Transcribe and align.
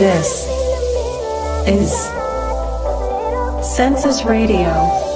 This 0.00 0.48
is 1.68 1.92
Census 3.76 4.24
Radio. 4.24 5.09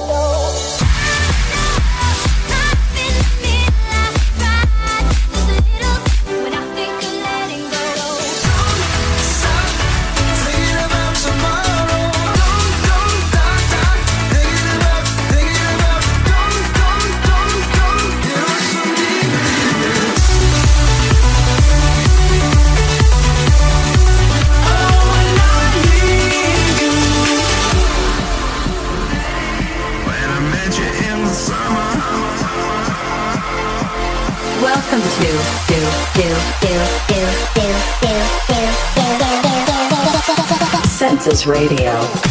Radio. 41.47 42.23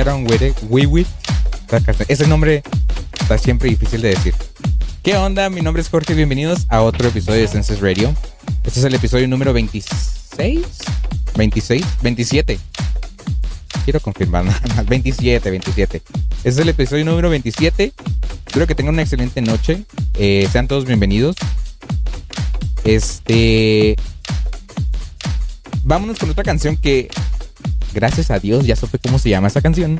Get 0.00 0.08
On 0.08 0.22
With 0.22 0.40
It, 0.40 0.56
We 0.70 0.86
With. 0.86 1.08
Ese 2.08 2.26
nombre 2.26 2.62
está 3.20 3.36
siempre 3.36 3.68
difícil 3.68 4.00
de 4.00 4.08
decir. 4.08 4.34
¿Qué 5.02 5.14
onda? 5.14 5.50
Mi 5.50 5.60
nombre 5.60 5.82
es 5.82 5.90
Jorge, 5.90 6.14
bienvenidos 6.14 6.64
a 6.70 6.80
otro 6.80 7.08
episodio 7.08 7.42
de 7.42 7.48
Senses 7.48 7.80
Radio. 7.80 8.14
Este 8.64 8.80
es 8.80 8.86
el 8.86 8.94
episodio 8.94 9.28
número 9.28 9.52
26, 9.52 10.64
26, 11.36 11.84
27. 12.00 12.58
Quiero 13.84 14.00
confirmar 14.00 14.44
nada 14.46 14.62
más, 14.74 14.86
27, 14.86 15.50
27. 15.50 15.98
Este 15.98 16.48
es 16.48 16.56
el 16.56 16.70
episodio 16.70 17.04
número 17.04 17.28
27. 17.28 17.92
Espero 18.46 18.66
que 18.66 18.74
tengan 18.74 18.94
una 18.94 19.02
excelente 19.02 19.42
noche. 19.42 19.84
Eh, 20.14 20.48
sean 20.50 20.66
todos 20.66 20.86
bienvenidos. 20.86 21.36
Este. 22.84 23.96
Vámonos 25.84 26.18
con 26.18 26.30
otra 26.30 26.44
canción 26.44 26.78
que, 26.78 27.10
gracias 27.92 28.30
a 28.30 28.38
Dios, 28.38 28.66
ya 28.66 28.76
supe 28.76 28.98
cómo 28.98 29.18
se 29.18 29.30
llama 29.30 29.48
esa 29.48 29.60
canción. 29.60 29.98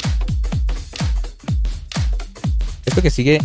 Esto 2.85 3.03
que 3.03 3.11
sigue 3.11 3.41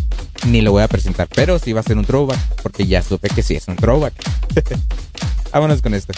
ni 0.47 0.61
lo 0.61 0.71
voy 0.71 0.83
a 0.83 0.87
presentar, 0.87 1.27
pero 1.33 1.59
sí 1.59 1.73
va 1.73 1.81
a 1.81 1.83
ser 1.83 1.97
un 1.97 2.05
throwback, 2.05 2.39
porque 2.61 2.85
ya 2.85 3.01
supe 3.01 3.29
que 3.29 3.41
sí 3.41 3.55
es 3.55 3.67
un 3.67 3.75
throwback. 3.75 4.13
Vámonos 5.51 5.81
con 5.81 5.93
esto. 5.93 6.13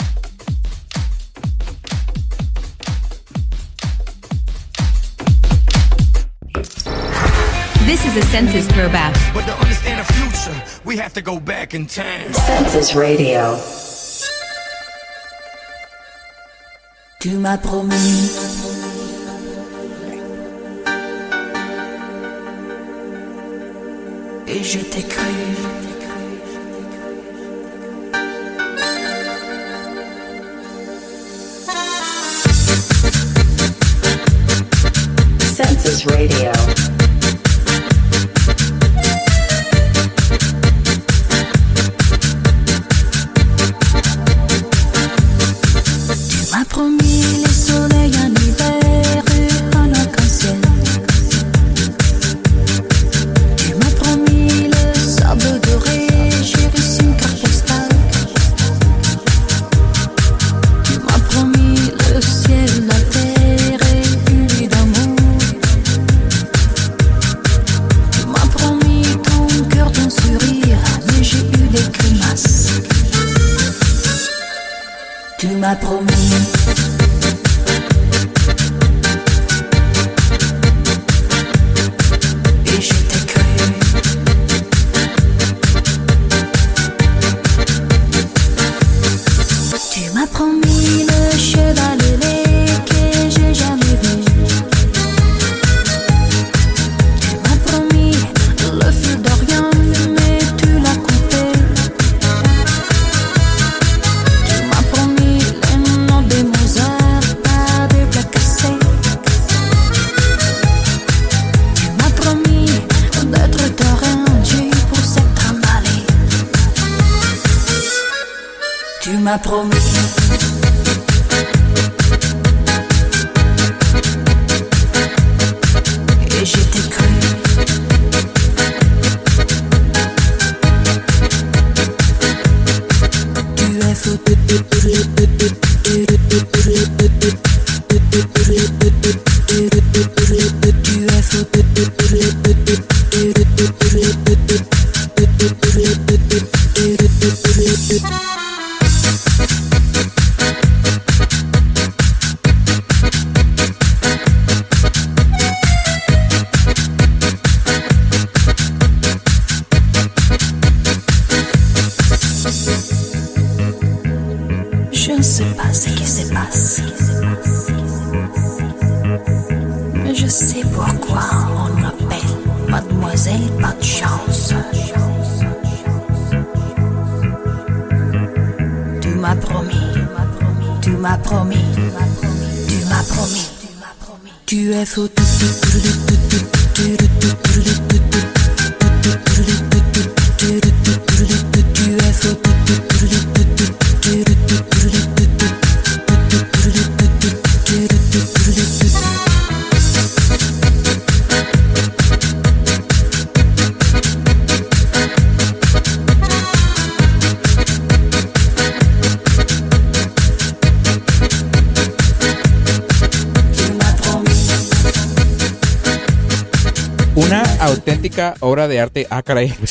This 7.85 8.06
is 8.06 8.18
a 8.18 8.21
census 8.27 8.68
throwback. 8.68 9.13
But 9.33 9.45
to 9.45 9.53
understand 9.59 10.06
the 10.06 10.13
future, 10.13 10.63
we 10.83 10.97
have 10.97 11.13
to 11.13 11.21
go 11.21 11.39
back 11.39 11.73
in 11.73 11.85
time. 11.88 12.33
Census 12.33 12.94
Radio. 12.95 13.57
Tu 17.19 17.31
m'as 17.31 17.57
promis. 17.57 18.31
Et 24.47 24.63
je 24.63 24.77
t'ai 24.77 25.01
cru. 25.01 25.25
Census 35.39 36.05
Radio. 36.05 36.66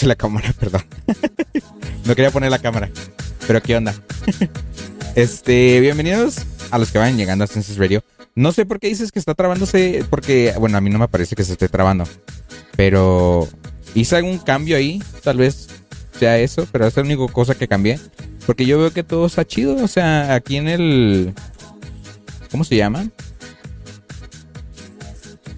La 0.05 0.17
cámara, 0.17 0.53
perdón. 0.61 0.83
no 2.05 2.15
quería 2.15 2.31
poner 2.31 2.51
la 2.51 2.59
cámara. 2.59 2.91
Pero 3.47 3.63
qué 3.63 3.77
onda. 3.77 3.95
este, 5.15 5.81
bienvenidos 5.81 6.39
a 6.71 6.79
los 6.79 6.91
que 6.91 6.99
van 6.99 7.17
llegando 7.17 7.45
a 7.45 7.47
Census 7.47 7.79
Radio. 7.79 8.03
No 8.35 8.53
sé 8.53 8.67
por 8.67 8.79
qué 8.79 8.89
dices 8.89 9.13
que 9.13 9.19
está 9.19 9.35
trabándose, 9.35 10.05
porque, 10.11 10.53
bueno, 10.59 10.77
a 10.77 10.81
mí 10.81 10.91
no 10.91 10.99
me 10.99 11.09
parece 11.09 11.35
que 11.35 11.45
se 11.45 11.53
esté 11.53 11.69
trabando. 11.69 12.05
Pero 12.77 13.49
hice 13.95 14.17
algún 14.17 14.39
cambio 14.39 14.77
ahí, 14.77 15.03
tal 15.23 15.39
vez 15.39 15.69
sea 16.19 16.39
eso, 16.39 16.67
pero 16.71 16.87
es 16.87 16.97
la 16.97 17.03
única 17.03 17.33
cosa 17.33 17.55
que 17.55 17.69
cambié. 17.69 17.99
Porque 18.45 18.67
yo 18.67 18.79
veo 18.79 18.93
que 18.93 19.03
todo 19.03 19.27
está 19.27 19.47
chido, 19.47 19.83
o 19.83 19.89
sea, 19.89 20.35
aquí 20.35 20.57
en 20.57 20.69
el... 20.69 21.35
¿Cómo 22.51 22.65
se 22.65 22.77
llama? 22.77 23.09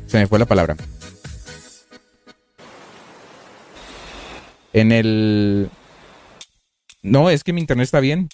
Se 0.07 0.18
me 0.18 0.26
fue 0.26 0.38
la 0.38 0.47
palabra. 0.47 0.76
En 4.78 4.92
el... 4.92 5.70
No, 7.02 7.30
es 7.30 7.42
que 7.42 7.52
mi 7.52 7.61
internet 7.61 7.85
está 7.85 8.00
bien. 8.00 8.28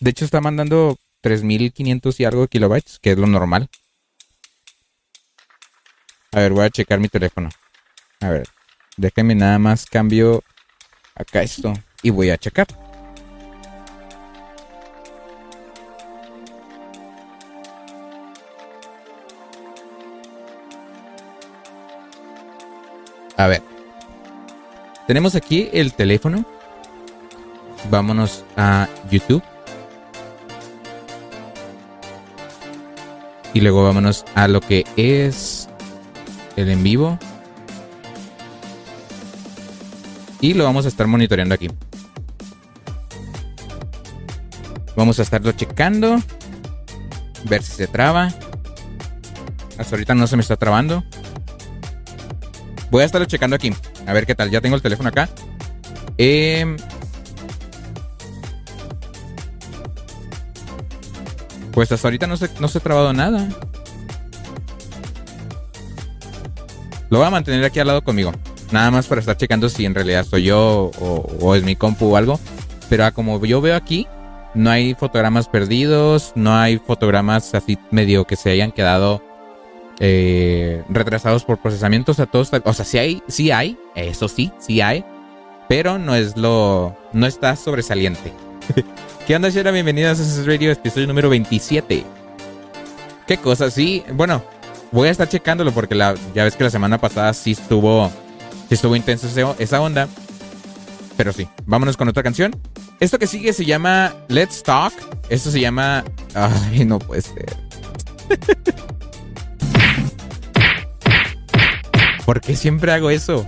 De 0.00 0.10
hecho, 0.10 0.24
está 0.26 0.40
mandando 0.40 0.98
3500 1.22 2.20
y 2.20 2.24
algo 2.24 2.42
de 2.42 2.48
kilobytes, 2.48 2.98
que 2.98 3.12
es 3.12 3.18
lo 3.18 3.26
normal. 3.26 3.68
A 6.32 6.40
ver, 6.40 6.52
voy 6.52 6.66
a 6.66 6.70
checar 6.70 7.00
mi 7.00 7.08
teléfono. 7.08 7.48
A 8.20 8.28
ver, 8.28 8.46
déjenme 8.98 9.34
nada 9.34 9.58
más 9.58 9.86
cambio 9.86 10.44
acá 11.14 11.42
esto 11.42 11.72
y 12.02 12.10
voy 12.10 12.28
a 12.28 12.36
checar. 12.36 12.66
A 23.38 23.46
ver. 23.46 23.75
Tenemos 25.06 25.36
aquí 25.36 25.68
el 25.72 25.92
teléfono. 25.92 26.44
Vámonos 27.90 28.44
a 28.56 28.88
YouTube. 29.10 29.42
Y 33.54 33.60
luego 33.60 33.84
vámonos 33.84 34.24
a 34.34 34.48
lo 34.48 34.60
que 34.60 34.84
es 34.96 35.68
el 36.56 36.68
en 36.68 36.82
vivo. 36.82 37.18
Y 40.40 40.54
lo 40.54 40.64
vamos 40.64 40.84
a 40.84 40.88
estar 40.88 41.06
monitoreando 41.06 41.54
aquí. 41.54 41.68
Vamos 44.96 45.18
a 45.18 45.22
estarlo 45.22 45.52
checando. 45.52 46.18
Ver 47.44 47.62
si 47.62 47.72
se 47.72 47.86
traba. 47.86 48.32
Hasta 49.78 49.94
ahorita 49.94 50.14
no 50.14 50.26
se 50.26 50.36
me 50.36 50.42
está 50.42 50.56
trabando. 50.56 51.04
Voy 52.96 53.02
a 53.02 53.04
estarlo 53.04 53.26
checando 53.26 53.56
aquí. 53.56 53.70
A 54.06 54.14
ver 54.14 54.24
qué 54.24 54.34
tal. 54.34 54.50
Ya 54.50 54.62
tengo 54.62 54.74
el 54.74 54.80
teléfono 54.80 55.10
acá. 55.10 55.28
Eh, 56.16 56.64
pues 61.72 61.92
hasta 61.92 62.08
ahorita 62.08 62.26
no 62.26 62.38
se, 62.38 62.48
no 62.58 62.68
se 62.68 62.78
ha 62.78 62.80
trabado 62.80 63.12
nada. 63.12 63.50
Lo 67.10 67.18
voy 67.18 67.26
a 67.26 67.30
mantener 67.30 67.62
aquí 67.66 67.80
al 67.80 67.88
lado 67.88 68.02
conmigo. 68.02 68.32
Nada 68.72 68.90
más 68.90 69.06
para 69.08 69.20
estar 69.20 69.36
checando 69.36 69.68
si 69.68 69.84
en 69.84 69.94
realidad 69.94 70.24
soy 70.24 70.44
yo 70.44 70.90
o, 70.98 71.54
es 71.54 71.62
mi 71.64 71.76
compu 71.76 72.06
o 72.06 72.16
algo. 72.16 72.40
Pero 72.88 73.12
como 73.12 73.44
yo 73.44 73.60
veo 73.60 73.76
aquí, 73.76 74.06
no 74.54 74.70
hay 74.70 74.94
fotogramas 74.94 75.48
perdidos, 75.48 76.32
no 76.34 76.56
hay 76.56 76.78
fotogramas 76.78 77.54
así 77.54 77.76
medio 77.90 78.24
que 78.24 78.36
se 78.36 78.48
hayan 78.52 78.72
quedado 78.72 79.22
eh, 80.00 80.82
retrasados 80.88 81.44
por 81.44 81.58
procesamientos 81.58 82.20
a 82.20 82.26
todos. 82.26 82.50
O 82.64 82.72
sea, 82.72 82.84
sí 82.84 82.98
hay, 82.98 83.22
sí 83.28 83.50
hay, 83.50 83.78
eso 83.94 84.28
sí, 84.28 84.52
sí 84.58 84.80
hay, 84.80 85.04
pero 85.68 85.98
no 85.98 86.14
es 86.14 86.36
lo, 86.36 86.96
no 87.12 87.26
está 87.26 87.56
sobresaliente. 87.56 88.32
¿Qué 89.26 89.34
onda, 89.34 89.48
Shera? 89.48 89.70
Bienvenidos 89.70 90.20
a 90.20 90.22
ese 90.22 90.44
Radio, 90.44 90.70
episodio 90.70 91.06
número 91.06 91.28
27. 91.28 92.04
¿Qué 93.26 93.36
cosa? 93.38 93.70
Sí, 93.70 94.04
bueno, 94.12 94.44
voy 94.92 95.08
a 95.08 95.10
estar 95.10 95.28
checándolo 95.28 95.72
porque 95.72 95.96
ya 95.96 96.44
ves 96.44 96.54
que 96.56 96.64
la 96.64 96.70
semana 96.70 96.98
pasada 96.98 97.34
sí 97.34 97.52
estuvo, 97.52 98.10
sí 98.68 98.74
estuvo 98.74 98.94
intenso 98.94 99.28
esa 99.58 99.80
onda. 99.80 100.08
Pero 101.16 101.32
sí, 101.32 101.48
vámonos 101.64 101.96
con 101.96 102.08
otra 102.08 102.22
canción. 102.22 102.54
Esto 103.00 103.18
que 103.18 103.26
sigue 103.26 103.52
se 103.52 103.64
llama 103.64 104.14
Let's 104.28 104.62
Talk. 104.62 104.92
Esto 105.28 105.50
se 105.50 105.60
llama... 105.60 106.04
Ay, 106.34 106.84
no 106.84 106.98
puede 106.98 107.22
ser. 107.22 107.56
¿Por 112.26 112.40
qué 112.40 112.56
siempre 112.56 112.92
hago 112.92 113.08
eso? 113.08 113.46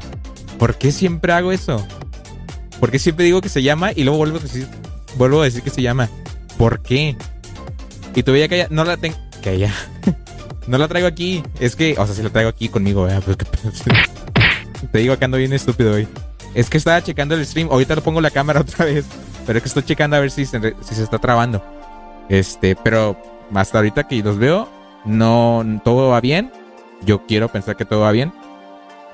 ¿Por 0.56 0.78
qué 0.78 0.92
siempre 0.92 1.32
hago 1.32 1.50
eso? 1.50 1.85
¿Por 2.78 2.92
qué 2.92 3.00
siempre 3.00 3.25
digo 3.25 3.40
que 3.40 3.49
se 3.49 3.62
llama 3.62 3.90
y 3.94 4.04
luego 4.04 4.18
vuelvo 4.18 4.38
a 5.40 5.44
decir, 5.44 5.62
que 5.62 5.70
se 5.70 5.82
llama? 5.82 6.08
¿Por 6.56 6.80
qué? 6.80 7.16
Y 8.14 8.23
todavía 8.23 8.47
que 8.47 8.68
no 8.70 8.85
la 8.85 8.97
tengo, 8.97 9.16
que 9.42 9.58
ya, 9.58 9.75
no 10.68 10.78
la 10.78 10.87
traigo 10.87 11.08
aquí. 11.08 11.42
Es 11.58 11.75
que, 11.75 11.97
o 11.99 12.06
sea, 12.06 12.14
si 12.14 12.23
la 12.23 12.30
traigo 12.30 12.50
aquí 12.50 12.68
conmigo. 12.68 13.08
Pues, 13.25 13.37
te 14.92 14.99
digo 14.99 15.18
que 15.18 15.25
ando 15.25 15.38
bien 15.38 15.52
estúpido 15.52 15.94
hoy. 15.94 16.06
Es 16.54 16.70
que 16.70 16.78
estaba 16.78 17.02
checando 17.02 17.35
el 17.35 17.44
stream. 17.44 17.68
Ahorita 17.73 17.97
lo 17.97 18.02
pongo 18.02 18.20
la 18.20 18.30
cámara 18.30 18.61
otra 18.62 18.85
vez. 18.85 19.06
Pero 19.44 19.58
es 19.58 19.62
que 19.64 19.68
estoy 19.68 19.82
checando 19.82 20.16
a 20.16 20.20
ver 20.20 20.30
si 20.30 20.47
se, 20.47 20.61
si 20.82 20.94
se 20.94 21.02
está 21.02 21.18
trabando. 21.18 21.64
Este, 22.28 22.76
pero 22.76 23.20
hasta 23.54 23.78
ahorita 23.78 24.06
que 24.06 24.23
los 24.23 24.38
veo, 24.38 24.68
no, 25.04 25.80
todo 25.85 26.11
va 26.11 26.20
bien. 26.20 26.52
Yo 27.02 27.26
quiero 27.26 27.49
pensar 27.49 27.76
que 27.76 27.85
todo 27.85 28.00
va 28.00 28.12
bien. 28.12 28.32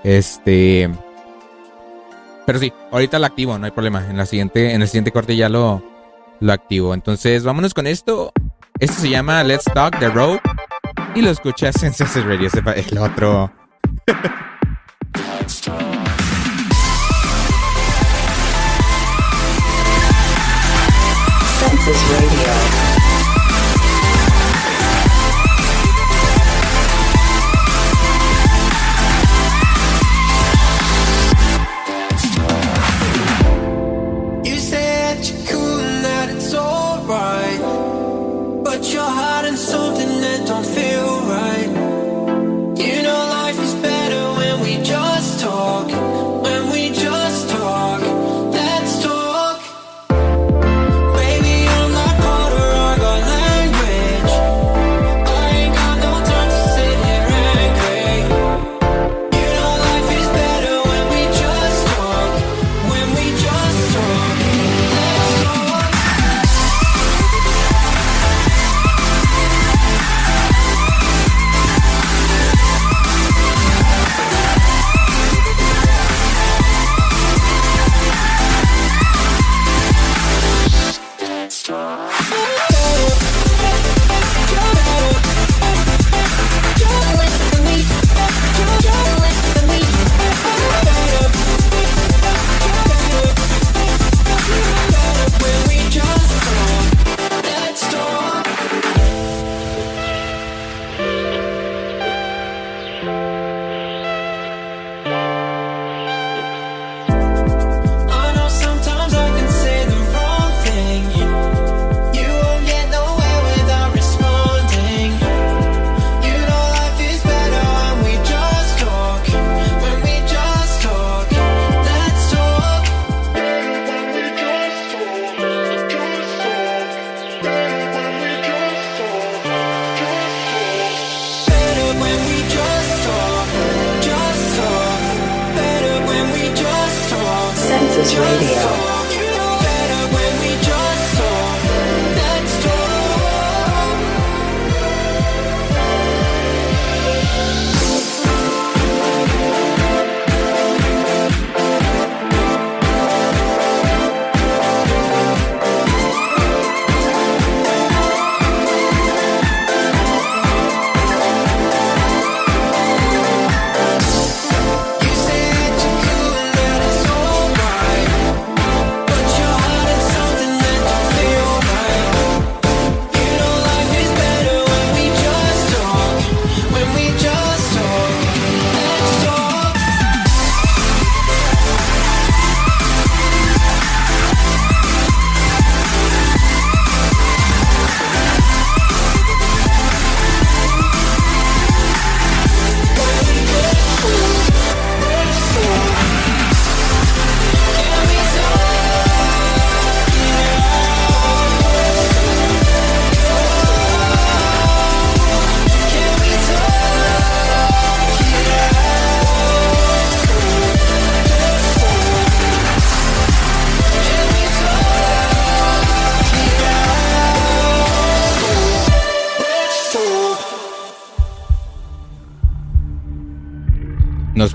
Este. 0.05 0.91
Pero 2.47 2.59
sí, 2.59 2.73
ahorita 2.93 3.19
lo 3.19 3.27
activo, 3.27 3.59
no 3.59 3.65
hay 3.65 3.73
problema. 3.73 4.07
En 4.09 4.19
la 4.19 4.27
siguiente, 4.27 4.75
en 4.75 4.83
el 4.83 4.89
siguiente 4.89 5.11
corte 5.11 5.35
ya 5.35 5.49
lo, 5.49 5.83
lo 6.41 6.53
activo. 6.53 6.95
Entonces, 6.95 7.43
vámonos 7.43 7.75
con 7.75 7.87
esto. 7.87 8.33
Esto 8.79 9.01
se 9.01 9.09
llama 9.09 9.43
Let's 9.43 9.65
Talk 9.65 9.99
the 9.99 10.11
Road. 10.11 10.39
Y 11.15 11.23
lo 11.23 11.31
escuchas 11.31 11.83
en 11.83 11.93
Census 11.95 12.25
Radio, 12.25 12.51
el 12.55 12.99
otro. 12.99 13.51
Census 21.59 21.97
Radio. 22.11 22.84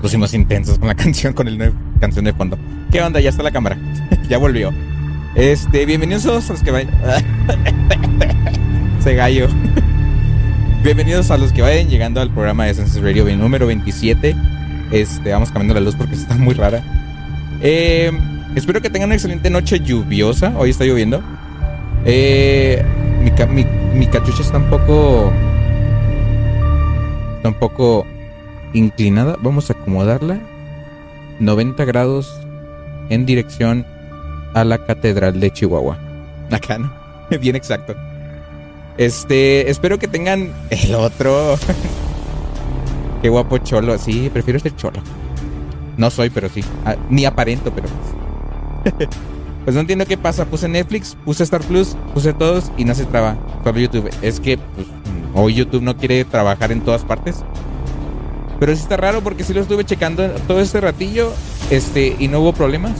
Pusimos 0.00 0.32
intensos 0.32 0.78
con 0.78 0.88
la 0.88 0.94
canción, 0.94 1.32
con 1.32 1.48
el 1.48 1.58
nuevo 1.58 1.74
canción 2.00 2.24
de 2.24 2.32
fondo. 2.32 2.58
¿Qué 2.90 3.02
onda? 3.02 3.20
Ya 3.20 3.30
está 3.30 3.42
la 3.42 3.50
cámara. 3.50 3.76
ya 4.28 4.38
volvió. 4.38 4.72
Este, 5.34 5.86
bienvenidos 5.86 6.26
a 6.26 6.52
los 6.52 6.62
que 6.62 6.70
vayan. 6.70 6.90
Se 9.00 9.14
gallo. 9.14 9.48
bienvenidos 10.82 11.30
a 11.30 11.38
los 11.38 11.52
que 11.52 11.62
vayan 11.62 11.88
llegando 11.88 12.20
al 12.20 12.30
programa 12.30 12.64
de 12.64 12.74
Census 12.74 13.02
Radio 13.02 13.24
número 13.36 13.66
27. 13.66 14.34
Este, 14.90 15.32
vamos 15.32 15.50
cambiando 15.50 15.74
la 15.74 15.80
luz 15.80 15.94
porque 15.94 16.14
está 16.14 16.34
muy 16.34 16.54
rara. 16.54 16.82
Eh, 17.62 18.10
espero 18.54 18.80
que 18.80 18.88
tengan 18.88 19.08
una 19.08 19.14
excelente 19.14 19.50
noche 19.50 19.80
lluviosa. 19.80 20.54
Hoy 20.56 20.70
está 20.70 20.84
lloviendo. 20.84 21.22
Eh, 22.06 22.82
mi, 23.50 23.66
mi 23.94 24.06
cachucha 24.06 24.42
está 24.42 24.56
un 24.56 24.70
poco. 24.70 25.30
Está 27.36 27.50
un 27.50 27.54
poco 27.54 28.06
inclinada. 28.72 29.36
Vamos 29.40 29.70
a 29.70 29.74
acomodarla. 29.74 30.40
90 31.40 31.84
grados 31.84 32.40
en 33.08 33.26
dirección 33.26 33.86
a 34.54 34.64
la 34.64 34.84
Catedral 34.84 35.40
de 35.40 35.50
Chihuahua. 35.50 35.98
Acá, 36.50 36.78
¿no? 36.78 36.92
Bien 37.40 37.56
exacto. 37.56 37.94
Este, 38.98 39.70
espero 39.70 39.98
que 39.98 40.08
tengan 40.08 40.52
el 40.70 40.94
otro. 40.94 41.56
Qué 43.22 43.28
guapo 43.28 43.58
cholo. 43.58 43.96
Sí, 43.98 44.30
prefiero 44.32 44.58
ser 44.58 44.76
cholo. 44.76 45.00
No 45.96 46.10
soy, 46.10 46.30
pero 46.30 46.48
sí. 46.48 46.64
Ah, 46.84 46.96
ni 47.08 47.24
aparento, 47.24 47.72
pero. 47.72 47.88
pues 49.64 49.74
no 49.74 49.80
entiendo 49.80 50.06
qué 50.06 50.16
pasa. 50.16 50.46
Puse 50.46 50.68
Netflix, 50.68 51.16
puse 51.24 51.42
Star 51.42 51.60
Plus, 51.62 51.96
puse 52.14 52.32
todos 52.32 52.72
y 52.78 52.84
no 52.84 52.94
se 52.94 53.04
traba. 53.04 53.36
YouTube. 53.74 54.10
Es 54.22 54.40
que 54.40 54.56
pues, 54.56 54.86
hoy 55.34 55.54
YouTube 55.54 55.82
no 55.82 55.96
quiere 55.96 56.24
trabajar 56.24 56.72
en 56.72 56.80
todas 56.80 57.04
partes. 57.04 57.44
Pero 58.60 58.76
sí 58.76 58.82
está 58.82 58.98
raro 58.98 59.22
porque 59.22 59.42
sí 59.42 59.54
lo 59.54 59.62
estuve 59.62 59.84
checando 59.84 60.28
todo 60.46 60.60
este 60.60 60.80
ratillo. 60.80 61.32
Este, 61.70 62.14
y 62.18 62.28
no 62.28 62.40
hubo 62.40 62.52
problemas. 62.52 62.92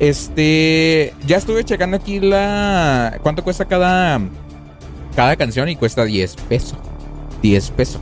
Este, 0.00 1.14
ya 1.26 1.36
estuve 1.36 1.62
checando 1.64 1.98
aquí 1.98 2.20
la 2.20 3.18
cuánto 3.22 3.44
cuesta 3.44 3.66
cada 3.66 4.20
cada 5.14 5.36
canción 5.36 5.68
y 5.68 5.76
cuesta 5.76 6.04
10 6.04 6.36
pesos. 6.48 6.78
10 7.42 7.70
pesos. 7.72 8.00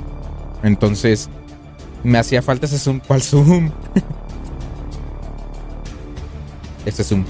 Entonces, 0.62 1.28
me 2.04 2.18
hacía 2.18 2.40
falta 2.40 2.66
ese 2.66 2.78
zoom. 2.78 3.00
¿Cuál 3.00 3.20
zoom? 3.20 3.70
este 6.87 7.02
zoom. 7.02 7.24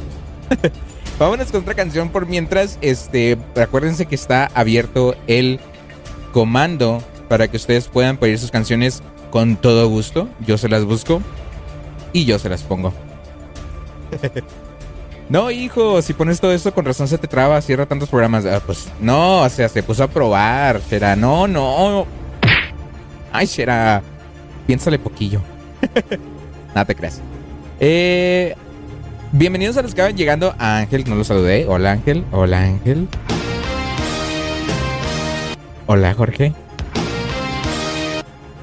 Vámonos 1.19 1.51
con 1.51 1.63
otra 1.63 1.75
canción 1.75 2.11
por 2.11 2.27
mientras. 2.27 2.79
Este, 2.83 3.39
acuérdense 3.57 4.07
que 4.07 4.15
está 4.15 4.51
abierto 4.55 5.17
el 5.27 5.59
comando 6.33 7.03
para 7.29 7.49
que 7.49 7.57
ustedes 7.57 7.89
puedan 7.89 8.17
pedir 8.17 8.39
sus 8.39 8.51
canciones 8.51 9.03
con 9.31 9.57
todo 9.57 9.89
gusto. 9.89 10.29
Yo 10.47 10.59
se 10.59 10.69
las 10.69 10.85
busco 10.85 11.21
y 12.13 12.25
yo 12.25 12.39
se 12.39 12.49
las 12.49 12.63
pongo. 12.63 12.93
no, 15.29 15.51
hijo, 15.51 16.01
si 16.03 16.13
pones 16.13 16.41
todo 16.41 16.53
esto 16.53 16.73
con 16.73 16.85
razón 16.85 17.09
se 17.09 17.19
te 17.19 17.27
traba, 17.27 17.61
cierra 17.61 17.87
tantos 17.87 18.09
programas. 18.09 18.47
Ah, 18.47 18.63
pues 18.65 18.89
no, 19.01 19.43
o 19.43 19.49
sea, 19.49 19.69
se 19.69 19.83
puso 19.83 20.05
a 20.05 20.09
probar. 20.09 20.81
Será, 20.89 21.17
no, 21.17 21.47
no. 21.47 22.07
Ay, 23.33 23.47
será. 23.47 24.03
Piénsale 24.67 24.99
poquillo. 24.99 25.41
Nada 26.69 26.85
te 26.85 26.95
creas. 26.95 27.21
Eh, 27.81 28.55
bienvenidos 29.33 29.77
a 29.77 29.83
los 29.83 29.95
que 29.95 30.03
van 30.03 30.17
llegando. 30.17 30.55
A 30.59 30.79
Ángel, 30.79 31.05
no 31.09 31.17
lo 31.17 31.25
saludé. 31.25 31.67
Hola 31.69 31.93
Ángel. 31.93 32.25
Hola 32.31 32.63
Ángel. 32.63 33.09
Hola 35.87 36.15
Jorge. 36.15 36.55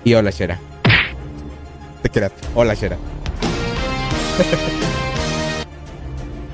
Y 0.03 0.13
hola 0.15 0.31
Shera. 0.31 0.59
Te 2.01 2.09
creas. 2.09 2.31
Hola 2.55 2.73
Shera. 2.73 2.97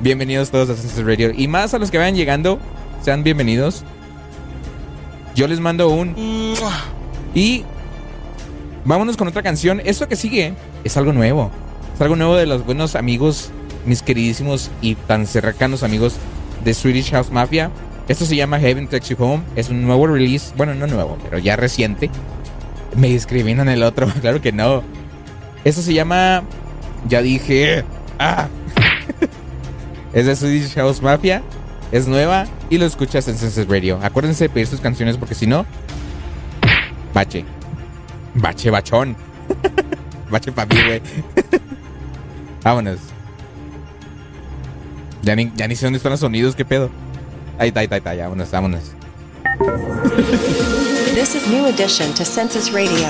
bienvenidos 0.01 0.51
todos 0.51 0.69
a 0.69 0.75
Census 0.75 1.05
Radio. 1.05 1.31
Y 1.35 1.47
más 1.47 1.73
a 1.73 1.79
los 1.79 1.89
que 1.89 1.97
vayan 1.97 2.15
llegando, 2.15 2.59
sean 3.01 3.23
bienvenidos. 3.23 3.83
Yo 5.33 5.47
les 5.47 5.59
mando 5.61 5.89
un. 5.89 6.53
Y 7.33 7.63
vámonos 8.83 9.15
con 9.15 9.29
otra 9.29 9.43
canción. 9.43 9.81
Esto 9.85 10.09
que 10.09 10.17
sigue 10.17 10.53
es 10.83 10.97
algo 10.97 11.13
nuevo. 11.13 11.49
Es 11.95 12.01
algo 12.01 12.17
nuevo 12.17 12.35
de 12.35 12.45
los 12.47 12.65
buenos 12.65 12.95
amigos, 12.95 13.51
mis 13.85 14.01
queridísimos 14.01 14.71
y 14.81 14.95
tan 14.95 15.25
cercanos 15.25 15.83
amigos 15.83 16.15
de 16.65 16.73
Swedish 16.73 17.11
House 17.11 17.31
Mafia. 17.31 17.71
Esto 18.09 18.25
se 18.25 18.35
llama 18.35 18.59
Heaven 18.59 18.87
Takes 18.87 19.07
You 19.07 19.23
Home. 19.23 19.43
Es 19.55 19.69
un 19.69 19.83
nuevo 19.83 20.05
release. 20.05 20.53
Bueno, 20.57 20.75
no 20.75 20.85
nuevo, 20.85 21.17
pero 21.23 21.37
ya 21.37 21.55
reciente. 21.55 22.09
Me 22.97 23.07
discriminan 23.07 23.69
el 23.69 23.83
otro. 23.83 24.07
claro 24.21 24.41
que 24.41 24.51
no. 24.51 24.83
Esto 25.63 25.81
se 25.81 25.93
llama. 25.93 26.43
Ya 27.07 27.21
dije. 27.21 27.85
¡Ah! 28.19 28.47
es 30.13 30.25
de 30.25 30.35
Swedish 30.35 30.73
House 30.73 31.01
Mafia. 31.01 31.41
Es 31.91 32.07
nueva 32.07 32.47
y 32.69 32.77
lo 32.77 32.85
escuchas 32.85 33.27
en 33.29 33.37
Senses 33.37 33.67
Radio. 33.67 33.97
Acuérdense 34.03 34.45
de 34.45 34.49
pedir 34.49 34.67
sus 34.67 34.81
canciones 34.81 35.15
porque 35.15 35.35
si 35.35 35.47
no. 35.47 35.65
Bache. 37.13 37.45
Bache 38.33 38.69
bachón. 38.69 39.15
Bache 40.29 40.51
pa' 40.51 40.65
mí, 40.65 40.75
güey. 40.85 41.01
Vámonos. 42.61 42.99
Ya 45.21 45.35
ni, 45.35 45.51
ya 45.55 45.67
ni 45.67 45.75
sé 45.75 45.85
dónde 45.85 45.97
están 45.97 46.11
los 46.11 46.19
sonidos, 46.19 46.55
qué 46.55 46.65
pedo. 46.65 46.89
Ahí 47.57 47.69
está, 47.69 47.79
ahí 47.79 47.85
está, 47.85 47.95
ahí 47.95 47.99
está, 47.99 48.23
vámonos, 48.23 48.51
vámonos. 48.51 48.91
This 51.27 51.43
is 51.43 51.51
new 51.51 51.65
addition 51.65 52.13
to 52.13 52.23
Census 52.23 52.71
Radio. 52.71 53.05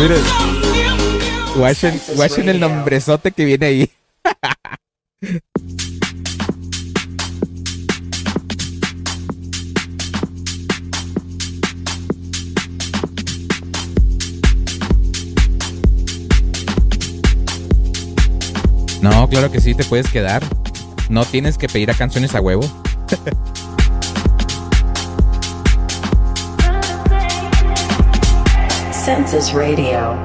Miren. 0.00 0.20
Watchen, 1.56 2.00
watchen 2.16 2.48
el 2.48 2.58
nombrezote 2.58 3.30
que 3.30 3.44
viene 3.44 3.66
ahí. 3.66 3.90
No, 19.00 19.28
claro 19.28 19.50
que 19.50 19.60
sí, 19.60 19.74
te 19.74 19.82
puedes 19.82 20.08
quedar. 20.10 20.42
No 21.08 21.24
tienes 21.24 21.58
que 21.58 21.68
pedir 21.68 21.90
a 21.90 21.94
canciones 21.94 22.34
a 22.34 22.40
huevo. 22.40 22.62
Census 29.04 29.52
Radio. 29.52 30.16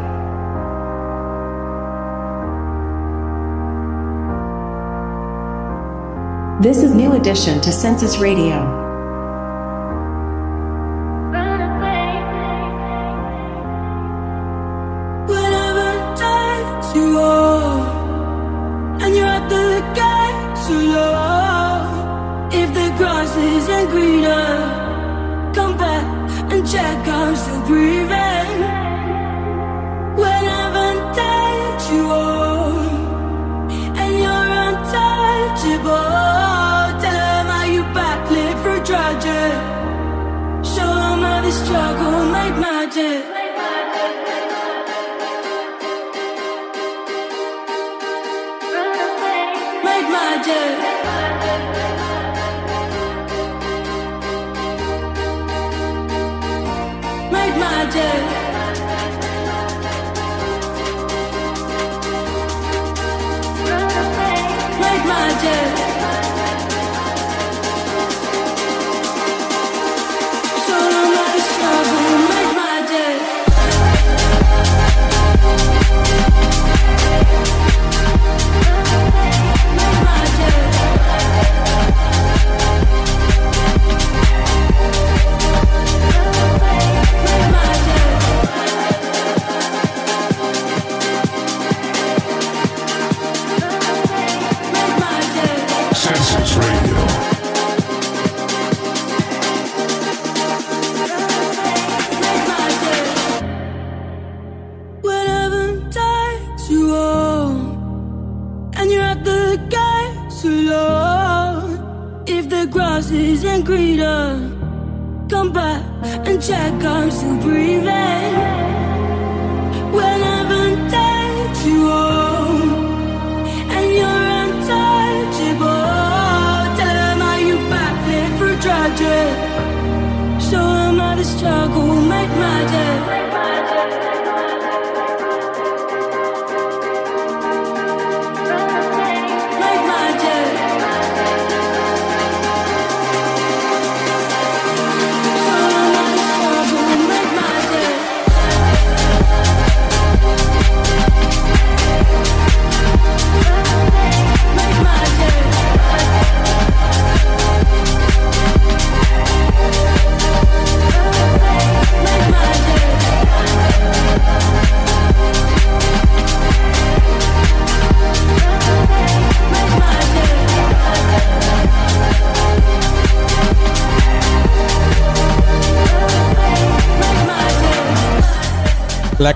This 6.61 6.81
is 6.81 6.93
new 6.93 7.13
addition 7.13 7.59
to 7.61 7.71
Census 7.71 8.17
Radio. 8.17 8.86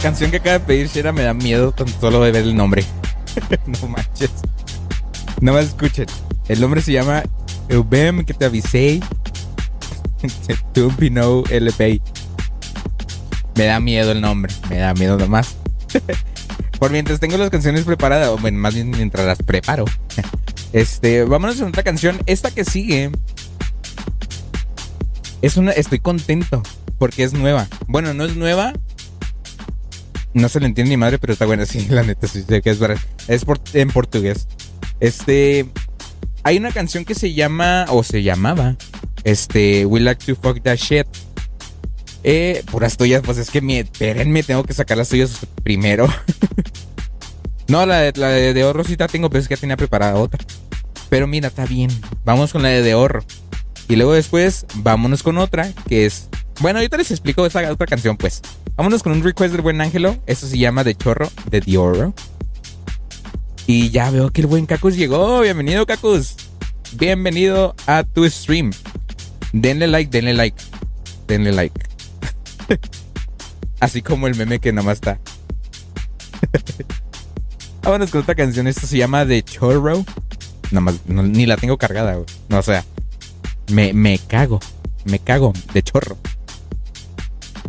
Canción 0.01 0.31
que 0.31 0.37
acaba 0.37 0.57
de 0.57 0.65
pedir 0.65 0.87
Shera 0.87 1.11
me 1.11 1.21
da 1.21 1.33
miedo 1.33 1.71
tan 1.71 1.87
solo 1.87 2.21
de 2.23 2.31
ver 2.31 2.43
el 2.43 2.55
nombre. 2.55 2.83
no 3.67 3.87
manches. 3.87 4.31
No 5.39 5.53
me 5.53 5.61
escuchen. 5.61 6.07
El 6.47 6.59
nombre 6.59 6.81
se 6.81 6.91
llama 6.91 7.23
Eubem 7.69 8.25
que 8.25 8.33
te 8.33 8.45
avisé. 8.45 8.99
Tumpino 10.73 11.43
LP. 11.49 12.01
Me 13.55 13.65
da 13.65 13.79
miedo 13.79 14.11
el 14.11 14.21
nombre. 14.21 14.51
Me 14.69 14.77
da 14.77 14.93
miedo 14.95 15.17
nomás. 15.17 15.55
Por 16.79 16.91
mientras 16.91 17.19
tengo 17.19 17.37
las 17.37 17.51
canciones 17.51 17.83
preparadas, 17.83 18.29
o 18.29 18.37
bueno, 18.37 18.57
más 18.57 18.73
bien 18.73 18.89
mientras 18.89 19.25
las 19.27 19.37
preparo. 19.37 19.85
Este, 20.73 21.25
vámonos 21.25 21.61
a 21.61 21.67
otra 21.67 21.83
canción. 21.83 22.19
Esta 22.25 22.49
que 22.49 22.65
sigue 22.65 23.11
es 25.43 25.57
una. 25.57 25.71
Estoy 25.73 25.99
contento 25.99 26.63
porque 26.97 27.23
es 27.23 27.33
nueva. 27.33 27.67
Bueno, 27.87 28.15
no 28.15 28.25
es 28.25 28.35
nueva, 28.35 28.73
no 30.33 30.49
se 30.49 30.59
le 30.59 30.65
entiende 30.67 30.91
ni 30.91 30.97
madre, 30.97 31.17
pero 31.19 31.33
está 31.33 31.45
buena, 31.45 31.65
sí, 31.65 31.85
la 31.89 32.03
neta, 32.03 32.27
sí, 32.27 32.43
que 32.45 32.69
es 32.69 32.79
verdad. 32.79 32.97
Es 33.27 33.45
por- 33.45 33.61
en 33.73 33.89
portugués. 33.89 34.47
Este. 34.99 35.67
Hay 36.43 36.57
una 36.57 36.71
canción 36.71 37.05
que 37.05 37.13
se 37.13 37.33
llama, 37.33 37.85
o 37.89 38.01
se 38.03 38.23
llamaba, 38.23 38.75
este, 39.23 39.85
We 39.85 39.99
Like 39.99 40.25
to 40.25 40.35
Fuck 40.41 40.61
That 40.63 40.77
Shit. 40.77 41.05
Eh, 42.23 42.63
puras 42.71 42.97
tuyas, 42.97 43.21
pues 43.23 43.37
es 43.37 43.49
que 43.51 43.61
me, 43.61 43.79
espérenme, 43.79 44.41
tengo 44.43 44.63
que 44.63 44.73
sacar 44.73 44.97
las 44.97 45.09
tuyas 45.09 45.39
primero. 45.63 46.07
no, 47.67 47.85
la 47.85 47.99
de, 47.99 48.13
la 48.19 48.29
de, 48.29 48.53
de 48.53 48.61
ahorro 48.63 48.83
sí 48.83 48.95
la 48.97 49.07
tengo, 49.07 49.29
pero 49.29 49.41
es 49.41 49.47
que 49.47 49.55
ya 49.55 49.61
tenía 49.61 49.77
preparada 49.77 50.15
otra. 50.15 50.43
Pero 51.09 51.27
mira, 51.27 51.47
está 51.49 51.65
bien. 51.65 51.89
Vamos 52.23 52.51
con 52.53 52.63
la 52.63 52.69
de, 52.69 52.81
de 52.81 52.91
ahorro. 52.93 53.23
Y 53.87 53.95
luego 53.95 54.13
después, 54.13 54.65
vámonos 54.75 55.23
con 55.23 55.37
otra, 55.37 55.71
que 55.87 56.05
es. 56.05 56.27
Bueno, 56.61 56.77
ahorita 56.79 56.97
les 56.97 57.09
explico 57.11 57.45
esa 57.45 57.71
otra 57.71 57.87
canción, 57.87 58.17
pues. 58.17 58.41
Vámonos 58.75 59.01
con 59.03 59.13
un 59.13 59.23
request 59.23 59.51
del 59.53 59.61
buen 59.61 59.81
Ángelo. 59.81 60.17
Eso 60.27 60.47
se 60.47 60.57
llama 60.57 60.83
De 60.83 60.95
Chorro, 60.95 61.29
de 61.49 61.59
Dioro. 61.61 62.13
Y 63.65 63.89
ya 63.89 64.11
veo 64.11 64.29
que 64.31 64.41
el 64.41 64.47
buen 64.47 64.65
Cacus 64.67 64.95
llegó. 64.95 65.41
Bienvenido, 65.41 65.85
Cacus. 65.85 66.35
Bienvenido 66.93 67.75
a 67.87 68.03
tu 68.03 68.29
stream. 68.29 68.71
Denle 69.53 69.87
like, 69.87 70.11
denle 70.11 70.33
like. 70.33 70.61
Denle 71.27 71.51
like. 71.51 71.81
Así 73.79 74.01
como 74.03 74.27
el 74.27 74.35
meme 74.35 74.59
que 74.59 74.71
nomás 74.71 74.95
está. 74.95 75.19
Vámonos 77.81 78.11
con 78.11 78.21
otra 78.21 78.35
canción. 78.35 78.67
Esto 78.67 78.85
se 78.85 78.97
llama 78.97 79.25
De 79.25 79.41
Chorro. 79.41 80.05
Nomás, 80.69 80.95
no- 81.07 81.23
ni 81.23 81.45
la 81.47 81.57
tengo 81.57 81.77
cargada. 81.77 82.19
No, 82.49 82.59
o 82.59 82.61
sea, 82.63 82.85
me, 83.71 83.93
me 83.93 84.19
cago. 84.19 84.59
Me 85.05 85.17
cago 85.17 85.53
de 85.73 85.81
chorro. 85.81 86.15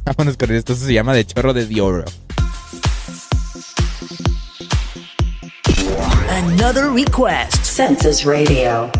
Vámonos 0.04 0.36
con 0.36 0.50
esto. 0.50 0.74
Se 0.74 0.92
llama 0.92 1.14
De 1.14 1.24
Chorro 1.24 1.52
de 1.52 1.66
Dioro. 1.66 2.04
Another 6.28 6.90
request. 6.90 7.64
Census 7.64 8.24
Radio. 8.24 8.90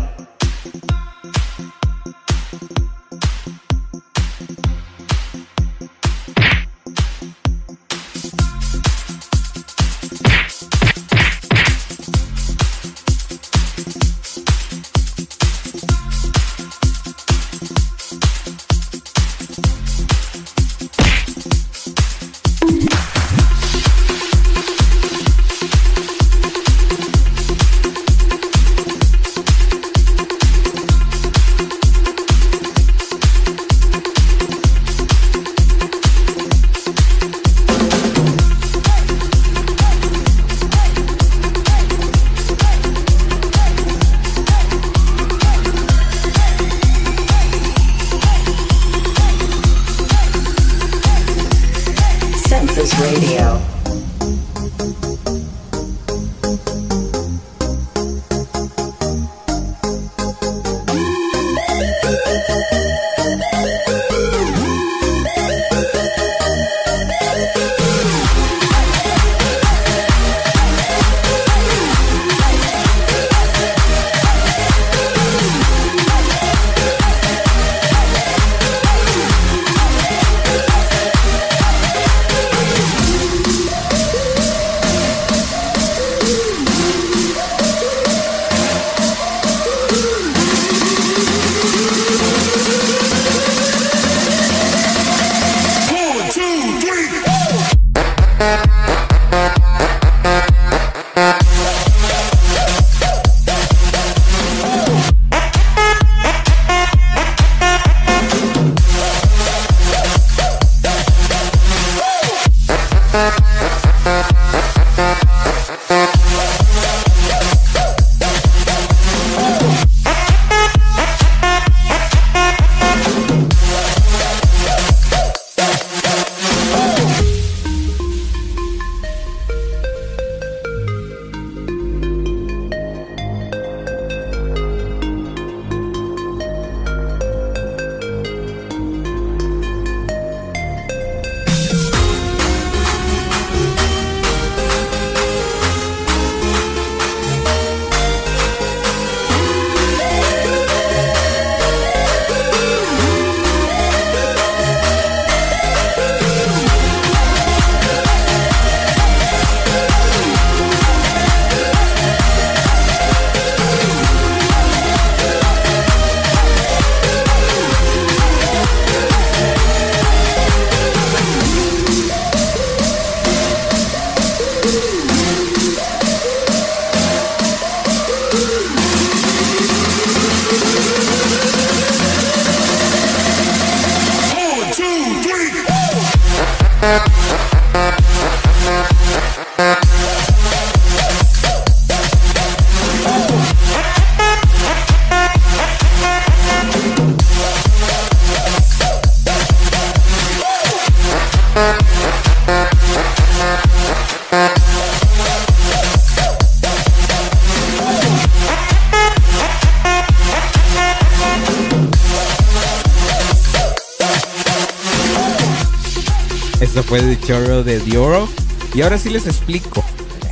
The 217.63 217.79
de 217.79 217.79
Dioro. 217.79 218.29
Y 218.73 218.81
ahora 218.81 218.97
sí 218.97 219.09
les 219.09 219.27
explico. 219.27 219.83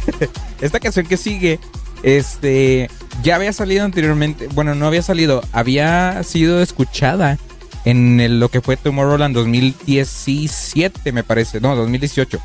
Esta 0.62 0.80
canción 0.80 1.06
que 1.06 1.17
sigue, 1.17 1.60
este, 2.04 2.89
ya 3.24 3.36
había 3.36 3.54
salido 3.54 3.84
anteriormente. 3.84 4.48
Bueno, 4.54 4.76
no 4.76 4.88
había 4.88 5.02
salido, 5.02 5.41
había 5.52 6.24
sido 6.24 6.62
escuchada 6.62 7.38
en 7.86 8.39
lo 8.39 8.50
que 8.50 8.62
fue 8.62 8.78
Tomorrowland 8.78 9.36
2017, 9.36 11.12
me 11.12 11.24
parece. 11.24 11.60
No, 11.62 11.76
2018. 11.76 12.39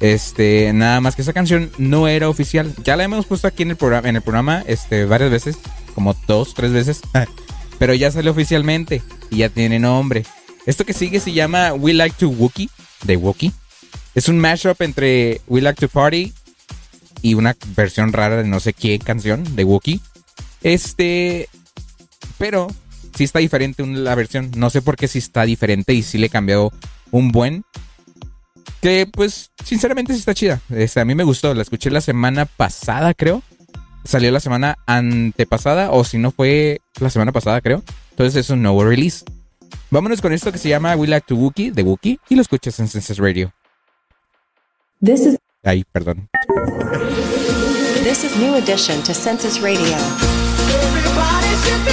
Este, 0.00 0.72
nada 0.72 1.00
más 1.00 1.16
que 1.16 1.22
esa 1.22 1.32
canción 1.32 1.70
no 1.78 2.08
era 2.08 2.28
oficial. 2.28 2.72
Ya 2.84 2.96
la 2.96 3.04
hemos 3.04 3.26
puesto 3.26 3.48
aquí 3.48 3.62
en 3.62 3.70
el 3.70 3.76
programa, 3.76 4.08
en 4.08 4.16
el 4.16 4.22
programa, 4.22 4.62
este, 4.66 5.04
varias 5.04 5.30
veces, 5.30 5.58
como 5.94 6.14
dos, 6.26 6.54
tres 6.54 6.72
veces. 6.72 7.00
Pero 7.78 7.94
ya 7.94 8.10
salió 8.10 8.32
oficialmente 8.32 9.02
y 9.30 9.38
ya 9.38 9.48
tiene 9.48 9.78
nombre. 9.78 10.24
Esto 10.66 10.84
que 10.84 10.92
sigue 10.92 11.20
se 11.20 11.32
llama 11.32 11.72
We 11.72 11.94
Like 11.94 12.16
to 12.18 12.28
Wookie, 12.28 12.70
de 13.04 13.16
Wookie. 13.16 13.52
Es 14.14 14.28
un 14.28 14.38
mashup 14.38 14.80
entre 14.82 15.40
We 15.46 15.60
Like 15.60 15.80
to 15.80 15.88
Party 15.88 16.32
y 17.22 17.34
una 17.34 17.56
versión 17.76 18.12
rara 18.12 18.36
de 18.36 18.44
no 18.44 18.60
sé 18.60 18.72
qué 18.72 18.98
canción 18.98 19.56
de 19.56 19.64
Wookie. 19.64 20.00
Este, 20.62 21.48
pero 22.36 22.68
sí 23.14 23.24
está 23.24 23.38
diferente 23.38 23.86
la 23.86 24.14
versión. 24.14 24.50
No 24.56 24.70
sé 24.70 24.82
por 24.82 24.96
qué 24.96 25.08
sí 25.08 25.18
está 25.18 25.44
diferente 25.44 25.94
y 25.94 26.02
sí 26.02 26.18
le 26.18 26.28
cambió 26.28 26.72
un 27.10 27.30
buen. 27.32 27.64
Que 28.80 29.08
pues 29.10 29.50
sinceramente 29.64 30.12
sí 30.12 30.20
está 30.20 30.34
chida. 30.34 30.60
Este, 30.70 31.00
a 31.00 31.04
mí 31.04 31.14
me 31.14 31.24
gustó. 31.24 31.54
La 31.54 31.62
escuché 31.62 31.90
la 31.90 32.00
semana 32.00 32.46
pasada, 32.46 33.14
creo. 33.14 33.42
Salió 34.04 34.30
la 34.30 34.40
semana 34.40 34.78
antepasada 34.86 35.90
o 35.90 36.04
si 36.04 36.18
no 36.18 36.30
fue 36.30 36.80
la 37.00 37.10
semana 37.10 37.32
pasada, 37.32 37.60
creo. 37.60 37.82
Entonces 38.10 38.36
es 38.36 38.50
un 38.50 38.62
nuevo 38.62 38.84
release. 38.84 39.24
Vámonos 39.90 40.20
con 40.20 40.32
esto 40.32 40.52
que 40.52 40.58
se 40.58 40.68
llama 40.68 40.96
We 40.96 41.08
Like 41.08 41.26
to 41.28 41.34
Wookie 41.34 41.70
de 41.70 41.82
Wookie 41.82 42.20
y 42.28 42.34
lo 42.34 42.42
escuchas 42.42 42.78
en 42.78 42.88
Senses 42.88 43.18
Radio. 43.18 43.52
This 45.00 45.26
is 45.26 45.38
Ay, 45.64 45.84
perdón. 45.94 46.26
this 48.02 48.24
is 48.24 48.34
new 48.36 48.54
addition 48.54 49.00
to 49.02 49.14
Census 49.14 49.60
Radio. 49.60 49.94
Everybody 49.94 51.54
should 51.62 51.84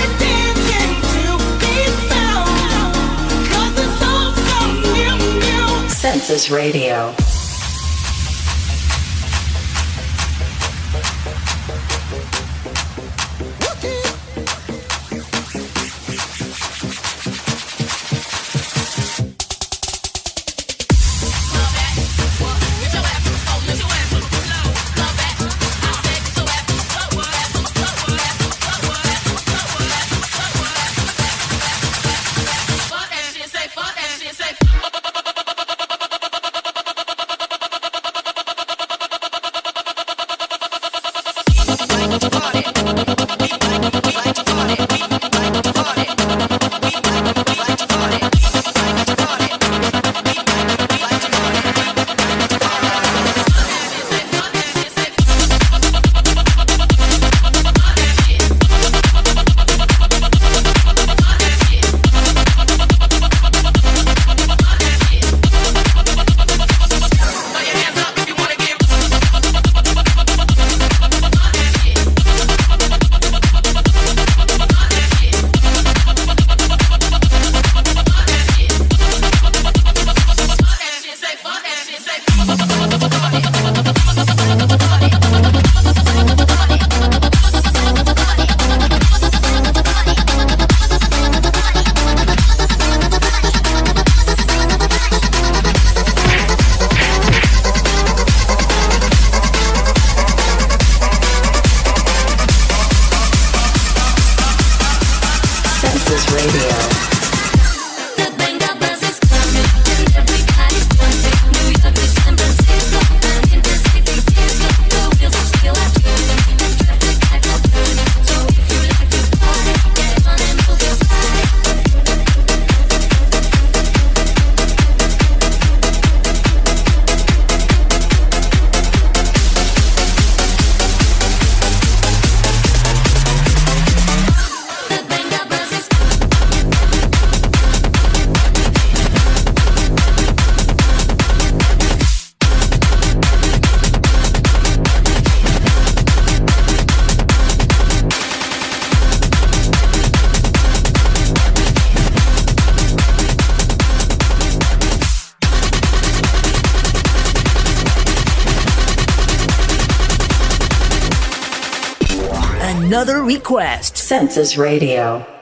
Another 163.46 163.60
request. 163.60 163.98
Census 163.98 164.58
Radio. 164.58 165.35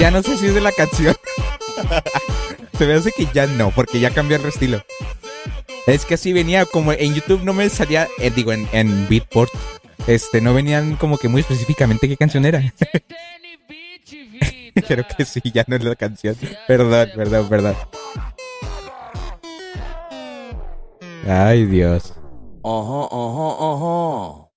Ya 0.00 0.10
no 0.10 0.22
sé 0.22 0.38
si 0.38 0.46
es 0.46 0.54
de 0.54 0.62
la 0.62 0.72
canción. 0.72 1.14
Se 2.78 2.86
me 2.86 2.94
hace 2.94 3.12
que 3.12 3.28
ya 3.34 3.46
no, 3.46 3.70
porque 3.70 4.00
ya 4.00 4.08
cambió 4.08 4.38
el 4.38 4.46
estilo. 4.46 4.82
Es 5.86 6.06
que 6.06 6.14
así 6.14 6.32
venía, 6.32 6.64
como 6.64 6.92
en 6.92 7.12
YouTube 7.12 7.44
no 7.44 7.52
me 7.52 7.68
salía, 7.68 8.08
eh, 8.18 8.30
digo, 8.30 8.52
en, 8.52 8.66
en 8.72 9.06
Beatport, 9.10 9.52
este, 10.06 10.40
no 10.40 10.54
venían 10.54 10.96
como 10.96 11.18
que 11.18 11.28
muy 11.28 11.42
específicamente 11.42 12.08
qué 12.08 12.16
canción 12.16 12.46
era. 12.46 12.62
Creo 14.88 15.04
que 15.18 15.26
sí, 15.26 15.42
ya 15.52 15.66
no 15.66 15.76
es 15.76 15.84
la 15.84 15.96
canción. 15.96 16.34
Perdón, 16.66 17.10
perdón, 17.14 17.48
perdón. 17.50 17.76
Ay, 21.28 21.66
Dios. 21.66 22.14
Ajá, 22.64 23.06
ajá, 23.12 23.48
ajá. 23.60 24.48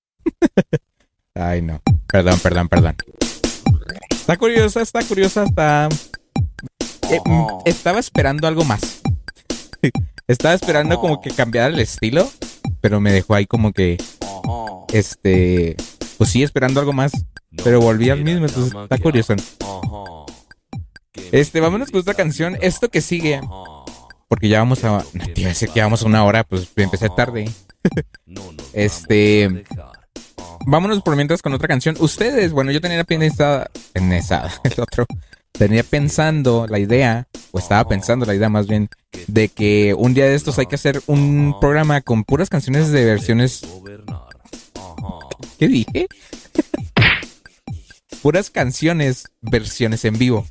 Ay, 1.35 1.61
no. 1.61 1.81
Perdón, 2.07 2.39
perdón, 2.39 2.69
perdón. 2.69 2.95
Está 4.23 4.37
curiosa, 4.37 4.81
está 4.81 5.03
curiosa, 5.03 5.43
está... 5.43 5.89
Eh, 7.11 7.19
mm, 7.25 7.47
estaba 7.65 7.99
esperando 7.99 8.47
algo 8.47 8.63
más. 8.63 9.01
estaba 10.29 10.53
esperando 10.53 10.97
como 11.01 11.19
que 11.19 11.29
cambiara 11.29 11.67
el 11.67 11.81
estilo, 11.81 12.31
pero 12.79 13.01
me 13.01 13.11
dejó 13.11 13.33
ahí 13.33 13.45
como 13.45 13.73
que... 13.73 13.97
Este... 14.93 15.75
Pues 16.17 16.29
sí, 16.29 16.41
esperando 16.41 16.79
algo 16.79 16.93
más. 16.93 17.11
Pero 17.65 17.81
volví 17.81 18.09
al 18.11 18.23
mismo, 18.23 18.45
entonces 18.45 18.73
está 18.73 18.97
curioso. 18.97 19.35
Este, 21.33 21.59
vámonos 21.59 21.91
con 21.91 21.99
otra 21.99 22.13
canción. 22.13 22.57
Esto 22.61 22.87
que 22.87 23.01
sigue... 23.01 23.41
Porque 24.29 24.47
ya 24.47 24.59
vamos 24.59 24.85
a... 24.85 25.03
No, 25.11 25.25
te 25.33 25.41
iba 25.41 25.49
a 25.49 25.53
decir 25.53 25.67
que 25.67 25.79
ya 25.79 25.83
vamos 25.83 26.01
a 26.01 26.05
una 26.05 26.23
hora, 26.23 26.45
pues 26.45 26.69
empecé 26.77 27.09
tarde. 27.09 27.51
Este... 28.71 29.65
Vámonos 30.65 31.01
por 31.01 31.15
mientras 31.15 31.41
con 31.41 31.53
otra 31.53 31.67
canción. 31.67 31.95
Ustedes, 31.99 32.51
bueno, 32.51 32.71
yo 32.71 32.81
tenía 32.81 33.03
pensada, 33.03 33.69
pensada, 33.93 34.51
el 34.63 34.73
otro, 34.81 35.05
tenía 35.51 35.83
pensando 35.83 36.67
la 36.67 36.79
idea, 36.79 37.27
o 37.51 37.59
estaba 37.59 37.87
pensando 37.87 38.25
la 38.25 38.35
idea 38.35 38.49
más 38.49 38.67
bien, 38.67 38.89
de 39.27 39.49
que 39.49 39.93
un 39.93 40.13
día 40.13 40.25
de 40.25 40.35
estos 40.35 40.57
hay 40.59 40.65
que 40.65 40.75
hacer 40.75 41.01
un 41.07 41.55
programa 41.59 42.01
con 42.01 42.23
puras 42.23 42.49
canciones 42.49 42.91
de 42.91 43.05
versiones. 43.05 43.61
¿Qué 45.59 45.67
dije? 45.67 46.07
puras 48.21 48.49
canciones, 48.49 49.25
versiones 49.41 50.05
en 50.05 50.17
vivo, 50.17 50.47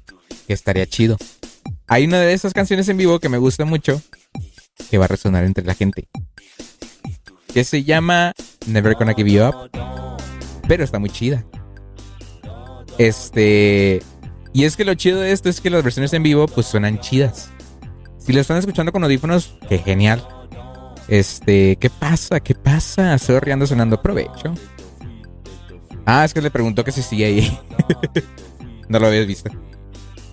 que 0.46 0.52
estaría 0.52 0.86
chido. 0.86 1.16
Hay 1.86 2.04
una 2.04 2.20
de 2.20 2.32
esas 2.32 2.52
canciones 2.52 2.88
en 2.88 2.96
vivo 2.96 3.18
que 3.18 3.28
me 3.28 3.38
gusta 3.38 3.64
mucho, 3.64 4.00
que 4.90 4.98
va 4.98 5.06
a 5.06 5.08
resonar 5.08 5.44
entre 5.44 5.64
la 5.64 5.74
gente, 5.74 6.08
que 7.52 7.64
se 7.64 7.84
llama 7.84 8.32
Never 8.66 8.94
Gonna 8.94 9.14
Give 9.14 9.30
You 9.30 9.44
Up 9.44 9.70
pero 10.66 10.84
está 10.84 10.98
muy 10.98 11.10
chida. 11.10 11.44
Este. 12.98 14.02
Y 14.52 14.64
es 14.64 14.76
que 14.76 14.84
lo 14.84 14.94
chido 14.94 15.20
de 15.20 15.32
esto 15.32 15.48
es 15.48 15.60
que 15.60 15.70
las 15.70 15.82
versiones 15.82 16.12
en 16.12 16.22
vivo, 16.22 16.46
pues 16.46 16.66
suenan 16.66 16.98
chidas. 16.98 17.50
Si 18.18 18.32
lo 18.32 18.40
están 18.40 18.58
escuchando 18.58 18.92
con 18.92 19.02
audífonos, 19.02 19.56
qué 19.68 19.78
genial. 19.78 20.26
Este, 21.08 21.76
¿qué 21.76 21.90
pasa? 21.90 22.40
¿Qué 22.40 22.54
pasa? 22.54 23.18
Sorry, 23.18 23.50
ando 23.50 23.66
sonando 23.66 24.00
provecho. 24.00 24.54
Ah, 26.04 26.24
es 26.24 26.34
que 26.34 26.42
le 26.42 26.50
preguntó 26.50 26.84
que 26.84 26.92
si 26.92 27.02
sigue 27.02 27.24
ahí. 27.24 27.60
no 28.88 28.98
lo 28.98 29.06
habías 29.06 29.26
visto. 29.26 29.50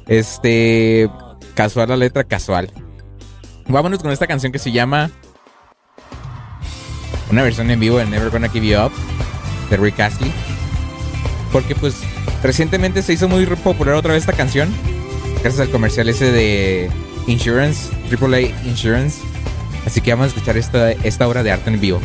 Este, 0.07 1.09
casual 1.53 1.89
la 1.89 1.97
letra, 1.97 2.23
casual. 2.23 2.71
Vámonos 3.67 4.01
con 4.01 4.11
esta 4.11 4.27
canción 4.27 4.51
que 4.51 4.59
se 4.59 4.71
llama. 4.71 5.11
Una 7.29 7.43
versión 7.43 7.69
en 7.69 7.79
vivo 7.79 7.97
de 7.97 8.05
Never 8.05 8.29
Gonna 8.29 8.49
Give 8.49 8.65
You 8.65 8.79
Up 8.85 8.91
de 9.69 9.77
Rick 9.77 9.99
Astley. 9.99 10.31
Porque 11.51 11.75
pues 11.75 12.01
recientemente 12.43 13.01
se 13.01 13.13
hizo 13.13 13.27
muy 13.27 13.45
popular 13.45 13.95
otra 13.95 14.13
vez 14.13 14.23
esta 14.23 14.33
canción. 14.33 14.69
Gracias 15.41 15.59
al 15.59 15.69
comercial 15.69 16.09
ese 16.09 16.31
de 16.31 16.89
Insurance, 17.27 17.89
AAA 18.11 18.67
Insurance. 18.67 19.21
Así 19.85 20.01
que 20.01 20.11
vamos 20.11 20.25
a 20.25 20.27
escuchar 20.27 20.57
esta, 20.57 20.91
esta 20.91 21.27
obra 21.27 21.43
de 21.43 21.51
arte 21.51 21.69
en 21.69 21.79
vivo. 21.79 21.99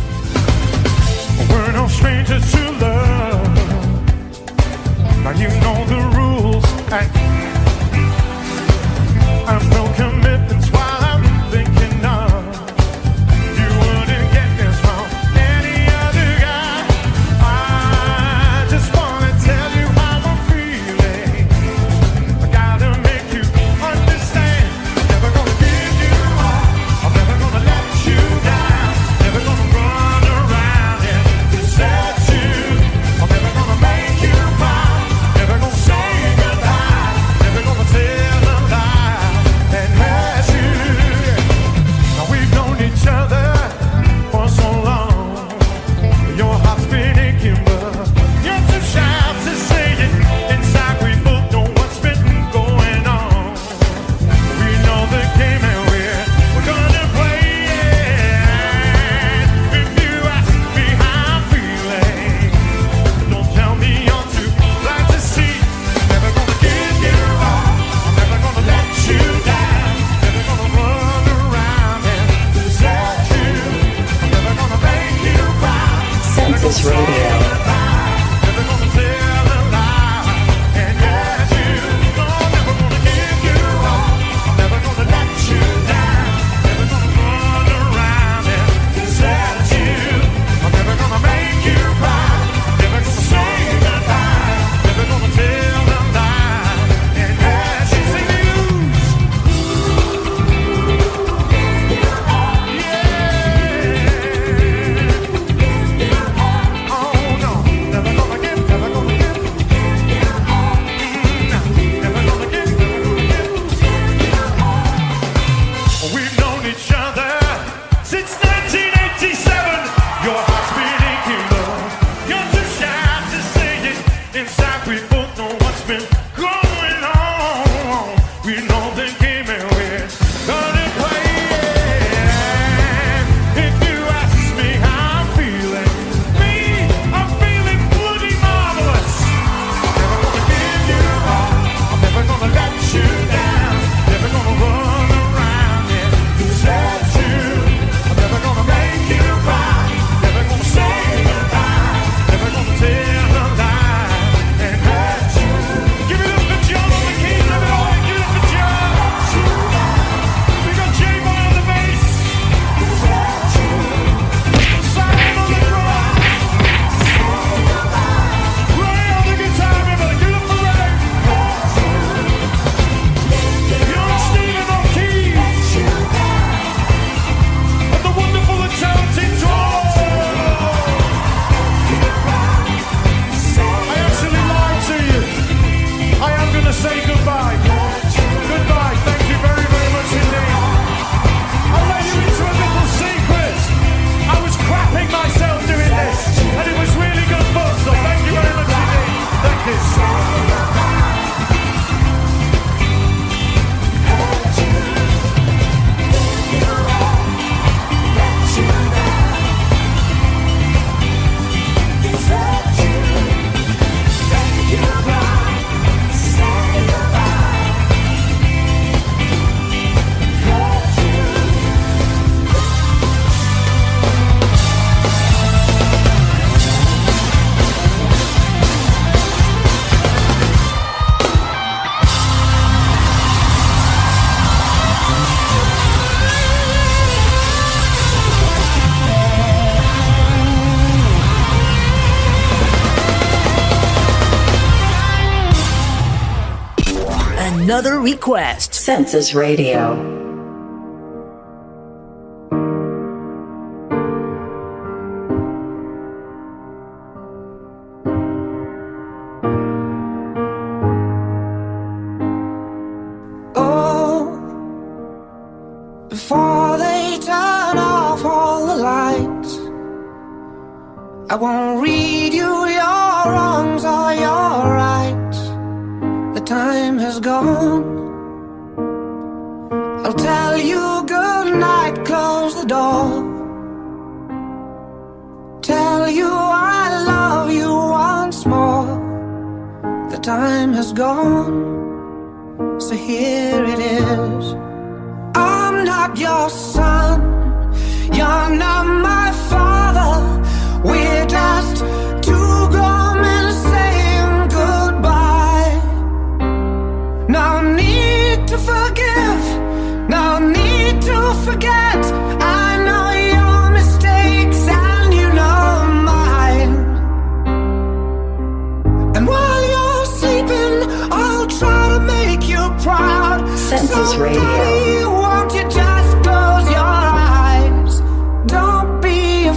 request. 248.04 248.74
Census 248.74 249.34
Radio. 249.34 250.13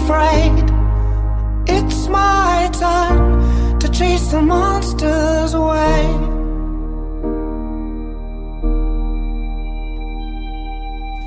afraid. 0.08 0.64
It's 1.68 2.08
my 2.08 2.70
time 2.72 3.78
to 3.80 3.89
chase 3.89 4.28
the 4.32 4.41
monsters 4.41 5.53
away. 5.53 6.01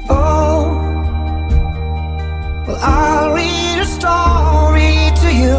Oh, 0.09 0.62
I'll 2.81 3.35
read 3.35 3.78
a 3.87 3.89
story 3.99 4.97
to 5.22 5.28
you. 5.43 5.59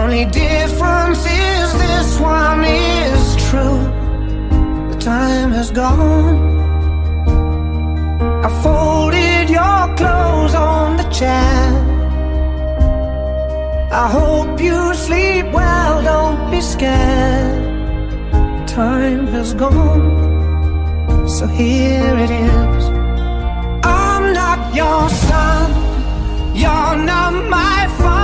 Only 0.00 0.26
difference 0.26 1.24
is 1.24 1.66
this 1.84 2.20
one 2.20 2.64
is 2.64 3.22
true. 3.48 3.80
The 4.90 4.98
time 5.00 5.52
has 5.52 5.70
gone. 5.70 6.36
I 8.44 8.62
folded 8.62 9.35
clothes 9.94 10.54
on 10.54 10.96
the 10.96 11.04
chair. 11.18 11.64
I 13.92 14.08
hope 14.08 14.60
you 14.60 14.94
sleep 14.94 15.46
well, 15.52 16.02
don't 16.02 16.50
be 16.50 16.60
scared. 16.60 17.64
Time 18.68 19.26
has 19.28 19.54
gone, 19.54 21.28
so 21.28 21.46
here 21.46 22.14
it 22.24 22.30
is. 22.30 22.84
I'm 23.84 24.32
not 24.32 24.74
your 24.74 25.08
son, 25.08 25.70
you're 26.54 26.96
not 27.12 27.32
my 27.48 27.88
father. 27.98 28.15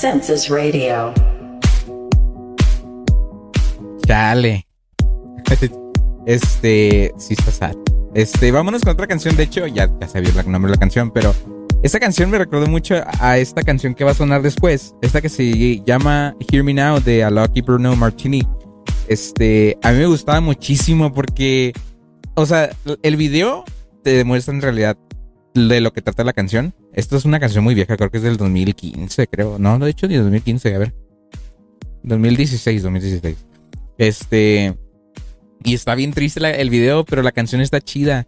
Census 0.00 0.48
Radio. 0.48 1.12
Chale. 4.06 4.66
Este, 6.26 7.12
sí 7.16 7.34
está 7.36 7.50
sad. 7.50 7.76
Este, 8.14 8.52
vámonos 8.52 8.82
con 8.82 8.92
otra 8.92 9.06
canción. 9.06 9.36
De 9.36 9.44
hecho, 9.44 9.66
ya, 9.66 9.90
ya 10.00 10.06
sabía 10.06 10.30
el 10.30 10.50
nombre 10.50 10.70
de 10.70 10.76
la 10.76 10.80
canción, 10.80 11.10
pero 11.10 11.34
esta 11.82 11.98
canción 11.98 12.30
me 12.30 12.38
recordó 12.38 12.66
mucho 12.66 13.02
a 13.18 13.38
esta 13.38 13.62
canción 13.62 13.94
que 13.94 14.04
va 14.04 14.12
a 14.12 14.14
sonar 14.14 14.42
después. 14.42 14.94
Esta 15.02 15.20
que 15.20 15.28
se 15.28 15.80
llama 15.80 16.36
Hear 16.50 16.62
Me 16.62 16.74
Now 16.74 17.00
de 17.00 17.24
Alok 17.24 17.52
Bruno 17.64 17.96
Martini. 17.96 18.46
Este, 19.08 19.76
a 19.82 19.90
mí 19.90 19.98
me 19.98 20.06
gustaba 20.06 20.40
muchísimo 20.40 21.12
porque, 21.12 21.72
o 22.34 22.46
sea, 22.46 22.70
el 23.02 23.16
video 23.16 23.64
te 24.04 24.10
demuestra 24.10 24.54
en 24.54 24.62
realidad 24.62 24.96
de 25.54 25.80
lo 25.80 25.92
que 25.92 26.02
trata 26.02 26.24
la 26.24 26.32
canción. 26.32 26.74
Esto 26.92 27.16
es 27.16 27.24
una 27.24 27.40
canción 27.40 27.64
muy 27.64 27.74
vieja, 27.74 27.96
creo 27.96 28.10
que 28.10 28.18
es 28.18 28.22
del 28.22 28.36
2015, 28.36 29.26
creo. 29.28 29.58
No, 29.58 29.78
de 29.78 29.90
hecho, 29.90 30.06
ni 30.08 30.16
2015, 30.16 30.74
a 30.74 30.78
ver. 30.78 30.94
2016, 32.02 32.82
2016. 32.82 33.36
Este. 33.98 34.76
Y 35.62 35.74
está 35.74 35.94
bien 35.94 36.12
triste 36.12 36.60
el 36.60 36.70
video, 36.70 37.04
pero 37.04 37.22
la 37.22 37.32
canción 37.32 37.60
está 37.60 37.80
chida. 37.80 38.26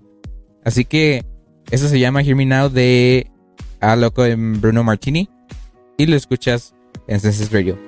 Así 0.64 0.84
que 0.84 1.24
eso 1.70 1.88
se 1.88 1.98
llama 1.98 2.22
Hear 2.22 2.36
Me 2.36 2.44
Now 2.44 2.68
de 2.68 3.30
A 3.80 3.96
Loco 3.96 4.24
en 4.24 4.60
Bruno 4.60 4.84
Martini. 4.84 5.28
Y 5.96 6.06
lo 6.06 6.16
escuchas 6.16 6.74
en 7.06 7.20
Census 7.20 7.50
Radio. 7.50 7.78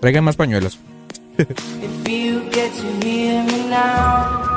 Traigan 0.00 0.24
más 0.24 0.36
pañuelos. 0.36 0.78
If 1.38 2.08
you 2.08 2.42
get 2.50 2.72
to 2.72 3.06
hear 3.06 3.44
me 3.44 3.70
now. 3.70 4.49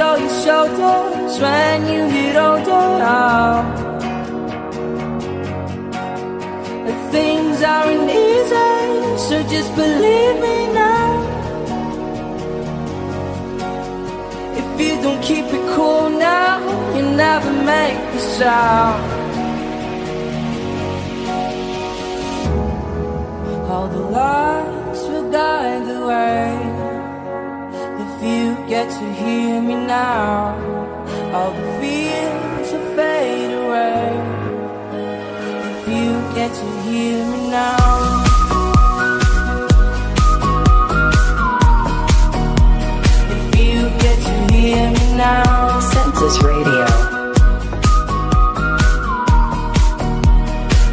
Show 0.00 0.16
your 0.16 0.36
shoulders 0.44 1.38
when 1.44 1.78
you 1.92 2.02
get 2.16 2.36
older. 2.46 3.20
The 6.88 6.96
things 7.14 7.62
aren't 7.62 8.08
easy, 8.08 9.18
so 9.26 9.36
just 9.54 9.70
believe 9.76 10.36
me 10.46 10.58
now. 10.72 11.08
If 14.60 14.68
you 14.80 14.94
don't 15.04 15.22
keep 15.22 15.46
it 15.58 15.64
cool 15.74 16.08
now, 16.08 16.56
you 16.96 17.02
never 17.24 17.52
make 17.74 18.00
the 18.14 18.22
sound. 18.38 19.02
All 23.70 23.88
the 23.96 24.04
lights 24.18 25.02
will 25.10 25.30
guide 25.30 25.84
the 25.92 26.00
way. 26.06 26.69
If 28.22 28.26
you 28.26 28.68
get 28.68 28.90
to 28.90 29.12
hear 29.14 29.62
me 29.62 29.76
now, 29.76 30.52
all 31.32 31.52
the 31.52 31.62
fears 31.80 32.70
will 32.70 32.94
fade 32.94 33.50
away. 33.50 34.12
If 35.72 35.88
you 35.88 36.12
get 36.34 36.52
to 36.52 36.66
hear 36.82 37.24
me 37.24 37.48
now. 37.48 37.78
If 43.32 43.58
you 43.58 43.88
get 44.04 44.18
to 44.28 44.52
hear 44.52 44.90
me 44.90 45.16
now. 45.16 45.80
Census 45.80 46.42
Radio. 46.42 46.86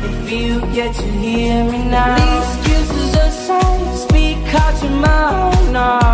If 0.08 0.32
you 0.32 0.62
get 0.74 0.96
to 0.96 1.04
hear 1.04 1.66
me 1.66 1.90
now. 1.90 2.16
These 2.16 2.70
excuses 2.72 3.16
aside, 3.16 3.98
speak 3.98 4.38
out 4.54 4.82
your 4.82 4.92
mind 4.92 5.74
now. 5.74 6.07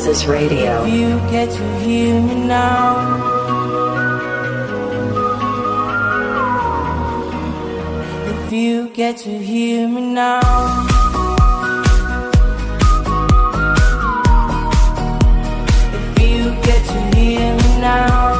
Census 0.00 0.24
Radio. 0.24 0.82
If 0.82 0.94
you 0.94 1.18
get 1.30 1.50
to 1.50 1.78
hear 1.80 2.22
me 2.22 2.34
now. 2.46 2.96
If 8.26 8.50
you 8.50 8.88
get 8.94 9.18
to 9.18 9.38
hear 9.38 9.86
me 9.86 10.00
now. 10.00 10.40
If 15.92 16.22
you 16.22 16.44
get 16.62 16.82
to 16.86 17.16
hear 17.18 17.56
me 17.56 17.80
now. 17.82 18.39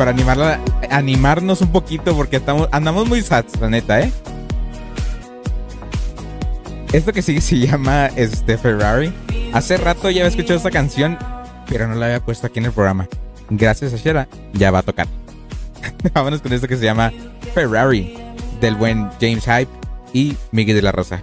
Para 0.00 0.12
animarla, 0.12 0.58
animarnos 0.88 1.60
un 1.60 1.72
poquito 1.72 2.16
porque 2.16 2.36
estamos, 2.36 2.70
andamos 2.72 3.06
muy 3.06 3.20
sad, 3.20 3.44
la 3.60 3.68
neta, 3.68 4.00
¿eh? 4.00 4.10
Esto 6.90 7.12
que 7.12 7.20
sigue 7.20 7.42
se 7.42 7.58
llama 7.58 8.06
este 8.16 8.56
Ferrari. 8.56 9.12
Hace 9.52 9.76
rato 9.76 10.08
ya 10.08 10.22
había 10.22 10.28
escuchado 10.28 10.56
esta 10.56 10.70
canción, 10.70 11.18
pero 11.68 11.86
no 11.86 11.96
la 11.96 12.06
había 12.06 12.20
puesto 12.20 12.46
aquí 12.46 12.60
en 12.60 12.64
el 12.64 12.72
programa. 12.72 13.08
Gracias 13.50 13.92
a 13.92 13.98
Shera, 13.98 14.26
ya 14.54 14.70
va 14.70 14.78
a 14.78 14.82
tocar. 14.84 15.06
Vámonos 16.14 16.40
con 16.40 16.54
esto 16.54 16.66
que 16.66 16.78
se 16.78 16.84
llama 16.86 17.12
Ferrari, 17.52 18.16
del 18.58 18.76
buen 18.76 19.10
James 19.20 19.44
Hype 19.44 19.68
y 20.14 20.34
Miguel 20.50 20.76
de 20.76 20.82
la 20.82 20.92
Rosa. 20.92 21.22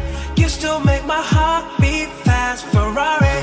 You 0.41 0.49
still 0.49 0.79
make 0.79 1.05
my 1.05 1.21
heart 1.21 1.65
beat 1.79 2.09
fast. 2.25 2.65
Ferrari 2.73 3.39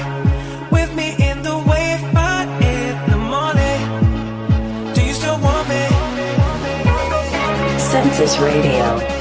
with 0.73 0.93
me 0.97 1.15
in 1.29 1.43
the 1.45 1.57
wave, 1.71 2.03
but 2.13 2.49
in 2.75 2.95
the 3.13 3.17
morning. 3.35 3.81
Do 4.95 5.01
you 5.07 5.15
still 5.15 5.39
want 5.39 5.69
me? 5.69 5.85
Census 7.79 8.37
Radio. 8.39 9.18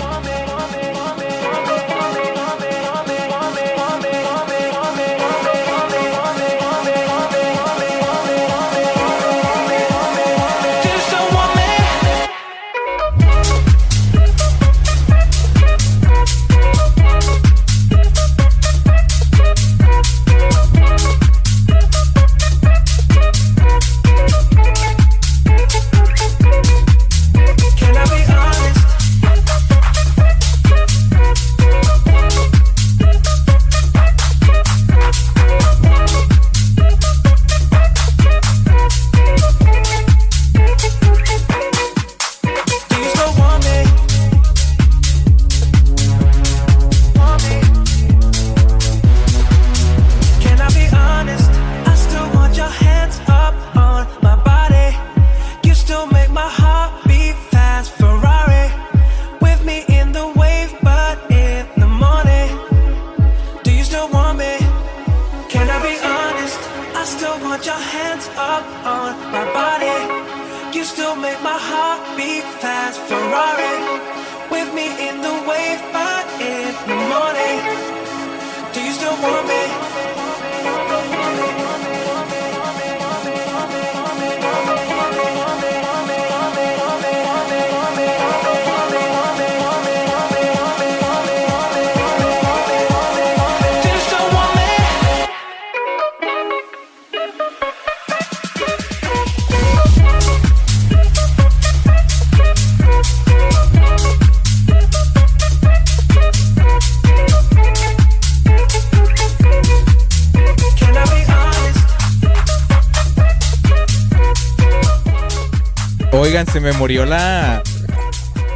Me 116.67 116.73
murió 116.73 117.05
la, 117.05 117.63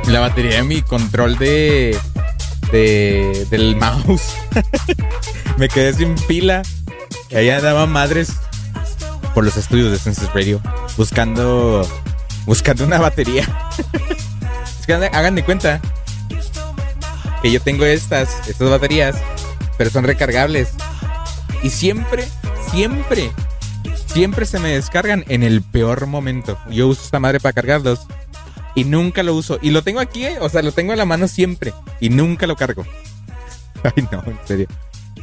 la 0.08 0.20
batería 0.20 0.58
de 0.58 0.64
mi 0.64 0.82
control 0.82 1.38
de, 1.38 1.98
de 2.70 3.48
del 3.50 3.78
mouse. 3.78 4.34
me 5.58 5.70
quedé 5.70 5.94
sin 5.94 6.16
pila. 6.16 6.62
Y 7.30 7.36
ahí 7.36 7.50
andaban 7.50 7.90
madres 7.90 8.34
por 9.34 9.46
los 9.46 9.56
estudios 9.56 9.94
de 9.94 9.98
Census 9.98 10.28
Radio 10.34 10.62
buscando 10.98 11.88
buscando 12.46 12.84
una 12.84 13.00
batería. 13.00 13.48
es 14.80 14.86
que 14.86 14.94
hagan 14.94 15.36
de 15.36 15.46
cuenta 15.46 15.80
que 17.42 17.50
yo 17.50 17.62
tengo 17.62 17.86
estas 17.86 18.46
estas 18.50 18.70
baterías, 18.70 19.16
pero 19.78 19.90
son 19.90 20.04
recargables 20.04 20.74
y 21.64 21.70
siempre 21.70 22.28
siempre 22.72 23.32
siempre 24.14 24.46
se 24.46 24.60
me 24.60 24.70
descargan 24.70 25.24
en 25.30 25.44
el 25.44 25.62
peor 25.62 26.06
momento. 26.06 26.58
Yo 26.70 26.88
uso 26.88 27.02
esta 27.04 27.20
madre 27.20 27.40
para 27.40 27.54
cargarlos 27.54 28.02
y 28.76 28.84
nunca 28.84 29.24
lo 29.24 29.34
uso. 29.34 29.58
Y 29.62 29.72
lo 29.72 29.84
tengo 29.84 30.00
aquí, 30.00 30.26
¿eh? 30.26 30.38
o 30.42 30.50
sea, 30.50 30.62
lo 30.62 30.72
tengo 30.72 30.92
en 30.92 30.98
la 30.98 31.06
mano 31.06 31.28
siempre 31.28 31.74
y 32.00 32.10
nunca 32.10 32.46
lo 32.48 32.56
cargo. 32.56 32.86
Ay, 33.84 34.08
no, 34.12 34.24
en 34.26 34.40
serio. 34.46 34.68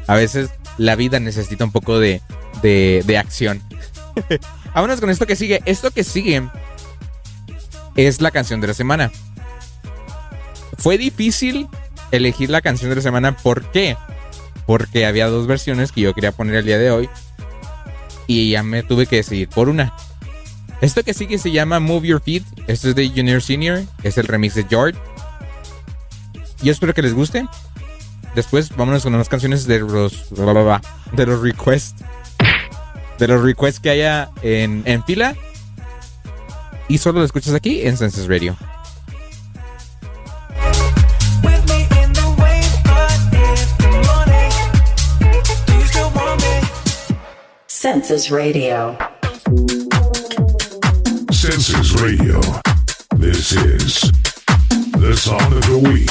A 0.06 0.14
veces 0.14 0.50
la 0.78 0.96
vida 0.96 1.20
necesita 1.20 1.64
un 1.64 1.72
poco 1.72 1.98
de, 1.98 2.22
de, 2.62 3.02
de 3.06 3.18
acción. 3.18 3.62
Vámonos 4.74 5.00
con 5.00 5.10
esto 5.10 5.26
que 5.26 5.36
sigue. 5.36 5.62
Esto 5.66 5.90
que 5.90 6.04
sigue 6.04 6.48
es 7.94 8.20
la 8.20 8.30
canción 8.30 8.60
de 8.60 8.68
la 8.68 8.74
semana. 8.74 9.12
Fue 10.78 10.96
difícil 10.96 11.68
elegir 12.10 12.48
la 12.48 12.62
canción 12.62 12.88
de 12.88 12.96
la 12.96 13.02
semana. 13.02 13.36
¿Por 13.36 13.70
qué? 13.70 13.96
Porque 14.66 15.04
había 15.04 15.28
dos 15.28 15.46
versiones 15.46 15.92
que 15.92 16.00
yo 16.00 16.14
quería 16.14 16.32
poner 16.32 16.56
el 16.56 16.64
día 16.64 16.78
de 16.78 16.90
hoy 16.90 17.10
y 18.28 18.50
ya 18.50 18.62
me 18.62 18.84
tuve 18.84 19.06
que 19.06 19.16
decidir 19.16 19.48
por 19.48 19.68
una. 19.68 19.92
Esto 20.80 21.02
que 21.02 21.14
sigue 21.14 21.38
se 21.38 21.50
llama 21.50 21.80
Move 21.80 22.06
Your 22.06 22.22
Feet. 22.22 22.44
Esto 22.68 22.90
es 22.90 22.94
de 22.94 23.08
Junior 23.08 23.42
Senior. 23.42 23.82
Es 24.04 24.16
el 24.18 24.28
remix 24.28 24.54
de 24.54 24.64
George. 24.64 24.96
Yo 26.62 26.70
espero 26.70 26.94
que 26.94 27.02
les 27.02 27.14
guste. 27.14 27.46
Después 28.36 28.76
vámonos 28.76 29.02
con 29.02 29.14
unas 29.14 29.28
canciones 29.28 29.66
de 29.66 29.80
los 29.80 30.28
de 30.30 31.26
los 31.26 31.40
requests. 31.40 32.04
De 33.18 33.26
los 33.26 33.42
requests 33.42 33.80
que 33.80 33.90
haya 33.90 34.30
en, 34.42 34.82
en 34.84 35.02
fila. 35.02 35.34
Y 36.86 36.98
solo 36.98 37.18
lo 37.18 37.24
escuchas 37.24 37.54
aquí 37.54 37.82
en 37.82 37.96
Census 37.96 38.28
Radio. 38.28 38.56
Census 47.80 48.32
Radio. 48.32 48.98
Census 51.30 51.92
Radio. 52.02 52.40
This 53.14 53.52
is 53.52 54.10
the 54.98 55.14
song 55.16 55.52
of 55.52 55.64
the 55.64 55.78
week. 55.78 56.10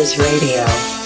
Census 0.00 0.16
Radio. 0.16 0.99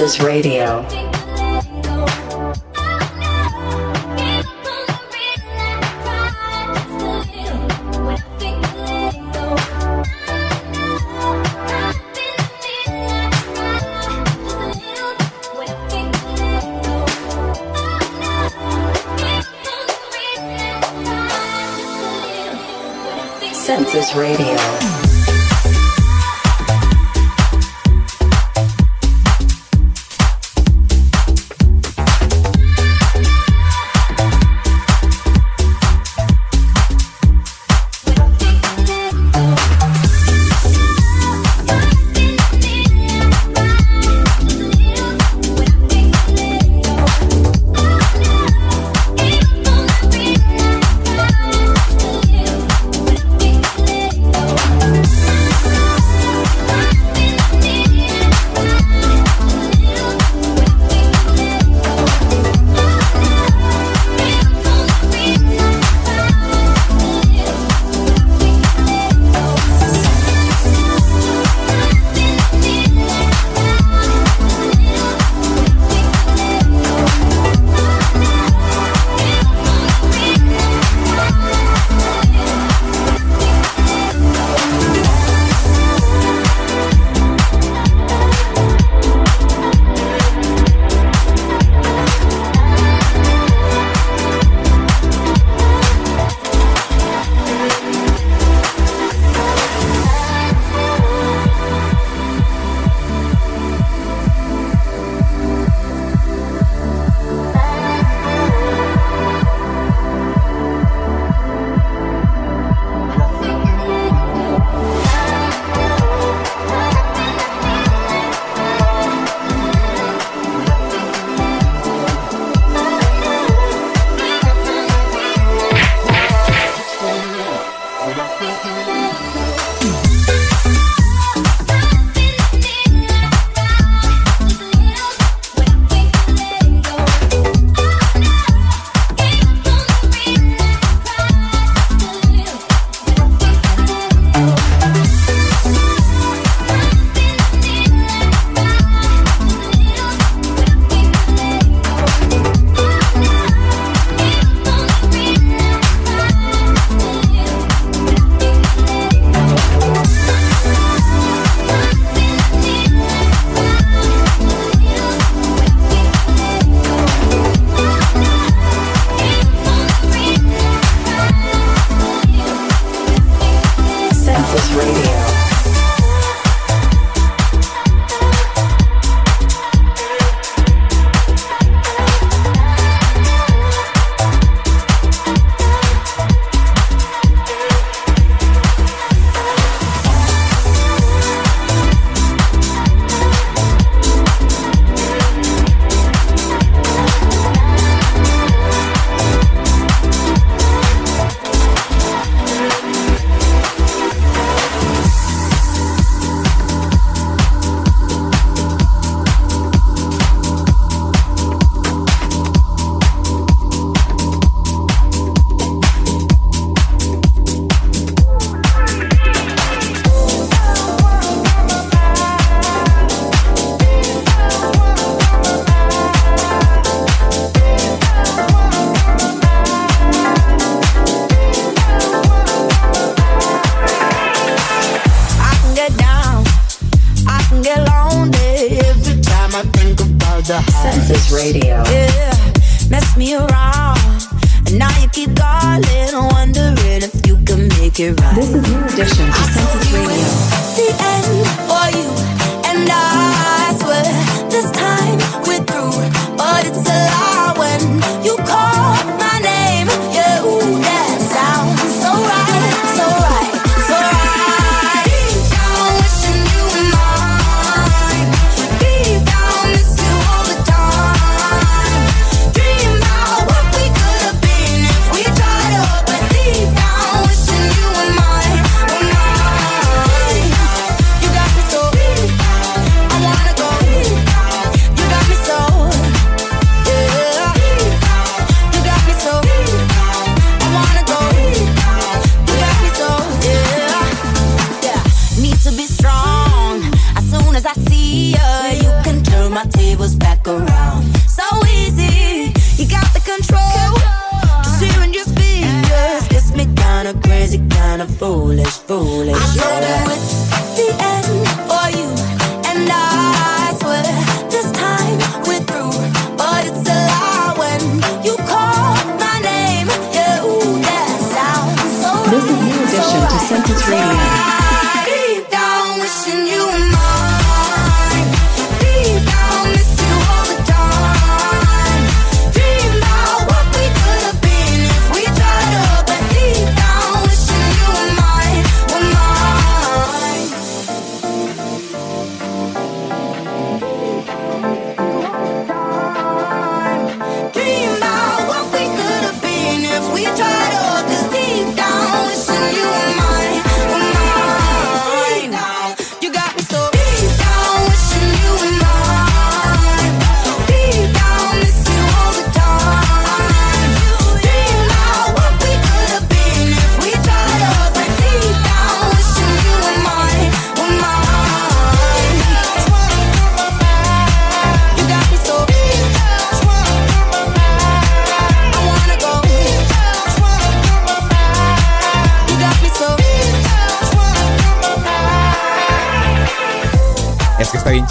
Request. 0.00 0.16
Census 0.16 0.24
Radio. 0.24 0.59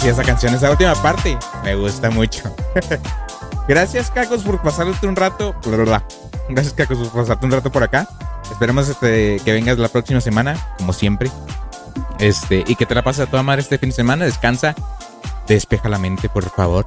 Chida 0.00 0.12
esa 0.12 0.24
canción, 0.24 0.54
esa 0.54 0.70
última 0.70 0.94
parte. 0.94 1.36
Me 1.62 1.74
gusta 1.74 2.10
mucho. 2.10 2.42
Gracias, 3.68 4.10
Cacos, 4.10 4.42
por 4.42 4.62
pasarte 4.62 5.06
un 5.06 5.14
rato. 5.14 5.54
Gracias, 6.48 6.72
Cacos, 6.72 6.96
por 7.08 7.20
pasarte 7.20 7.44
un 7.44 7.52
rato 7.52 7.70
por 7.70 7.82
acá. 7.82 8.08
Esperemos 8.50 8.88
este, 8.88 9.40
que 9.44 9.52
vengas 9.52 9.78
la 9.78 9.88
próxima 9.88 10.22
semana, 10.22 10.56
como 10.78 10.94
siempre. 10.94 11.30
Este, 12.18 12.64
y 12.66 12.76
que 12.76 12.86
te 12.86 12.94
la 12.94 13.02
pases 13.02 13.26
a 13.26 13.30
toda 13.30 13.42
madre 13.42 13.60
este 13.60 13.76
fin 13.76 13.90
de 13.90 13.94
semana. 13.94 14.24
Descansa. 14.24 14.74
Despeja 15.46 15.90
la 15.90 15.98
mente, 15.98 16.30
por 16.30 16.48
favor. 16.48 16.86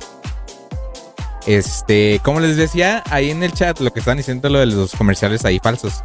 Este, 1.45 2.20
como 2.24 2.39
les 2.39 2.57
decía 2.57 3.03
ahí 3.11 3.30
en 3.30 3.43
el 3.43 3.53
chat, 3.53 3.80
lo 3.80 3.93
que 3.93 3.99
están 3.99 4.18
diciendo 4.18 4.49
lo 4.49 4.59
de 4.59 4.66
los 4.66 4.93
comerciales 4.93 5.45
ahí 5.45 5.59
falsos. 5.59 6.03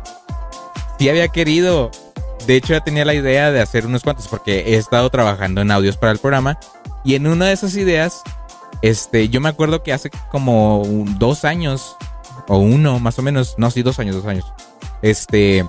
Sí 0.98 1.08
había 1.08 1.28
querido. 1.28 1.90
De 2.46 2.56
hecho, 2.56 2.74
ya 2.74 2.80
tenía 2.80 3.04
la 3.04 3.14
idea 3.14 3.50
de 3.50 3.60
hacer 3.60 3.86
unos 3.86 4.02
cuantos 4.02 4.28
porque 4.28 4.60
he 4.60 4.76
estado 4.76 5.08
trabajando 5.10 5.62
en 5.62 5.70
audios 5.70 5.96
para 5.96 6.12
el 6.12 6.18
programa. 6.18 6.58
Y 7.08 7.14
en 7.14 7.26
una 7.26 7.46
de 7.46 7.52
esas 7.54 7.74
ideas, 7.74 8.20
este, 8.82 9.30
yo 9.30 9.40
me 9.40 9.48
acuerdo 9.48 9.82
que 9.82 9.94
hace 9.94 10.10
como 10.30 10.82
dos 11.18 11.46
años, 11.46 11.96
o 12.48 12.58
uno 12.58 13.00
más 13.00 13.18
o 13.18 13.22
menos, 13.22 13.54
no, 13.56 13.70
sí, 13.70 13.82
dos 13.82 13.98
años, 13.98 14.16
dos 14.16 14.26
años. 14.26 14.44
Este, 15.00 15.66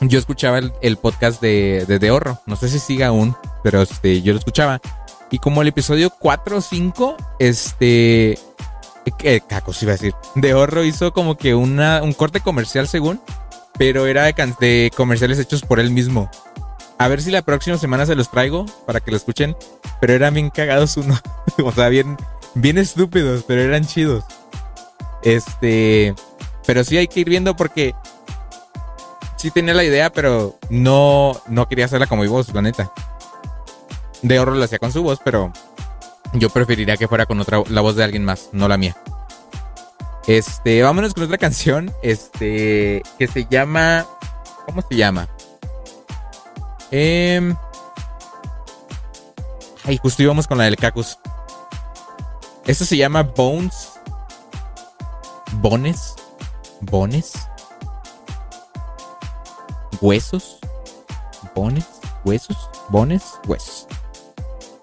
yo 0.00 0.16
escuchaba 0.16 0.58
el, 0.58 0.72
el 0.80 0.96
podcast 0.96 1.42
de, 1.42 1.84
de, 1.88 1.98
de 1.98 2.10
Horro. 2.12 2.40
No 2.46 2.54
sé 2.54 2.68
si 2.68 2.78
siga 2.78 3.08
aún, 3.08 3.34
pero 3.64 3.82
este, 3.82 4.22
yo 4.22 4.32
lo 4.32 4.38
escuchaba. 4.38 4.80
Y 5.32 5.40
como 5.40 5.60
el 5.60 5.66
episodio 5.66 6.10
4 6.20 6.58
o 6.58 6.60
5, 6.60 7.16
este, 7.40 8.38
que 9.18 9.40
cacos 9.40 9.82
iba 9.82 9.90
a 9.90 9.96
decir, 9.96 10.14
de 10.36 10.54
Horro 10.54 10.84
hizo 10.84 11.12
como 11.12 11.36
que 11.36 11.56
una, 11.56 12.00
un 12.00 12.12
corte 12.12 12.38
comercial 12.38 12.86
según, 12.86 13.20
pero 13.76 14.06
era 14.06 14.22
de, 14.22 14.54
de 14.60 14.92
comerciales 14.96 15.40
hechos 15.40 15.62
por 15.62 15.80
él 15.80 15.90
mismo. 15.90 16.30
A 16.98 17.08
ver 17.08 17.20
si 17.20 17.30
la 17.30 17.42
próxima 17.42 17.76
semana 17.76 18.06
se 18.06 18.14
los 18.14 18.30
traigo 18.30 18.66
para 18.86 19.00
que 19.00 19.10
lo 19.10 19.16
escuchen, 19.16 19.56
pero 20.00 20.12
eran 20.12 20.34
bien 20.34 20.50
cagados 20.50 20.96
uno, 20.96 21.18
o 21.64 21.72
sea, 21.72 21.88
bien, 21.88 22.16
bien 22.54 22.78
estúpidos, 22.78 23.44
pero 23.46 23.62
eran 23.62 23.84
chidos. 23.84 24.24
Este, 25.22 26.14
pero 26.66 26.84
sí 26.84 26.96
hay 26.96 27.08
que 27.08 27.20
ir 27.20 27.28
viendo 27.28 27.56
porque 27.56 27.94
sí 29.36 29.50
tenía 29.50 29.74
la 29.74 29.84
idea, 29.84 30.10
pero 30.10 30.58
no, 30.70 31.40
no 31.48 31.68
quería 31.68 31.86
hacerla 31.86 32.06
como 32.06 32.22
mi 32.22 32.28
voz, 32.28 32.52
la 32.54 32.62
neta. 32.62 32.92
De 34.22 34.38
Horro 34.38 34.54
lo 34.54 34.64
hacía 34.64 34.78
con 34.78 34.92
su 34.92 35.02
voz, 35.02 35.18
pero 35.22 35.52
yo 36.32 36.48
preferiría 36.50 36.96
que 36.96 37.08
fuera 37.08 37.26
con 37.26 37.40
otra, 37.40 37.62
la 37.68 37.80
voz 37.80 37.96
de 37.96 38.04
alguien 38.04 38.24
más, 38.24 38.50
no 38.52 38.68
la 38.68 38.76
mía. 38.76 38.96
Este, 40.26 40.82
vámonos 40.82 41.12
con 41.12 41.24
otra 41.24 41.38
canción, 41.38 41.92
este, 42.02 43.02
que 43.18 43.26
se 43.26 43.46
llama, 43.50 44.06
¿cómo 44.64 44.82
se 44.88 44.96
llama? 44.96 45.28
Em, 46.90 47.56
ay, 49.84 49.98
justo 49.98 50.22
íbamos 50.22 50.46
con 50.46 50.58
la 50.58 50.64
del 50.64 50.76
Cacus. 50.76 51.18
Esto 52.66 52.84
se 52.84 52.96
llama 52.96 53.22
Bones. 53.22 53.92
Bones. 55.52 56.14
Bones. 56.80 57.32
Huesos. 60.00 60.58
Bones. 61.54 61.86
Huesos. 62.24 62.70
Bones. 62.88 63.24
Huesos. 63.46 63.86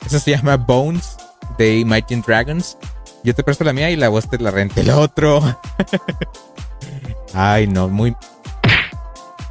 Eso 0.06 0.20
se 0.20 0.32
llama 0.32 0.58
Bones 0.58 1.18
de 1.58 1.80
Imagine 1.80 2.24
Dragons. 2.26 2.78
Yo 3.24 3.36
te 3.36 3.44
presto 3.44 3.64
la 3.64 3.74
mía 3.74 3.90
y 3.92 3.96
la 3.96 4.10
voz 4.10 4.30
te 4.30 4.38
la 4.40 4.52
rente 4.52 4.82
el 4.82 4.90
otro. 4.90 5.42
Ay, 7.34 7.68
no, 7.68 7.88
muy 7.88 8.16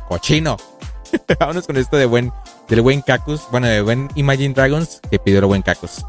cochino. 0.09 0.57
Vámonos 1.39 1.67
con 1.67 1.77
esto 1.77 1.97
de 1.97 2.07
buen, 2.07 2.33
del 2.69 2.81
buen 2.83 3.03
Cacus. 3.03 3.43
Bueno, 3.51 3.67
de 3.67 3.83
buen 3.83 4.11
Imagine 4.15 4.55
Dragons 4.55 5.01
que 5.11 5.19
pidió 5.19 5.41
el 5.41 5.47
buen 5.47 5.63
Cacus. 5.63 6.05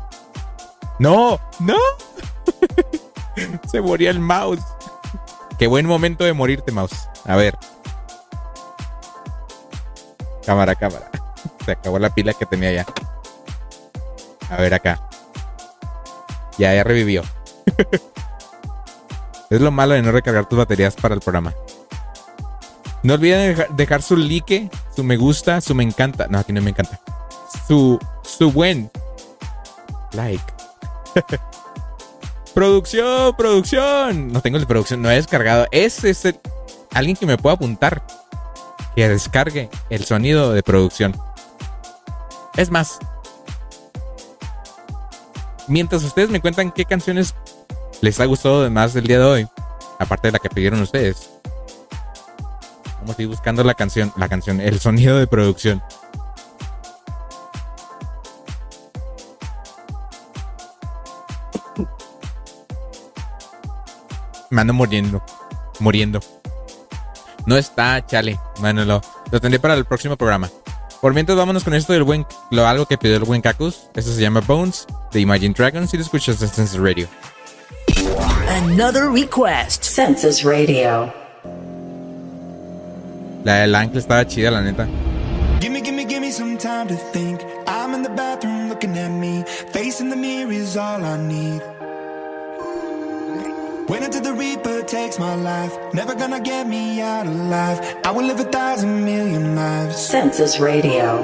No, 0.99 1.39
no. 1.59 1.77
Se 3.71 3.81
moría 3.81 4.11
el 4.11 4.19
mouse. 4.19 4.63
Qué 5.57 5.67
buen 5.67 5.85
momento 5.85 6.23
de 6.23 6.33
morirte, 6.33 6.71
mouse. 6.71 7.07
A 7.25 7.35
ver. 7.35 7.57
Cámara, 10.45 10.75
cámara. 10.75 11.09
Se 11.65 11.71
acabó 11.71 11.99
la 11.99 12.13
pila 12.13 12.33
que 12.33 12.45
tenía 12.45 12.71
ya. 12.71 12.85
A 14.49 14.57
ver 14.57 14.73
acá. 14.73 15.01
Ya, 16.57 16.73
ya 16.73 16.83
revivió. 16.83 17.23
es 19.49 19.61
lo 19.61 19.71
malo 19.71 19.93
de 19.93 20.01
no 20.01 20.11
recargar 20.11 20.47
tus 20.47 20.57
baterías 20.57 20.95
para 20.95 21.15
el 21.15 21.21
programa. 21.21 21.53
No 23.03 23.15
olviden 23.15 23.55
deja- 23.55 23.73
dejar 23.73 24.01
su 24.01 24.15
like, 24.15 24.69
su 24.95 25.03
me 25.03 25.17
gusta, 25.17 25.59
su 25.61 25.73
me 25.75 25.83
encanta. 25.83 26.27
No, 26.27 26.39
aquí 26.39 26.53
no 26.53 26.61
me 26.61 26.69
encanta. 26.69 26.99
Su, 27.67 27.99
su 28.23 28.51
buen 28.51 28.91
like. 30.13 30.43
producción, 32.53 33.35
producción. 33.35 34.31
No 34.31 34.41
tengo 34.41 34.57
el 34.57 34.63
de 34.63 34.67
producción, 34.67 35.01
no 35.01 35.09
he 35.09 35.15
descargado. 35.15 35.67
Es 35.71 36.03
este 36.03 36.39
alguien 36.93 37.15
que 37.15 37.25
me 37.25 37.37
pueda 37.37 37.55
apuntar 37.55 38.03
que 38.95 39.07
descargue 39.07 39.69
el 39.89 40.05
sonido 40.05 40.53
de 40.53 40.61
producción. 40.61 41.15
Es 42.57 42.69
más, 42.69 42.99
mientras 45.67 46.03
ustedes 46.03 46.29
me 46.29 46.41
cuentan 46.41 46.71
qué 46.71 46.85
canciones 46.85 47.33
les 48.01 48.19
ha 48.19 48.25
gustado 48.25 48.69
más 48.69 48.93
del 48.93 49.07
día 49.07 49.19
de 49.19 49.25
hoy, 49.25 49.47
aparte 49.99 50.27
de 50.27 50.33
la 50.33 50.39
que 50.39 50.49
pidieron 50.49 50.81
ustedes, 50.81 51.30
a 53.09 53.21
ir 53.21 53.27
buscando 53.27 53.63
la 53.63 53.73
canción, 53.73 54.13
la 54.17 54.29
canción, 54.29 54.61
el 54.61 54.79
sonido 54.79 55.17
de 55.17 55.27
producción. 55.27 55.81
Me 64.49 64.61
ando 64.61 64.73
muriendo, 64.73 65.23
muriendo. 65.79 66.19
No 67.45 67.57
está, 67.57 68.05
chale. 68.05 68.39
Bueno, 68.59 68.85
lo, 68.85 69.01
lo 69.31 69.41
tendré 69.41 69.59
para 69.59 69.73
el 69.73 69.85
próximo 69.85 70.17
programa. 70.17 70.49
Por 71.01 71.13
mientras, 71.15 71.37
vámonos 71.37 71.63
con 71.63 71.73
esto 71.73 71.93
del 71.93 72.03
buen, 72.03 72.27
lo 72.51 72.67
algo 72.67 72.85
que 72.85 72.97
pidió 72.97 73.15
el 73.15 73.23
buen 73.23 73.41
Cacus. 73.41 73.87
Eso 73.95 74.13
se 74.13 74.21
llama 74.21 74.41
Bones 74.41 74.85
de 75.11 75.21
Imagine 75.21 75.55
Dragons 75.57 75.91
y 75.93 75.97
lo 75.97 76.03
escuchas 76.03 76.41
en 76.41 76.49
Census 76.49 76.79
Radio. 76.79 77.07
Another 78.47 79.09
request. 79.09 79.83
Census 79.83 80.43
Radio. 80.43 81.20
La 83.43 83.55
del 83.61 83.73
ángel 83.75 83.97
estaba 83.97 84.25
chida, 84.27 84.51
la 84.51 84.61
neta. 84.61 84.87
Gimme, 85.59 85.81
gimme, 85.81 86.05
gimme 86.05 86.31
some 86.31 86.57
time 86.57 86.87
to 86.87 86.95
think. 87.11 87.41
I'm 87.67 87.93
in 87.93 88.03
the 88.03 88.09
bathroom 88.09 88.69
looking 88.69 88.97
at 88.97 89.09
me. 89.09 89.43
Facing 89.73 90.09
the 90.09 90.15
mirror 90.15 90.51
is 90.51 90.77
all 90.77 91.03
I 91.03 91.17
need. 91.17 91.61
Wait 93.87 94.03
until 94.03 94.21
the 94.21 94.33
Reaper 94.33 94.83
takes 94.83 95.19
my 95.19 95.35
life. 95.35 95.75
Never 95.93 96.15
gonna 96.15 96.39
get 96.39 96.67
me 96.67 97.01
out 97.01 97.25
alive. 97.25 97.79
I 98.05 98.11
will 98.11 98.25
live 98.25 98.39
a 98.39 98.45
thousand 98.45 99.03
million 99.03 99.55
lives. 99.55 99.97
Census 99.97 100.59
Radio. 100.59 101.23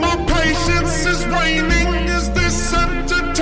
My 0.00 0.16
patience 0.26 1.06
is 1.06 1.24
waning. 1.26 2.08
Is 2.08 2.30
this 2.30 2.74
entertaining? 2.74 3.41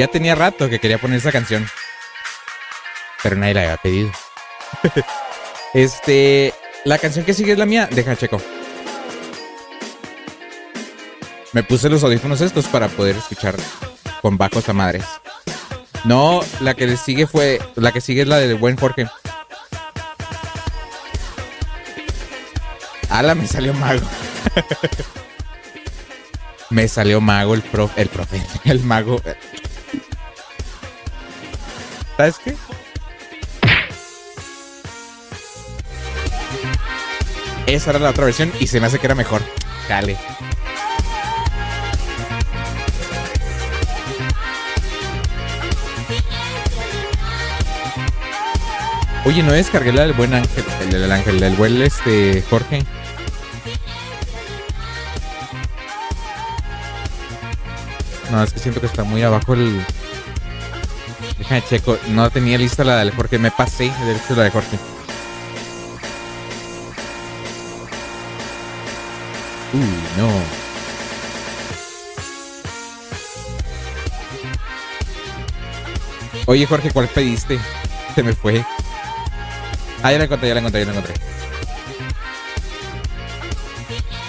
Ya 0.00 0.08
tenía 0.08 0.34
rato 0.34 0.70
que 0.70 0.78
quería 0.78 0.96
poner 0.96 1.18
esa 1.18 1.30
canción. 1.30 1.68
Pero 3.22 3.36
nadie 3.36 3.52
la 3.52 3.60
había 3.60 3.76
pedido. 3.76 4.10
este. 5.74 6.54
La 6.86 6.96
canción 6.96 7.26
que 7.26 7.34
sigue 7.34 7.52
es 7.52 7.58
la 7.58 7.66
mía. 7.66 7.86
Deja, 7.92 8.16
checo. 8.16 8.40
Me 11.52 11.62
puse 11.62 11.90
los 11.90 12.02
audífonos 12.02 12.40
estos 12.40 12.66
para 12.68 12.88
poder 12.88 13.14
escuchar 13.14 13.56
con 14.22 14.38
bajos 14.38 14.70
a 14.70 14.72
madres. 14.72 15.04
No, 16.04 16.40
la 16.60 16.72
que 16.72 16.96
sigue 16.96 17.26
fue. 17.26 17.60
La 17.74 17.92
que 17.92 18.00
sigue 18.00 18.22
es 18.22 18.28
la 18.28 18.38
del 18.38 18.54
buen 18.54 18.78
Jorge. 18.78 19.06
Ala, 23.10 23.34
me 23.34 23.46
salió 23.46 23.74
mago. 23.74 24.06
me 26.70 26.88
salió 26.88 27.20
mago 27.20 27.52
el 27.52 27.60
profe. 27.60 28.00
El 28.00 28.08
profe. 28.08 28.40
El 28.64 28.80
mago. 28.80 29.20
¿Sabes 32.20 32.38
qué? 32.44 32.54
Esa 37.66 37.90
era 37.90 37.98
la 37.98 38.10
otra 38.10 38.26
versión 38.26 38.52
y 38.60 38.66
se 38.66 38.78
me 38.78 38.88
hace 38.88 38.98
que 38.98 39.06
era 39.06 39.14
mejor. 39.14 39.40
Dale. 39.88 40.18
Oye, 49.24 49.42
no 49.42 49.52
descargué 49.52 49.94
la 49.94 50.02
del 50.02 50.12
buen 50.12 50.34
ángel, 50.34 50.64
el 50.82 50.90
del 50.90 51.10
ángel, 51.10 51.42
el 51.42 51.56
buen 51.56 51.80
este 51.80 52.44
Jorge. 52.50 52.84
No, 58.30 58.42
es 58.42 58.52
que 58.52 58.58
siento 58.58 58.82
que 58.82 58.88
está 58.88 59.04
muy 59.04 59.22
abajo 59.22 59.54
el. 59.54 59.82
Déjame 61.40 61.64
checo. 61.64 61.98
No 62.08 62.28
tenía 62.28 62.58
lista 62.58 62.84
la 62.84 62.98
del 62.98 63.12
Jorge. 63.12 63.38
Me 63.38 63.50
pasé 63.50 63.84
de 63.84 64.36
la 64.36 64.42
de 64.42 64.50
Jorge. 64.50 64.78
Uy, 69.72 69.80
no. 70.18 70.28
Oye, 76.44 76.66
Jorge, 76.66 76.90
¿cuál 76.90 77.08
pediste? 77.08 77.58
Se 78.14 78.22
me 78.22 78.34
fue. 78.34 78.62
Ah, 80.02 80.12
ya 80.12 80.18
la 80.18 80.24
encontré, 80.24 80.48
ya 80.48 80.54
la 80.54 80.60
encontré, 80.60 80.80
ya 80.80 80.92
la 80.92 80.98
encontré. 80.98 81.14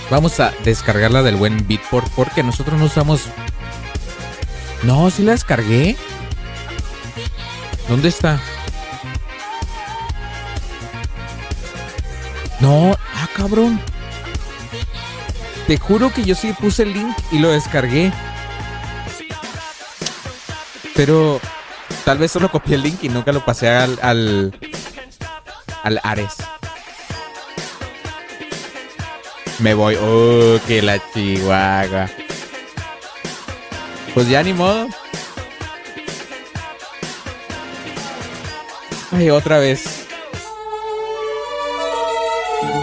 Vamos 0.10 0.40
a 0.40 0.54
descargarla 0.64 1.24
del 1.24 1.36
buen 1.36 1.68
Beatport 1.68 2.10
porque 2.16 2.42
nosotros 2.42 2.80
no 2.80 2.86
usamos. 2.86 3.24
No, 4.84 5.10
sí 5.10 5.24
la 5.24 5.34
descargué. 5.34 5.98
¿Dónde 7.92 8.08
está? 8.08 8.40
No, 12.62 12.98
ah, 13.16 13.28
cabrón. 13.36 13.82
Te 15.68 15.78
juro 15.78 16.10
que 16.14 16.24
yo 16.24 16.34
sí 16.34 16.54
puse 16.54 16.84
el 16.84 16.94
link 16.94 17.14
y 17.34 17.40
lo 17.40 17.52
descargué. 17.52 18.14
Pero 20.96 21.42
tal 22.06 22.18
vez 22.18 22.32
solo 22.32 22.50
copié 22.50 22.76
el 22.76 22.84
link 22.84 23.04
y 23.04 23.10
nunca 23.10 23.34
lo 23.34 23.44
pasé 23.44 23.68
al, 23.68 24.00
al, 24.02 24.58
al 25.84 26.00
Ares. 26.02 26.36
Me 29.60 29.74
voy. 29.74 29.98
Oh, 30.02 30.60
que 30.66 30.82
la 30.82 30.98
chihuahua. 31.12 32.10
Pues 34.14 34.30
ya 34.30 34.44
ni 34.44 34.54
modo. 34.54 34.88
Ay, 39.12 39.30
otra 39.30 39.60
vez. 39.60 40.08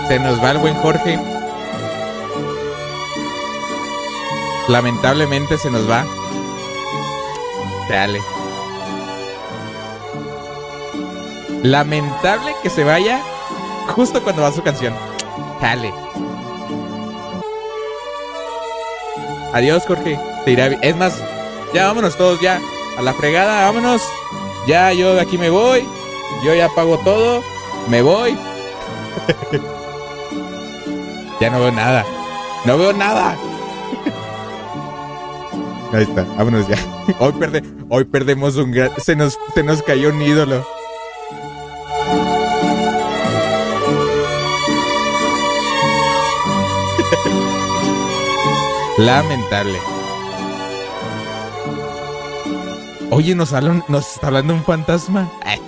Se 0.09 0.19
nos 0.19 0.43
va 0.43 0.51
el 0.51 0.59
buen 0.59 0.75
Jorge. 0.75 1.19
Lamentablemente 4.69 5.57
se 5.57 5.71
nos 5.71 5.89
va. 5.89 6.05
Dale. 7.89 8.21
Lamentable 11.63 12.55
que 12.63 12.69
se 12.69 12.85
vaya 12.85 13.21
justo 13.89 14.23
cuando 14.23 14.43
va 14.43 14.53
su 14.53 14.63
canción. 14.63 14.95
Dale. 15.63 15.93
Adiós, 19.55 19.85
Jorge. 19.87 20.21
Te 20.45 20.51
irá. 20.53 20.67
Es 20.67 20.95
más, 20.97 21.15
ya 21.73 21.87
vámonos 21.87 22.17
todos, 22.19 22.39
ya. 22.41 22.61
A 22.99 23.03
la 23.03 23.15
fregada, 23.15 23.65
vámonos. 23.65 24.03
Ya, 24.67 24.93
yo 24.93 25.15
de 25.15 25.23
aquí 25.23 25.39
me 25.39 25.49
voy. 25.49 25.89
Yo 26.45 26.55
ya 26.55 26.69
pago 26.71 26.99
todo. 26.99 27.43
Me 27.89 28.03
voy. 28.03 28.37
ya 31.41 31.51
no 31.51 31.61
veo 31.61 31.73
nada. 31.73 32.05
No 32.65 32.79
veo 32.79 32.93
nada. 32.93 33.37
Ahí 35.93 36.03
está, 36.03 36.25
vámonos 36.37 36.69
ya. 36.69 36.77
Hoy, 37.19 37.33
perde, 37.33 37.63
hoy 37.89 38.05
perdemos 38.05 38.57
un 38.57 38.73
gran... 38.73 38.91
Se 39.03 39.17
nos, 39.17 39.39
se 39.55 39.63
nos 39.63 39.83
cayó 39.83 40.11
un 40.11 40.21
ídolo. 40.21 40.67
Lamentable. 48.99 49.79
Oye, 53.11 53.35
nos, 53.35 53.53
hablan- 53.53 53.85
nos 53.89 54.15
está 54.15 54.27
hablando 54.29 54.55
un 54.55 54.65
fantasma. 54.65 55.31
Ay. 55.45 55.61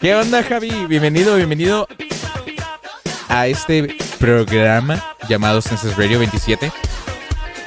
¿Qué 0.00 0.14
onda, 0.14 0.42
Javi? 0.42 0.86
Bienvenido, 0.86 1.36
bienvenido 1.36 1.86
a 3.28 3.46
este 3.46 3.96
programa 4.18 5.16
llamado 5.28 5.60
Census 5.62 5.96
Radio 5.96 6.18
27. 6.18 6.72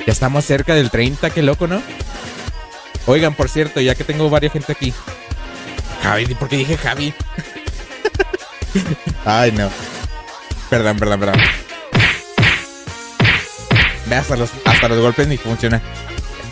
Ya 0.06 0.12
estamos 0.12 0.44
cerca 0.46 0.74
del 0.74 0.90
30, 0.90 1.30
qué 1.30 1.42
loco, 1.42 1.68
¿no? 1.68 1.82
Oigan, 3.06 3.34
por 3.34 3.50
cierto, 3.50 3.80
ya 3.82 3.96
que 3.96 4.04
tengo 4.04 4.30
varias 4.30 4.54
gente 4.54 4.72
aquí. 4.72 4.94
Javi, 6.02 6.26
¿por 6.36 6.50
qué 6.50 6.58
dije 6.58 6.78
Javi? 6.78 7.14
Ay, 9.26 9.52
no. 9.52 9.70
Perdón, 10.70 10.98
perdón, 10.98 11.20
perdón. 11.20 11.42
Ve, 14.08 14.16
hasta 14.16 14.36
los, 14.36 14.50
hasta 14.66 14.90
los 14.90 15.00
golpes 15.00 15.28
ni 15.28 15.38
funciona. 15.38 15.82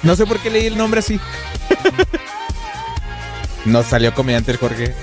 No 0.03 0.15
sé 0.15 0.25
por 0.25 0.39
qué 0.39 0.49
leí 0.49 0.67
el 0.67 0.77
nombre 0.77 0.99
así. 0.99 1.19
Nos 3.65 3.85
salió 3.85 4.13
comediante 4.13 4.51
el 4.51 4.57
Jorge. 4.57 4.93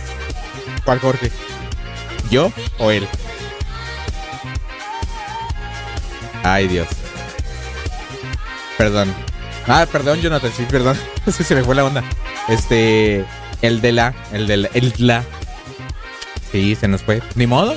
¿Cuál 0.85 0.99
Jorge? 1.01 1.31
¿Yo 2.31 2.53
o 2.79 2.91
él? 2.91 3.07
Ay, 6.43 6.67
Dios. 6.69 6.89
Perdón. 8.77 9.15
Ah, 9.67 9.87
perdón, 9.91 10.21
Jonathan, 10.21 10.51
sí, 10.57 10.67
perdón. 10.69 10.99
Sí, 11.31 11.45
se 11.45 11.55
me 11.55 11.63
fue 11.63 11.75
la 11.75 11.85
onda. 11.85 12.03
Este. 12.49 13.25
El 13.61 13.81
de 13.81 13.93
la. 13.93 14.15
El 14.33 14.47
de 14.47 14.57
la. 14.57 14.69
El 14.73 14.95
la. 14.99 15.25
Sí, 16.51 16.75
se 16.75 16.89
nos 16.89 17.03
fue. 17.03 17.23
Ni 17.35 17.47
modo. 17.47 17.75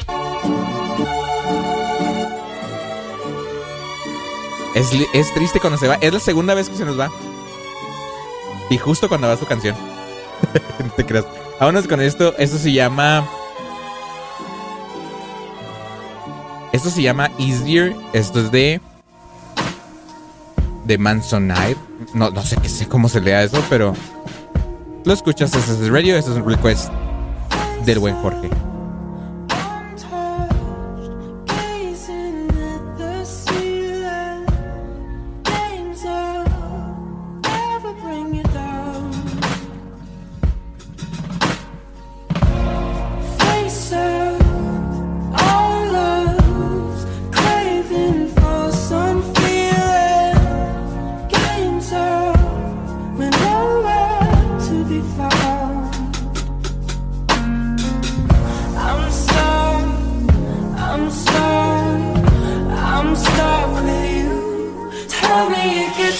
Es, 4.74 4.90
es 5.14 5.34
triste 5.34 5.60
cuando 5.60 5.78
se 5.78 5.88
va. 5.88 5.95
Es 5.95 6.14
la 6.14 6.20
segunda 6.20 6.53
vez 6.53 6.70
que 6.70 6.78
se 6.78 6.86
nos 6.86 6.99
va. 6.99 7.10
Y 8.70 8.78
justo 8.78 9.10
cuando 9.10 9.28
va 9.28 9.36
su 9.36 9.45
canción. 9.45 9.90
No 10.80 10.91
te 10.95 11.05
creas. 11.05 11.26
Vámonos 11.59 11.88
con 11.88 12.01
esto. 12.01 12.34
Esto 12.38 12.57
se 12.57 12.72
llama. 12.72 13.27
Esto 16.72 16.89
se 16.89 17.01
llama 17.01 17.30
Easier. 17.38 17.95
Esto 18.13 18.39
es 18.39 18.51
de. 18.51 18.81
De 20.85 20.97
Mansonite. 20.97 21.77
No, 22.13 22.31
no 22.31 22.41
sé 22.43 22.57
qué 22.57 22.69
sé 22.69 22.88
cómo 22.88 23.09
se 23.09 23.22
lea 23.22 23.43
eso, 23.43 23.63
pero. 23.69 23.93
Lo 25.05 25.13
escuchas, 25.13 25.53
este 25.53 25.72
es 25.73 25.80
el 25.80 25.91
radio. 25.91 26.18
Esto 26.18 26.31
es 26.31 26.38
un 26.38 26.49
request 26.49 26.89
del 27.85 27.99
buen 27.99 28.15
Jorge. 28.22 28.49
Tell 65.32 65.49
me 65.49 65.86
it 65.86 66.11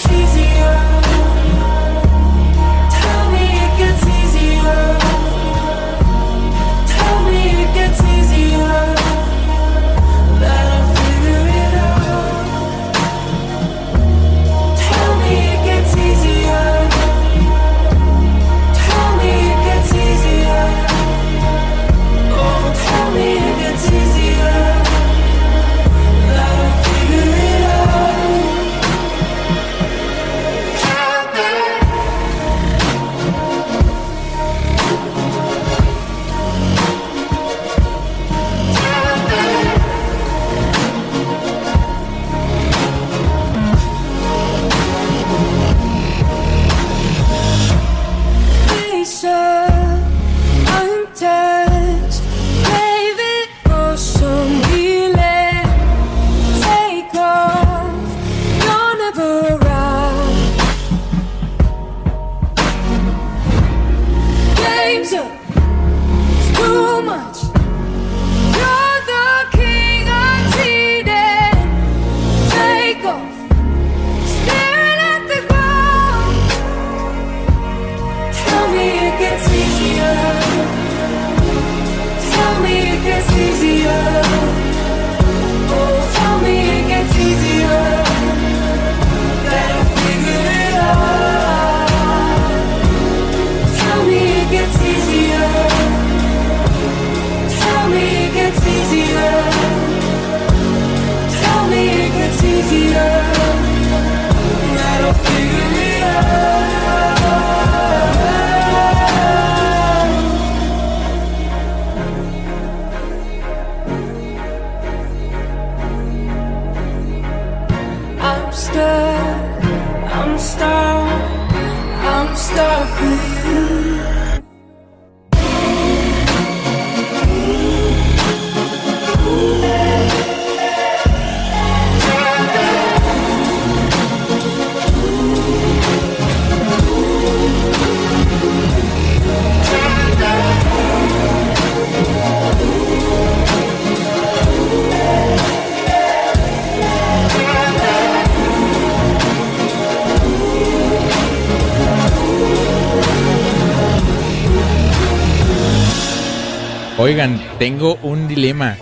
Oigan, 157.12 157.38
tengo 157.58 157.96
un 157.96 158.26
dilema. 158.26 158.78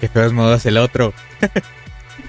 Que 0.00 0.08
todos 0.08 0.32
modos 0.32 0.66
el 0.66 0.76
otro. 0.76 1.14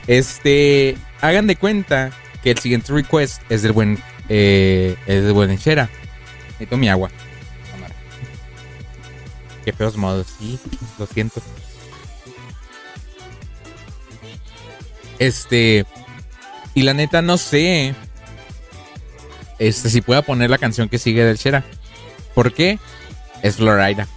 este, 0.07 0.95
hagan 1.21 1.47
de 1.47 1.55
cuenta 1.55 2.11
que 2.43 2.51
el 2.51 2.59
siguiente 2.59 2.93
request 2.93 3.41
es 3.49 3.63
del 3.63 3.71
buen, 3.71 3.97
eh, 4.29 4.95
es 5.07 5.23
del 5.23 5.33
buen 5.33 5.55
Shera. 5.57 5.89
Necesito 6.49 6.77
mi 6.77 6.87
agua. 6.87 7.09
Qué 9.65 9.73
feos 9.73 9.97
modos, 9.97 10.27
sí, 10.37 10.59
lo 10.99 11.07
siento. 11.07 11.41
Este, 15.17 15.83
y 16.75 16.83
la 16.83 16.93
neta 16.93 17.23
no 17.23 17.39
sé, 17.39 17.95
este, 19.57 19.89
si 19.89 20.01
pueda 20.01 20.21
poner 20.21 20.51
la 20.51 20.59
canción 20.59 20.89
que 20.89 20.99
sigue 20.99 21.25
del 21.25 21.37
Shera. 21.37 21.65
¿Por 22.35 22.53
qué? 22.53 22.77
Es 23.41 23.55
Florida. 23.55 24.07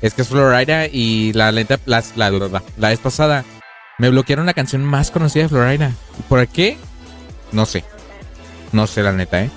Es 0.00 0.14
que 0.14 0.22
es 0.22 0.28
Florida 0.28 0.86
y 0.86 1.32
la 1.32 1.50
neta, 1.50 1.78
la, 1.86 2.02
la, 2.14 2.30
la, 2.30 2.62
la 2.76 2.88
vez 2.88 3.00
pasada 3.00 3.44
me 3.98 4.10
bloquearon 4.10 4.46
la 4.46 4.54
canción 4.54 4.84
más 4.84 5.10
conocida 5.10 5.44
de 5.44 5.48
Florida. 5.48 5.92
¿Por 6.28 6.46
qué? 6.46 6.78
No 7.50 7.66
sé. 7.66 7.84
No 8.72 8.86
sé 8.86 9.02
la 9.02 9.12
neta, 9.12 9.42
¿eh? 9.42 9.50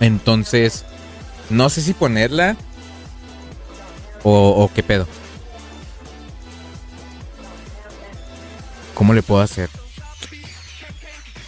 Entonces, 0.00 0.84
no 1.48 1.68
sé 1.68 1.80
si 1.80 1.94
ponerla 1.94 2.56
o, 4.24 4.70
qué 4.74 4.82
pedo. 4.82 5.06
¿Cómo 8.94 9.14
le 9.14 9.22
puedo 9.22 9.42
hacer? 9.42 9.68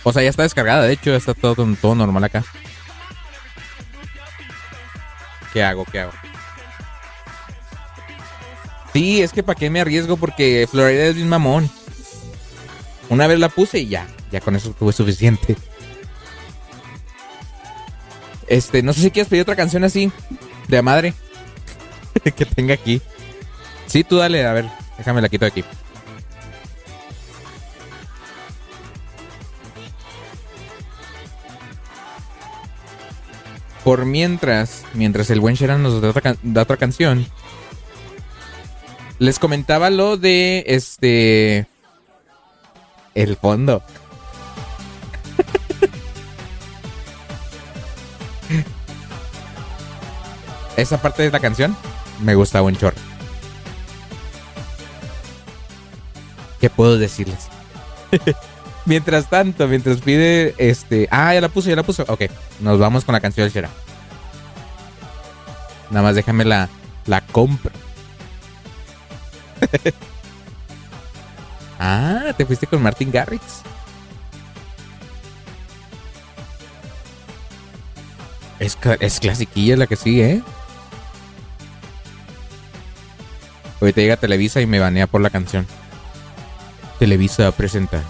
O 0.03 0.13
sea, 0.13 0.23
ya 0.23 0.31
está 0.31 0.43
descargada, 0.43 0.85
de 0.85 0.93
hecho, 0.93 1.15
está 1.15 1.35
todo, 1.35 1.67
todo 1.81 1.95
normal 1.95 2.25
acá. 2.25 2.45
¿Qué 5.53 5.63
hago? 5.63 5.85
¿Qué 5.85 6.01
hago? 6.01 6.13
Sí, 8.95 9.21
es 9.21 9.33
que 9.33 9.43
para 9.43 9.59
qué 9.59 9.69
me 9.71 9.81
arriesgo 9.81 10.17
porque 10.17 10.67
Florida 10.71 11.05
es 11.07 11.17
bien 11.17 11.29
mamón. 11.29 11.69
Una 13.11 13.27
vez 13.27 13.39
la 13.39 13.49
puse 13.51 13.81
y 13.81 13.89
ya, 13.89 14.07
ya 14.33 14.41
con 14.41 14.57
eso 14.57 14.71
tuve 14.79 14.93
suficiente. 14.93 15.57
Este, 18.47 18.83
no 18.83 18.93
sé 18.93 19.01
si 19.03 19.11
quieres 19.11 19.29
pedir 19.29 19.43
otra 19.43 19.57
canción 19.57 19.85
así, 19.85 20.11
de 20.69 20.81
madre, 20.83 21.13
que 22.37 22.47
tenga 22.47 22.75
aquí. 22.75 23.03
Sí, 23.87 24.05
tú 24.05 24.17
dale, 24.17 24.47
a 24.47 24.53
ver, 24.53 24.67
déjame 24.97 25.21
la 25.21 25.29
quito 25.29 25.45
de 25.45 25.51
aquí. 25.51 25.65
Por 33.83 34.07
mientras, 34.07 34.83
mientras 34.95 35.29
el 35.31 35.41
buen 35.41 35.57
Sheran 35.57 35.83
nos 35.83 36.01
da 36.01 36.09
otra, 36.09 36.23
can- 36.23 36.39
da 36.43 36.63
otra 36.63 36.77
canción, 36.79 37.27
les 39.25 39.39
comentaba 39.39 39.91
lo 39.91 40.17
de 40.19 40.65
este. 40.67 41.67
El 43.15 43.37
fondo. 43.37 43.83
Esa 50.77 51.01
parte 51.01 51.23
de 51.23 51.31
la 51.31 51.41
canción 51.41 51.75
me 52.21 52.35
gusta 52.35 52.61
un 52.61 52.77
chorro. 52.77 52.99
¿Qué 56.61 56.69
puedo 56.69 56.99
decirles? 56.99 57.49
mientras 58.85 59.31
tanto, 59.31 59.67
mientras 59.69 60.03
pide 60.03 60.55
este. 60.59 61.09
Ah, 61.11 61.33
ya 61.33 61.41
la 61.41 61.49
puso, 61.49 61.71
ya 61.71 61.77
la 61.77 61.83
puso. 61.83 62.05
Ok, 62.09 62.25
nos 62.61 62.79
vamos 62.79 63.05
con 63.05 63.15
la 63.15 63.21
canción 63.21 63.47
del 63.47 63.55
Shera. 63.55 63.71
Nada 65.91 66.03
más 66.03 66.15
déjame 66.15 66.45
la, 66.45 66.69
la. 67.07 67.23
ah, 71.79 72.33
te 72.37 72.47
fuiste 72.47 72.67
con 72.67 72.83
Martin 72.83 73.11
Garrix. 73.11 73.63
Es, 78.59 78.79
es 79.01 79.21
clasiquilla 79.21 79.77
la 79.77 79.87
que 79.87 79.97
sigue, 79.97 80.33
¿eh? 80.33 80.43
Ahorita 83.81 84.01
llega 84.01 84.17
Televisa 84.17 84.61
y 84.61 84.67
me 84.67 84.79
banea 84.79 85.07
por 85.07 85.21
la 85.21 85.31
canción. 85.31 85.67
Televisa 86.99 87.51
presenta. 87.53 88.03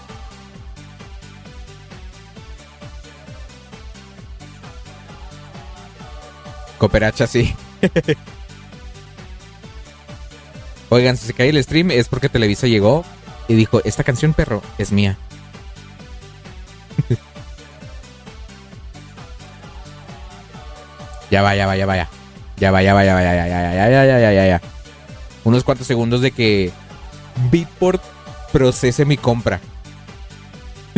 Cooperacha, 6.78 7.26
sí. 7.26 7.54
Oigan, 10.94 11.16
si 11.16 11.26
se 11.26 11.34
cae 11.34 11.48
el 11.48 11.60
stream 11.60 11.90
es 11.90 12.06
porque 12.06 12.28
Televisa 12.28 12.68
llegó 12.68 13.04
y 13.48 13.54
dijo, 13.54 13.80
esta 13.82 14.04
canción, 14.04 14.32
perro, 14.32 14.62
es 14.78 14.92
mía. 14.92 15.18
ya 21.32 21.42
va, 21.42 21.56
ya 21.56 21.66
va, 21.66 21.76
ya 21.76 21.86
va, 21.86 21.96
ya. 21.96 22.08
Ya 22.58 22.70
va, 22.70 22.80
ya 22.80 22.94
va, 22.94 23.04
ya 23.04 23.12
va, 23.12 23.22
ya, 23.24 23.34
ya, 23.34 23.44
ya, 23.44 23.90
ya, 23.90 24.04
ya, 24.06 24.32
ya, 24.32 24.46
ya. 24.46 24.60
Unos 25.42 25.64
cuantos 25.64 25.88
segundos 25.88 26.20
de 26.20 26.30
que 26.30 26.70
Beatport 27.50 28.00
procese 28.52 29.04
mi 29.04 29.16
compra. 29.16 29.58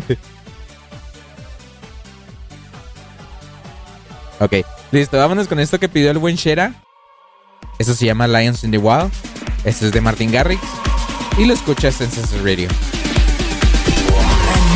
ok, 4.41 4.57
listo, 4.93 5.17
vámonos 5.17 5.49
con 5.49 5.59
esto 5.59 5.81
que 5.81 5.89
pidió 5.89 6.11
el 6.11 6.19
buen 6.19 6.37
Shera. 6.37 6.75
Eso 7.79 7.95
se 7.95 8.05
llama 8.05 8.29
Lions 8.29 8.63
in 8.63 8.73
the 8.73 8.79
Wild. 8.79 9.11
Este 9.67 9.87
es 9.87 9.93
de 9.93 10.01
Martin 10.01 10.31
Garrix. 10.31 10.63
Y 11.37 11.45
lo 11.45 11.53
escuchas 11.53 12.01
en 12.01 12.09
Census 12.09 12.41
Radio. 12.41 12.69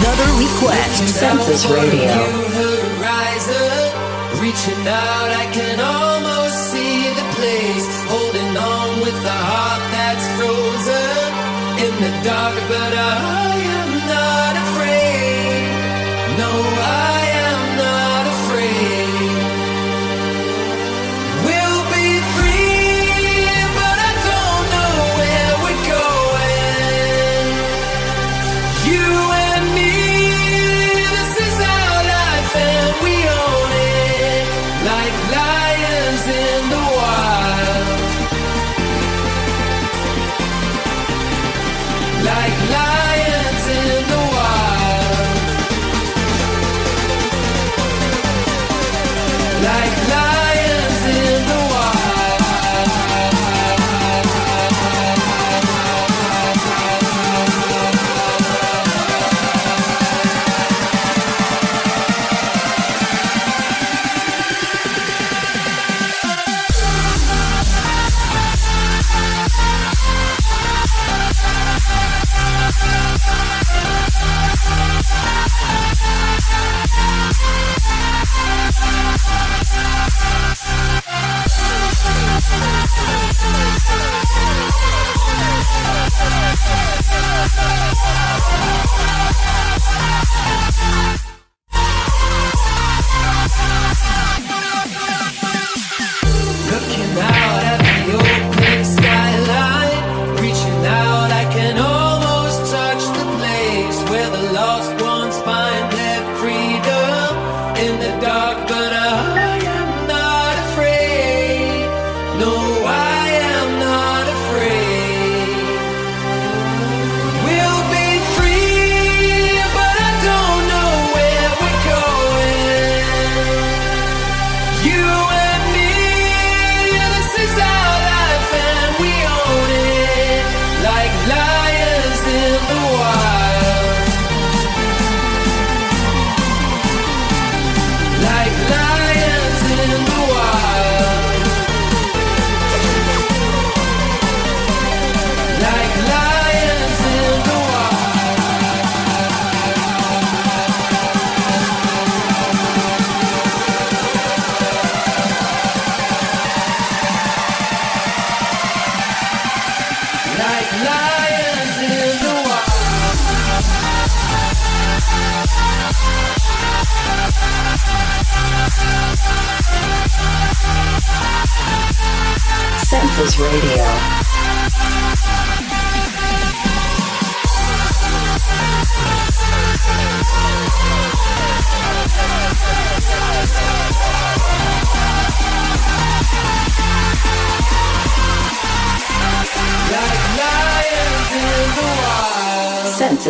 Another 0.01 0.27
request. 0.37 1.07
Census 1.17 1.69
Radio. 1.71 2.11
Reaching 4.41 4.89
out, 4.89 5.31
I 5.31 5.47
can 5.53 5.79
almost 5.79 6.73
see 6.73 7.09
the 7.15 7.23
place. 7.37 7.87
Holding 8.09 8.57
on 8.57 9.01
with 9.01 9.25
a 9.25 9.41
heart 9.51 9.83
that's 9.93 10.27
frozen 10.37 11.31
in 11.79 11.95
the 12.03 12.25
dark, 12.25 12.55
but 12.69 12.95
I 12.99 13.40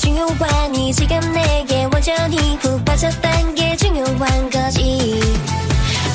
중요하니 0.00 0.94
지금 0.94 1.20
내게 1.32 1.84
완전히 1.92 2.58
푹 2.58 2.82
빠졌단 2.86 3.54
게 3.54 3.76
중요한 3.76 4.50
거지. 4.50 5.20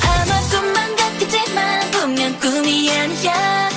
아마 0.02 0.40
꿈만 0.50 0.96
같겠지만 0.96 1.90
분명 1.92 2.40
꿈이 2.40 2.90
아니야 2.90 3.75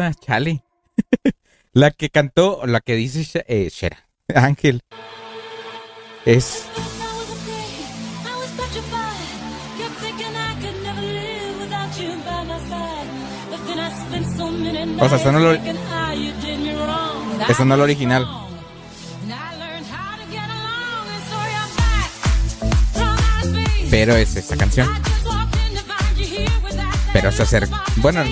esa, 0.00 0.14
chale. 0.14 0.64
la 1.72 1.90
que 1.90 2.10
cantó, 2.10 2.62
la 2.66 2.80
que 2.80 2.94
dice 2.96 3.44
eh, 3.48 3.70
Ángel. 4.34 4.82
Es. 6.24 6.64
O 15.00 15.08
sea, 15.08 15.18
eso 15.18 15.32
no 15.32 15.38
lo- 15.38 15.52
Esa 17.48 17.64
no 17.64 17.76
la 17.76 17.82
original. 17.82 18.26
Pero 23.90 24.14
es 24.14 24.36
esa 24.36 24.56
canción. 24.56 24.88
Pero 27.12 27.32
se 27.32 27.42
acerca. 27.42 27.82
Bueno. 27.96 28.22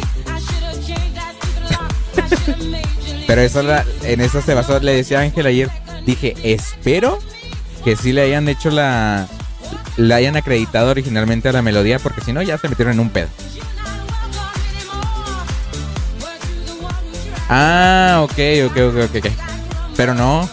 Pero 3.26 3.40
eso 3.42 3.62
la- 3.62 3.84
en 4.02 4.20
eso 4.20 4.40
se 4.42 4.54
basó. 4.54 4.78
Le 4.80 4.94
decía 4.94 5.18
a 5.20 5.22
Ángel 5.22 5.46
ayer. 5.46 5.70
Dije, 6.06 6.34
espero 6.42 7.18
que 7.84 7.96
sí 7.96 8.12
le 8.12 8.22
hayan 8.22 8.48
hecho 8.48 8.70
la. 8.70 9.26
Le 9.96 10.14
hayan 10.14 10.36
acreditado 10.36 10.90
originalmente 10.90 11.48
a 11.48 11.52
la 11.52 11.62
melodía. 11.62 11.98
Porque 11.98 12.20
si 12.22 12.32
no, 12.32 12.40
ya 12.42 12.56
se 12.58 12.68
metieron 12.68 12.94
en 12.94 13.00
un 13.00 13.10
pedo. 13.10 13.28
Ah, 17.50 18.20
ok, 18.22 18.38
ok, 18.66 18.76
ok, 18.76 18.96
ok. 19.08 19.16
ok. 19.24 19.32
Pero 19.96 20.14
no. 20.14 20.48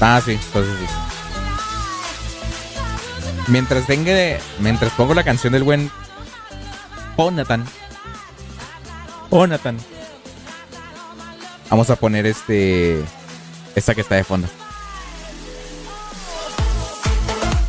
Ah, 0.00 0.20
sí, 0.24 0.32
entonces 0.32 0.74
sí. 0.80 0.86
Mientras 3.48 3.86
tenga. 3.86 4.12
Mientras 4.58 4.92
pongo 4.92 5.14
la 5.14 5.22
canción 5.24 5.52
del 5.52 5.62
buen 5.62 5.90
Jonathan. 7.16 7.64
Jonathan. 9.30 9.76
Vamos 11.70 11.88
a 11.88 11.96
poner 11.96 12.26
este. 12.26 13.00
Esta 13.76 13.94
que 13.94 14.00
está 14.00 14.16
de 14.16 14.24
fondo. 14.24 14.48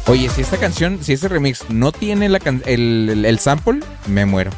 Oye, 0.08 0.28
si 0.30 0.42
esta 0.42 0.58
canción, 0.58 1.04
si 1.04 1.14
ese 1.14 1.28
remix 1.28 1.70
no 1.70 1.92
tiene 1.92 2.28
la 2.28 2.40
el, 2.66 3.38
sample, 3.40 3.80
me 4.08 4.26
muero. 4.26 4.52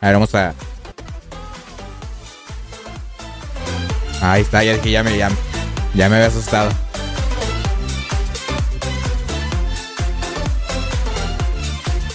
A 0.00 0.06
ver, 0.06 0.14
vamos 0.14 0.34
a. 0.36 0.54
Ahí 4.22 4.42
está, 4.42 4.62
ya 4.62 4.74
dije, 4.74 4.90
ya 4.92 5.02
me, 5.02 5.16
ya, 5.18 5.30
ya 5.94 6.08
me 6.08 6.16
había 6.16 6.28
asustado. 6.28 6.70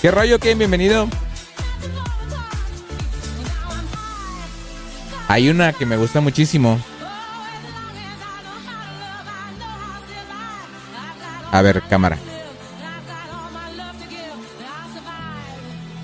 ¿Qué 0.01 0.09
rollo, 0.11 0.39
Ken? 0.39 0.57
Bienvenido. 0.57 1.09
Hay 5.27 5.49
una 5.49 5.73
que 5.73 5.85
me 5.85 5.97
gusta 5.97 6.21
muchísimo. 6.21 6.79
A 11.51 11.61
ver, 11.61 11.81
cámara. 11.83 12.17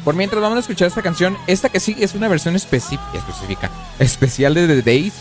Por 0.04 0.16
mientras 0.16 0.42
vamos 0.42 0.58
a 0.58 0.60
escuchar 0.62 0.88
esta 0.88 1.04
canción, 1.04 1.38
esta 1.46 1.70
que 1.70 1.80
sí 1.80 1.96
es 2.00 2.16
una 2.16 2.28
versión 2.28 2.56
específica, 2.56 3.70
especial 4.00 4.56
de 4.56 4.68
The 4.68 4.82
Days. 4.82 5.14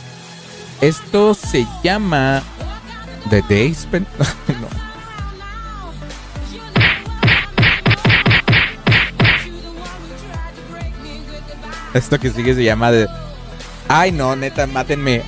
Esto 0.80 1.34
se 1.34 1.66
llama 1.82 2.42
The 3.28 3.42
Days. 3.42 3.86
no. 3.92 4.80
Esto 11.92 12.18
que 12.18 12.30
sigue 12.30 12.54
se 12.54 12.64
llama 12.64 12.90
de. 12.92 13.08
Ay, 13.92 14.12
no, 14.12 14.36
neta, 14.36 14.68
mátenme. 14.68 15.24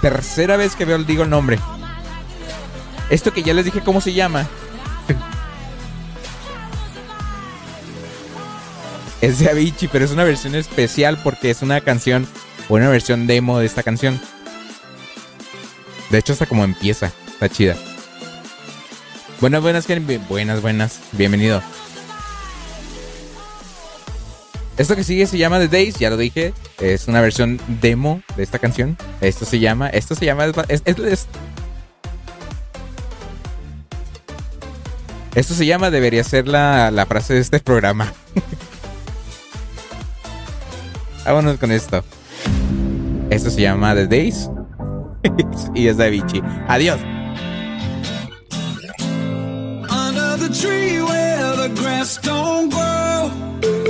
Tercera 0.00 0.56
vez 0.56 0.74
que 0.74 0.84
veo, 0.84 0.98
digo 0.98 1.22
el 1.22 1.30
nombre. 1.30 1.60
Esto 3.08 3.32
que 3.32 3.44
ya 3.44 3.54
les 3.54 3.66
dije 3.66 3.82
cómo 3.82 4.00
se 4.00 4.12
llama. 4.12 4.48
Es 9.20 9.38
de 9.38 9.48
Avicii, 9.48 9.86
pero 9.86 10.04
es 10.04 10.10
una 10.10 10.24
versión 10.24 10.56
especial 10.56 11.20
porque 11.22 11.50
es 11.50 11.62
una 11.62 11.80
canción 11.80 12.26
o 12.68 12.74
una 12.74 12.88
versión 12.88 13.28
demo 13.28 13.60
de 13.60 13.66
esta 13.66 13.84
canción. 13.84 14.20
De 16.10 16.18
hecho, 16.18 16.32
hasta 16.32 16.46
como 16.46 16.64
empieza. 16.64 17.12
Está 17.28 17.48
chida. 17.48 17.76
Buenas, 19.44 19.60
buenas, 19.60 19.86
buenas, 20.26 20.62
buenas. 20.62 21.00
Bienvenido. 21.12 21.60
Esto 24.78 24.96
que 24.96 25.04
sigue 25.04 25.26
se 25.26 25.36
llama 25.36 25.58
The 25.58 25.68
Days, 25.68 25.98
ya 25.98 26.08
lo 26.08 26.16
dije. 26.16 26.54
Es 26.80 27.08
una 27.08 27.20
versión 27.20 27.60
demo 27.68 28.22
de 28.38 28.42
esta 28.42 28.58
canción. 28.58 28.96
Esto 29.20 29.44
se 29.44 29.58
llama. 29.58 29.90
Esto 29.90 30.14
se 30.14 30.24
llama. 30.24 30.46
es- 30.68 30.80
es- 30.86 30.98
es- 30.98 31.26
esto 35.34 35.52
se 35.52 35.66
llama. 35.66 35.90
Debería 35.90 36.24
ser 36.24 36.48
la, 36.48 36.90
la 36.90 37.04
frase 37.04 37.34
de 37.34 37.40
este 37.40 37.60
programa. 37.60 38.14
Vámonos 41.26 41.58
con 41.58 41.70
esto. 41.70 42.02
Esto 43.28 43.50
se 43.50 43.60
llama 43.60 43.94
The 43.94 44.06
Days. 44.06 44.48
y 45.74 45.88
es 45.88 45.98
de 45.98 46.06
Avicii. 46.06 46.42
Adiós. 46.66 46.98
Tree 50.54 51.02
where 51.02 51.56
the 51.56 51.68
grass 51.74 52.16
don't 52.18 52.68
grow. 52.70 53.83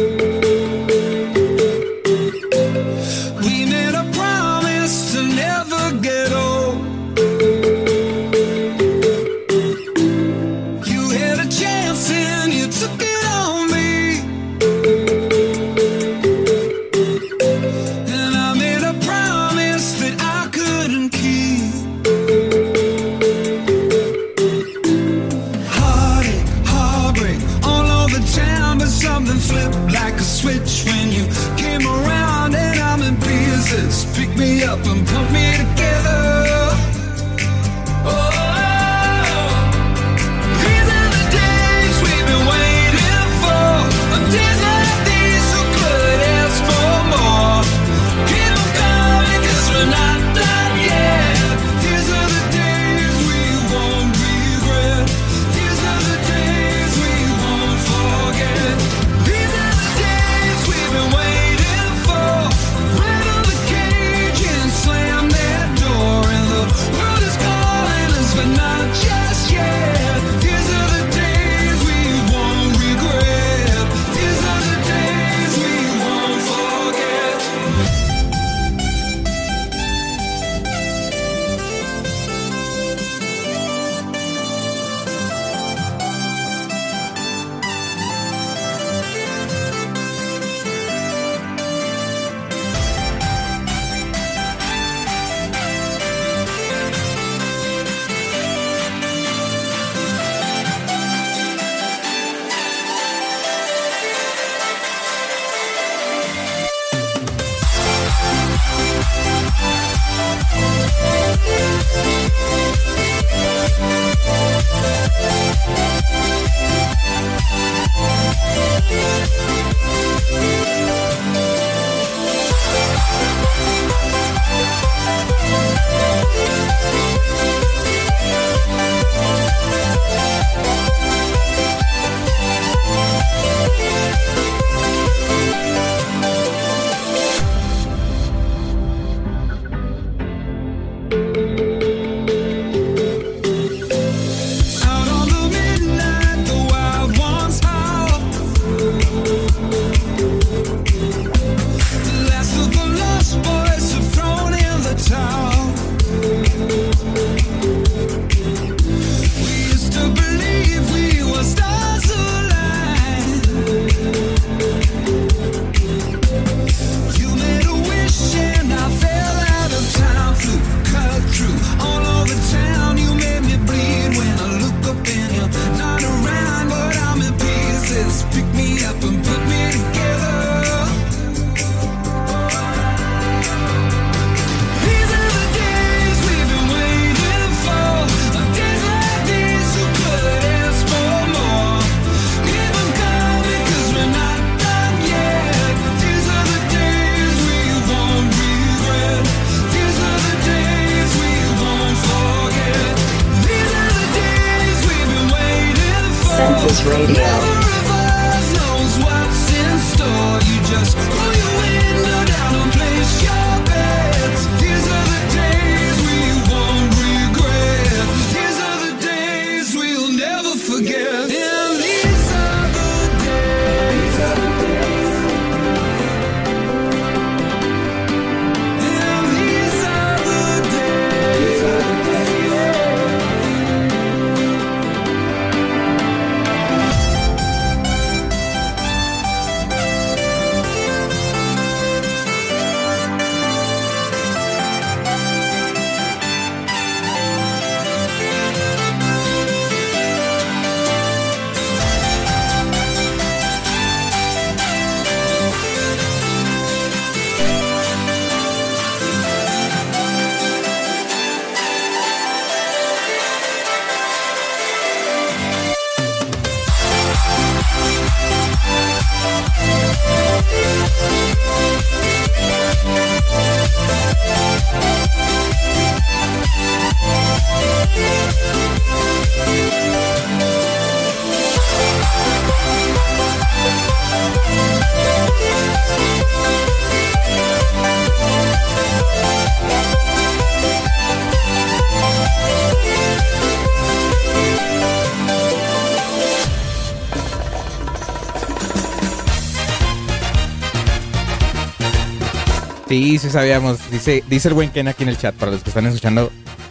Sí, 302.94 303.18
sí 303.18 303.28
sabíamos. 303.28 303.90
Dice, 303.90 304.22
dice 304.28 304.46
el 304.46 304.54
buen 304.54 304.70
Ken 304.70 304.86
aquí 304.86 305.02
en 305.02 305.08
el 305.08 305.18
chat, 305.18 305.34
para 305.34 305.50
los 305.50 305.64
que 305.64 305.70
están 305.70 305.84
escuchando 305.84 306.30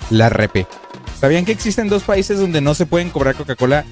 la 0.09 0.29
repe. 0.29 0.65
¿Sabían 1.19 1.43
que 1.43 1.51
existen 1.51 1.89
dos 1.89 2.03
países 2.03 2.39
donde 2.39 2.61
no 2.61 2.73
se 2.75 2.85
pueden 2.85 3.09
cobrar 3.09 3.35
Coca-Cola? 3.35 3.83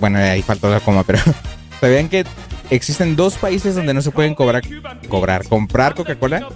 Bueno, 0.00 0.20
ahí 0.20 0.40
faltó 0.40 0.70
la 0.70 0.80
coma, 0.80 1.04
pero 1.04 1.18
¿sabían 1.82 2.08
que 2.08 2.24
existen 2.70 3.14
dos 3.14 3.34
países 3.34 3.74
donde 3.74 3.92
no 3.92 4.00
se 4.00 4.10
pueden 4.10 4.34
cobrar, 4.34 4.62
cobrar, 5.10 5.46
comprar 5.46 5.94
Coca-Cola? 5.94 6.48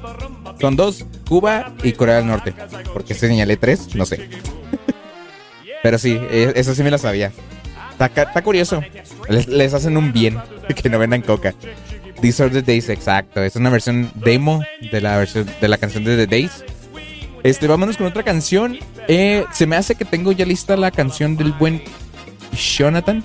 Son 0.59 0.75
dos, 0.75 1.05
Cuba 1.29 1.75
y 1.83 1.93
Corea 1.93 2.17
del 2.17 2.29
Norte. 2.29 2.55
¿Por 2.95 3.05
qué 3.05 3.13
señalé 3.13 3.59
tres? 3.59 3.95
No 3.95 4.07
sé. 4.07 4.31
Pero 5.83 5.99
sí, 5.99 6.19
eh, 6.19 6.55
eso 6.57 6.75
sí 6.75 6.83
me 6.83 6.91
la 6.91 6.97
sabía. 6.97 7.31
Está 7.93 8.43
curioso. 8.43 8.83
Les, 9.29 9.49
les 9.49 9.75
hacen 9.75 9.99
un 9.99 10.15
bien 10.15 10.39
que 10.83 10.89
no 10.89 10.99
vendan 10.99 11.21
coca. 11.21 11.53
These 12.23 12.41
are 12.41 12.51
the 12.51 12.63
days, 12.63 12.89
exacto. 12.89 13.43
Es 13.43 13.57
una 13.57 13.69
versión 13.69 14.13
demo 14.15 14.63
de 14.93 15.01
la 15.01 15.17
versión 15.17 15.45
de 15.61 15.67
la 15.67 15.77
canción 15.77 16.05
de 16.05 16.17
The 16.17 16.29
Days. 16.29 16.65
Este, 17.43 17.67
vámonos 17.67 17.97
con 17.97 18.07
otra 18.07 18.23
canción. 18.23 18.79
Eh, 19.09 19.45
se 19.53 19.67
me 19.67 19.75
hace 19.75 19.97
que 19.97 20.05
tengo 20.05 20.31
ya 20.31 20.47
lista 20.47 20.77
la 20.77 20.93
canción 20.93 21.37
del 21.37 21.51
buen 21.53 21.83
Jonathan. 22.53 23.25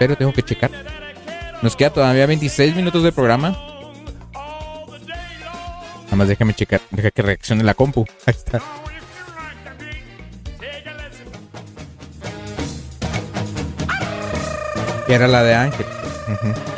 Pero 0.00 0.16
tengo 0.16 0.32
que 0.32 0.42
checar. 0.42 0.72
Nos 1.62 1.76
queda 1.76 1.90
todavía 1.90 2.26
26 2.26 2.74
minutos 2.74 3.04
de 3.04 3.12
programa. 3.12 3.56
Nada 6.06 6.16
más 6.16 6.26
déjame 6.26 6.54
checar. 6.54 6.80
Deja 6.90 7.12
que 7.12 7.22
reaccione 7.22 7.62
la 7.62 7.74
compu. 7.74 8.04
Ahí 8.26 8.34
está. 8.36 8.60
Era 15.06 15.28
la 15.28 15.44
de 15.44 15.54
Ángel. 15.54 15.86
Ujú. 16.32 16.77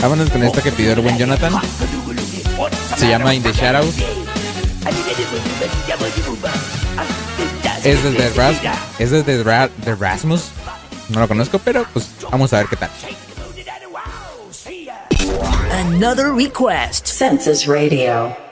Vámonos 0.00 0.30
con 0.30 0.42
esta 0.42 0.62
que 0.62 0.72
pidió 0.72 0.92
el 0.92 1.00
buen 1.00 1.18
Jonathan. 1.18 1.52
Se 2.96 3.08
llama 3.08 3.34
In 3.34 3.42
the 3.42 3.52
Shadows. 3.52 3.94
Es 7.84 9.10
desde, 9.10 9.44
de 9.44 9.94
Rasmus. 9.94 10.50
No 11.08 11.20
lo 11.20 11.28
conozco, 11.28 11.58
pero 11.58 11.86
pues 11.92 12.08
vamos 12.30 12.52
a 12.52 12.58
ver 12.58 12.66
qué 12.66 12.76
tal. 12.76 12.90
Another 15.72 16.32
request. 16.32 17.06
Census 17.06 17.66
Radio. 17.66 18.49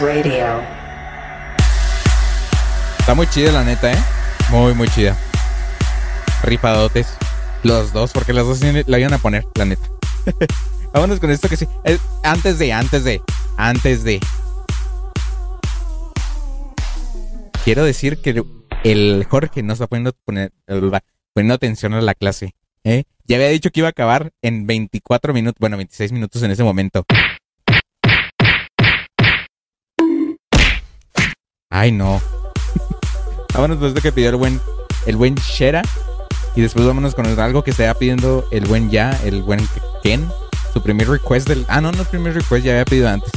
Radio. 0.00 0.60
Está 2.98 3.14
muy 3.14 3.26
chida 3.28 3.50
la 3.52 3.64
neta, 3.64 3.92
¿eh? 3.92 3.98
Muy, 4.50 4.74
muy 4.74 4.88
chida. 4.88 5.16
Ripadotes. 6.42 7.08
Los 7.64 7.92
dos, 7.92 8.12
porque 8.12 8.32
los 8.32 8.46
dos 8.46 8.86
la 8.86 8.98
iban 8.98 9.12
a 9.12 9.18
poner, 9.18 9.44
la 9.56 9.64
neta. 9.64 9.82
Vámonos 10.92 11.18
con 11.18 11.30
esto 11.30 11.48
que 11.48 11.56
sí. 11.56 11.66
Antes 12.22 12.58
de, 12.58 12.72
antes 12.72 13.02
de, 13.02 13.20
antes 13.56 14.04
de. 14.04 14.20
Quiero 17.64 17.82
decir 17.84 18.18
que 18.22 18.42
el 18.84 19.26
Jorge 19.28 19.62
no 19.62 19.72
está 19.72 19.88
poniendo, 19.88 20.12
poniendo 20.24 21.54
atención 21.54 21.94
a 21.94 22.00
la 22.00 22.14
clase. 22.14 22.54
¿eh? 22.84 23.04
Ya 23.26 23.36
había 23.36 23.48
dicho 23.48 23.70
que 23.70 23.80
iba 23.80 23.88
a 23.88 23.90
acabar 23.90 24.32
en 24.42 24.66
24 24.66 25.34
minutos, 25.34 25.58
bueno, 25.58 25.76
26 25.76 26.12
minutos 26.12 26.42
en 26.42 26.52
ese 26.52 26.62
momento. 26.62 27.04
Ay, 31.70 31.92
no. 31.92 32.20
vámonos 33.54 33.78
pues 33.78 33.94
de 33.94 34.00
que 34.00 34.12
pidió 34.12 34.30
el 34.30 34.36
buen, 34.36 34.60
el 35.06 35.16
buen 35.16 35.34
Shera. 35.36 35.82
Y 36.56 36.62
después 36.62 36.86
vámonos 36.86 37.14
con 37.14 37.26
el- 37.26 37.38
algo 37.38 37.62
que 37.62 37.70
estaba 37.70 37.94
pidiendo 37.94 38.46
el 38.50 38.64
buen 38.66 38.90
Ya, 38.90 39.18
el 39.24 39.42
buen 39.42 39.60
Ken. 40.02 40.28
Su 40.72 40.82
primer 40.82 41.08
request 41.08 41.48
del. 41.48 41.64
Ah, 41.68 41.80
no, 41.80 41.92
no 41.92 42.02
es 42.02 42.08
primer 42.08 42.34
request, 42.34 42.64
ya 42.64 42.72
había 42.72 42.84
pedido 42.84 43.08
antes. 43.08 43.30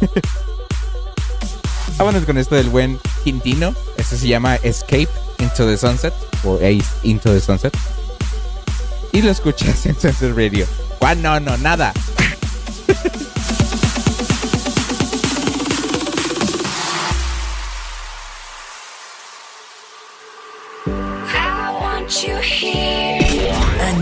vámonos 1.98 2.24
con 2.24 2.38
esto 2.38 2.54
del 2.54 2.68
buen 2.68 2.98
Quintino. 3.24 3.74
Este 3.96 4.16
se 4.16 4.28
llama 4.28 4.56
Escape 4.56 5.08
into 5.38 5.66
the 5.66 5.76
Sunset. 5.76 6.12
O 6.44 6.56
Ace 6.56 6.84
into 7.02 7.32
the 7.32 7.40
Sunset. 7.40 7.74
Y 9.12 9.22
lo 9.22 9.30
escuchas 9.30 9.86
en 9.86 9.98
Sunset 9.98 10.36
Radio. 10.36 10.66
¿Cuál? 10.98 11.22
No, 11.22 11.40
no, 11.40 11.56
nada. 11.58 11.92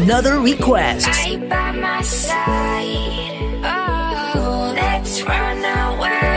Another 0.03 0.41
request. 0.41 1.07
Oh, 3.65 4.73
let's 4.75 5.23
run 5.23 5.59
away. 5.59 6.32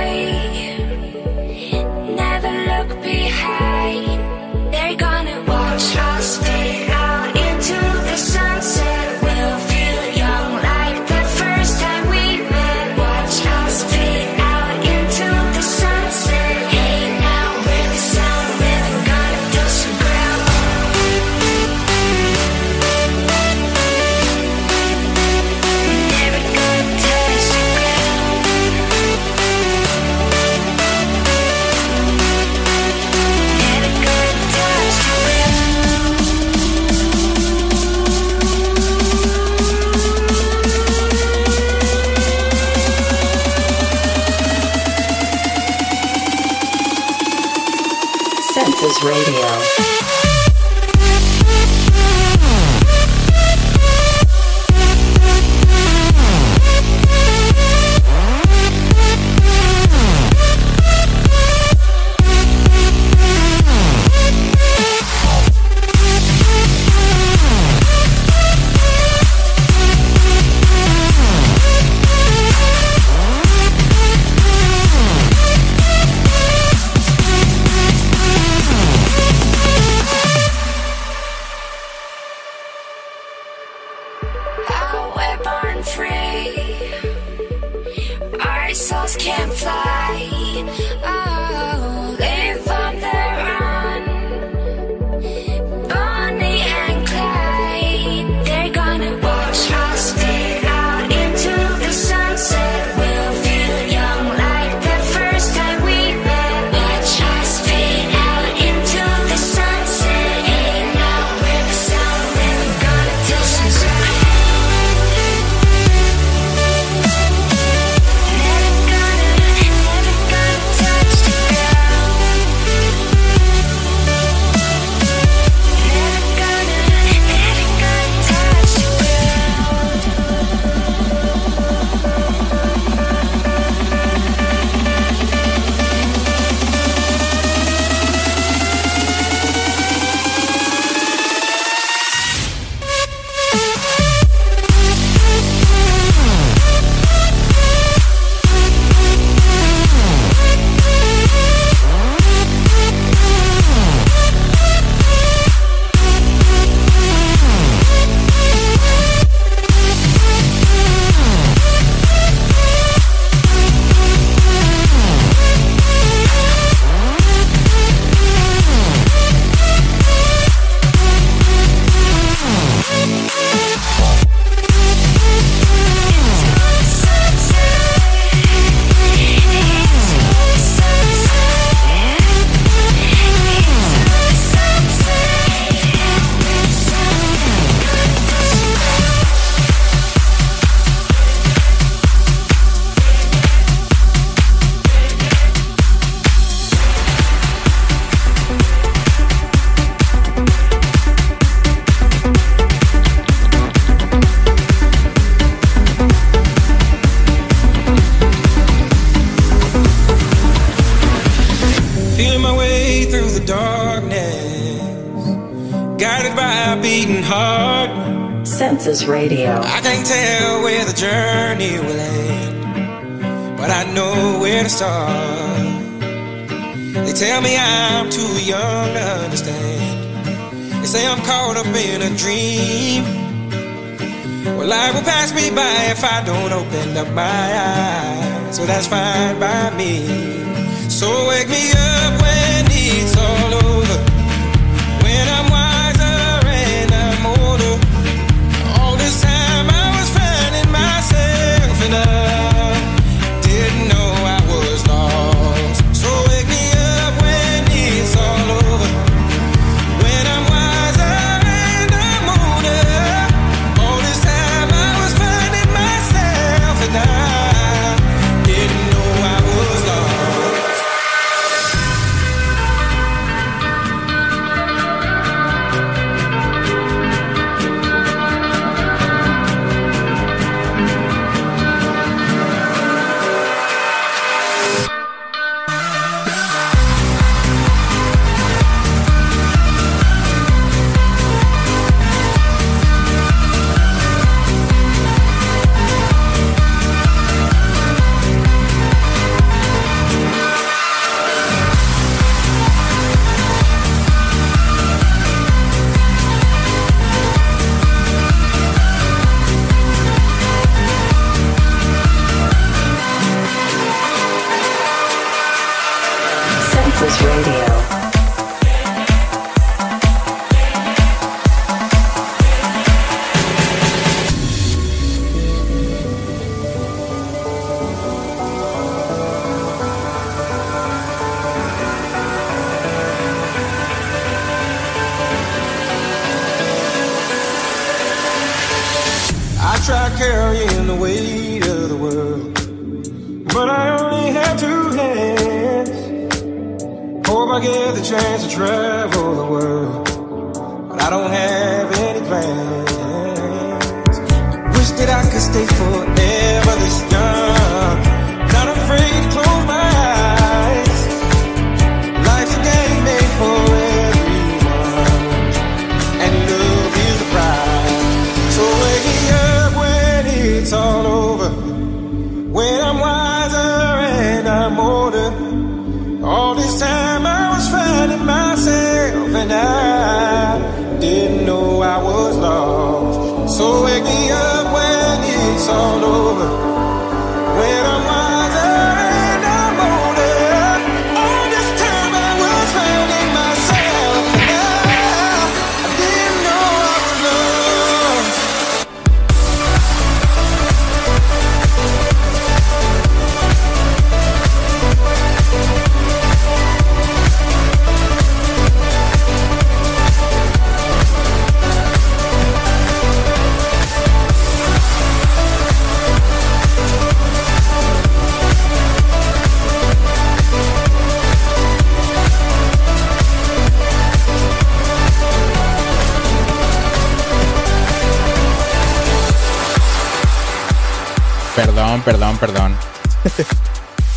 Census 218.95 219.09
Radio. 219.09 219.44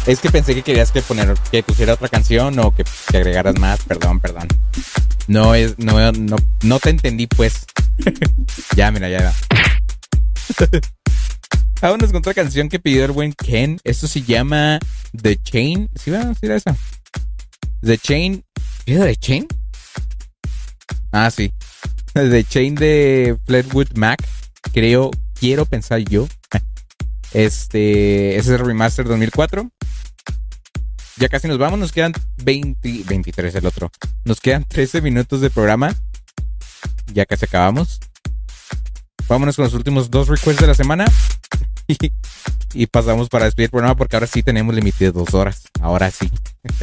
Es 0.08 0.20
que 0.20 0.30
pensé 0.30 0.54
que 0.54 0.62
querías 0.62 0.90
que 0.90 1.02
poner, 1.02 1.34
que 1.52 1.62
pusiera 1.62 1.92
otra 1.92 2.08
canción 2.08 2.58
o 2.60 2.74
que, 2.74 2.82
agregaras 3.14 3.58
más. 3.58 3.80
Perdón, 3.84 4.20
perdón. 4.20 4.48
No 5.26 5.54
es, 5.54 5.78
no, 5.78 6.12
no, 6.12 6.36
no 6.62 6.80
te 6.80 6.88
entendí, 6.88 7.26
pues. 7.26 7.66
ya, 8.76 8.90
mira, 8.90 9.10
ya. 9.10 9.34
Vámonos 11.82 12.10
con 12.10 12.20
otra 12.20 12.32
canción 12.32 12.70
que 12.70 12.78
pidió 12.78 13.04
el 13.04 13.12
buen 13.12 13.34
Ken. 13.34 13.78
Esto 13.84 14.08
se 14.08 14.22
llama 14.22 14.78
The 15.20 15.36
Chain. 15.36 15.90
¿Sí 15.94 16.10
va? 16.10 16.32
¿Sí 16.34 16.46
era 16.46 16.56
esa? 16.56 16.74
The 17.82 17.98
Chain. 17.98 18.42
¿Qué 18.86 18.96
The 18.96 19.16
Chain? 19.16 19.46
Ah, 21.12 21.30
sí. 21.30 21.52
The 22.14 22.44
Chain 22.44 22.74
de 22.76 23.36
Fleetwood 23.44 23.92
Mac. 23.94 24.26
Creo, 24.72 25.10
quiero 25.38 25.66
pensar 25.66 25.98
yo. 26.00 26.26
Este, 27.34 28.38
ese 28.38 28.54
es 28.54 28.60
el 28.60 28.66
remaster 28.66 29.06
2004. 29.06 29.70
Ya 31.18 31.28
casi 31.28 31.48
nos 31.48 31.58
vamos, 31.58 31.78
nos 31.78 31.92
quedan 31.92 32.12
20, 32.44 33.04
23 33.06 33.54
el 33.56 33.66
otro. 33.66 33.90
Nos 34.24 34.40
quedan 34.40 34.64
13 34.64 35.00
minutos 35.00 35.40
de 35.40 35.50
programa. 35.50 35.94
Ya 37.12 37.26
casi 37.26 37.44
acabamos. 37.44 37.98
Vámonos 39.28 39.56
con 39.56 39.64
los 39.64 39.74
últimos 39.74 40.10
dos 40.10 40.28
requests 40.28 40.60
de 40.60 40.66
la 40.66 40.74
semana. 40.74 41.04
Y, 42.74 42.86
pasamos 42.86 43.30
para 43.30 43.46
despedir 43.46 43.68
el 43.68 43.70
programa 43.70 43.96
porque 43.96 44.14
ahora 44.14 44.26
sí 44.26 44.42
tenemos 44.42 44.74
límite 44.74 45.06
de 45.06 45.12
dos 45.12 45.32
horas. 45.32 45.62
Ahora 45.80 46.10
sí. 46.10 46.30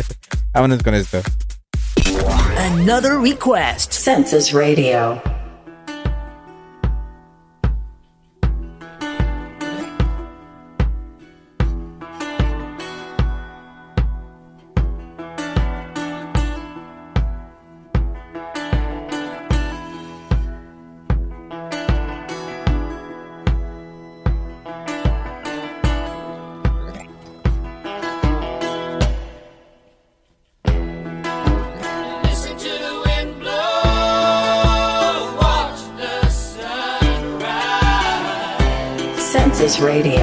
Vámonos 0.52 0.82
con 0.82 0.96
esto. 0.96 1.22
Another 2.58 3.20
request. 3.22 3.94
Census 3.94 4.52
Radio. 4.52 5.22
Sunrise. 39.76 39.76
Census 39.76 39.82
Radio. 39.82 40.15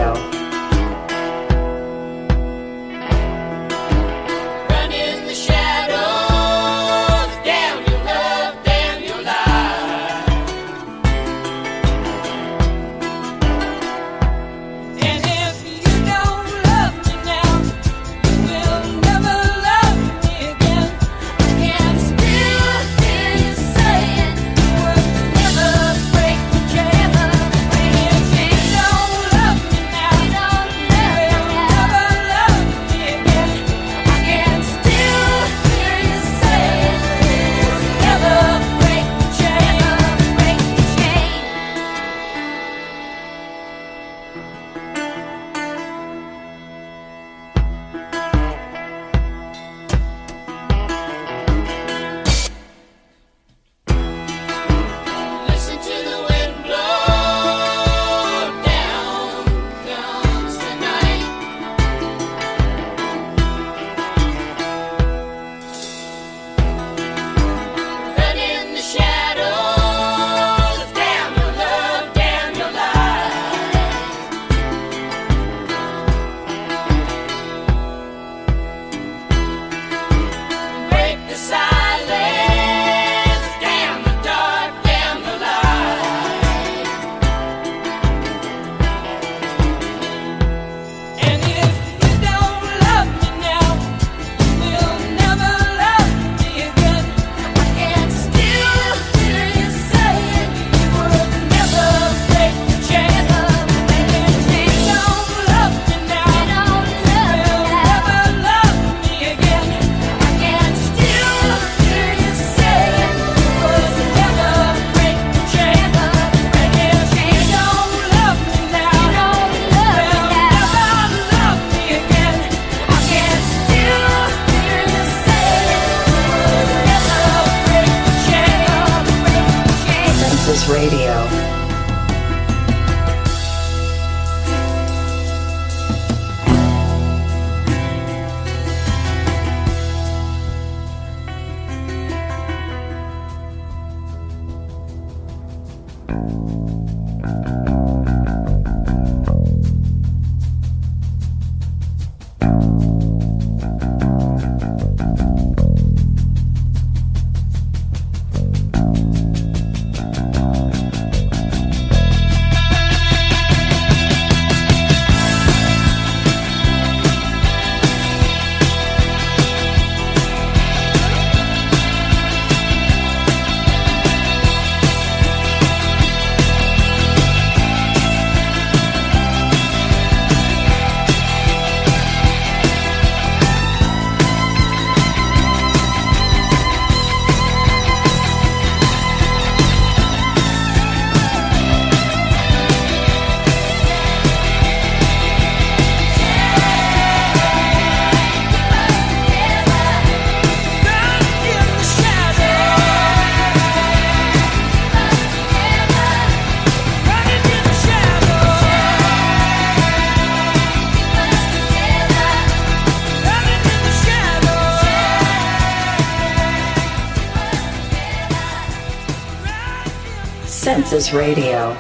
Senses 220.72 221.12
Radio. 221.12 221.74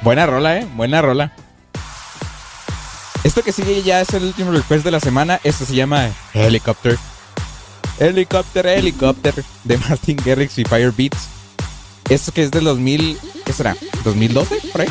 Buena 0.00 0.24
rola, 0.24 0.58
eh. 0.58 0.66
Buena 0.76 1.02
rola. 1.02 1.32
Esto 3.24 3.42
que 3.42 3.50
sigue 3.50 3.82
ya 3.82 4.00
es 4.00 4.14
el 4.14 4.22
último 4.22 4.52
request 4.52 4.84
de 4.84 4.92
la 4.92 5.00
semana. 5.00 5.40
Esto 5.42 5.64
se 5.64 5.74
llama 5.74 6.08
Helicopter. 6.32 6.96
Helicopter, 7.98 8.64
Helicopter. 8.68 9.34
De 9.64 9.76
Martin 9.88 10.16
Garrix 10.24 10.56
y 10.56 10.64
Fire 10.64 10.92
Beats. 10.96 11.26
Esto 12.08 12.30
que 12.30 12.44
es 12.44 12.52
del 12.52 12.62
2000. 12.62 13.18
¿Qué 13.44 13.52
será? 13.52 13.74
¿2012? 14.04 14.70
Por 14.70 14.82
ahí. 14.82 14.88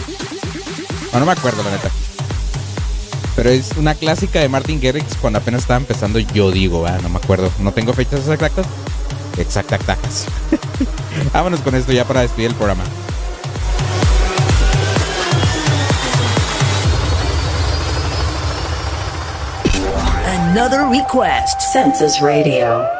No, 1.14 1.22
no 1.22 1.26
me 1.26 1.32
acuerdo, 1.32 1.64
la 1.64 1.72
neta. 1.72 1.90
Pero 3.38 3.50
es 3.50 3.72
una 3.78 3.96
clásica 3.96 4.42
de 4.42 4.50
Martin 4.50 4.82
Garrix 4.82 5.16
cuando 5.22 5.40
apenas 5.40 5.62
estaba 5.62 5.80
empezando, 5.80 6.20
yo 6.20 6.52
digo, 6.52 6.86
ah, 6.86 6.98
no 7.02 7.08
me 7.08 7.20
acuerdo. 7.20 7.50
No 7.60 7.72
tengo 7.72 7.94
fechas 7.94 8.28
exactas. 8.28 8.68
Exactas. 9.38 10.26
Vámonos 11.34 11.62
con 11.62 11.76
esto 11.76 11.94
ya 11.94 12.04
para 12.04 12.24
despedir 12.24 12.50
el 12.50 12.56
programa. 12.58 12.84
Another 20.58 20.88
request. 20.88 21.62
Census 21.62 22.20
Radio. 22.20 22.97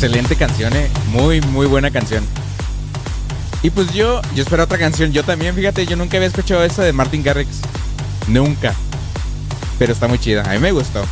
Excelente 0.00 0.36
canción, 0.36 0.76
eh. 0.76 0.88
Muy, 1.10 1.40
muy 1.40 1.66
buena 1.66 1.90
canción. 1.90 2.24
Y 3.64 3.70
pues 3.70 3.92
yo, 3.92 4.22
yo 4.32 4.44
espero 4.44 4.62
otra 4.62 4.78
canción. 4.78 5.10
Yo 5.10 5.24
también, 5.24 5.56
fíjate, 5.56 5.86
yo 5.86 5.96
nunca 5.96 6.18
había 6.18 6.28
escuchado 6.28 6.62
esa 6.62 6.84
de 6.84 6.92
Martin 6.92 7.24
Garrix. 7.24 7.62
Nunca. 8.28 8.74
Pero 9.76 9.92
está 9.92 10.06
muy 10.06 10.20
chida. 10.20 10.48
A 10.48 10.54
mí 10.54 10.60
me 10.60 10.70
gustó. 10.70 11.04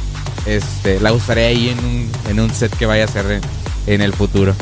Este, 0.47 1.01
la 1.01 1.13
usaré 1.13 1.47
ahí 1.47 1.71
en 1.71 1.81
un, 1.81 2.13
en 2.29 2.39
un 2.39 2.55
set 2.55 2.77
que 2.77 2.87
vaya 2.87 3.03
a 3.03 3.07
hacer 3.07 3.29
en, 3.29 3.41
en 3.93 4.03
el 4.03 4.13
futuro. 4.13 4.55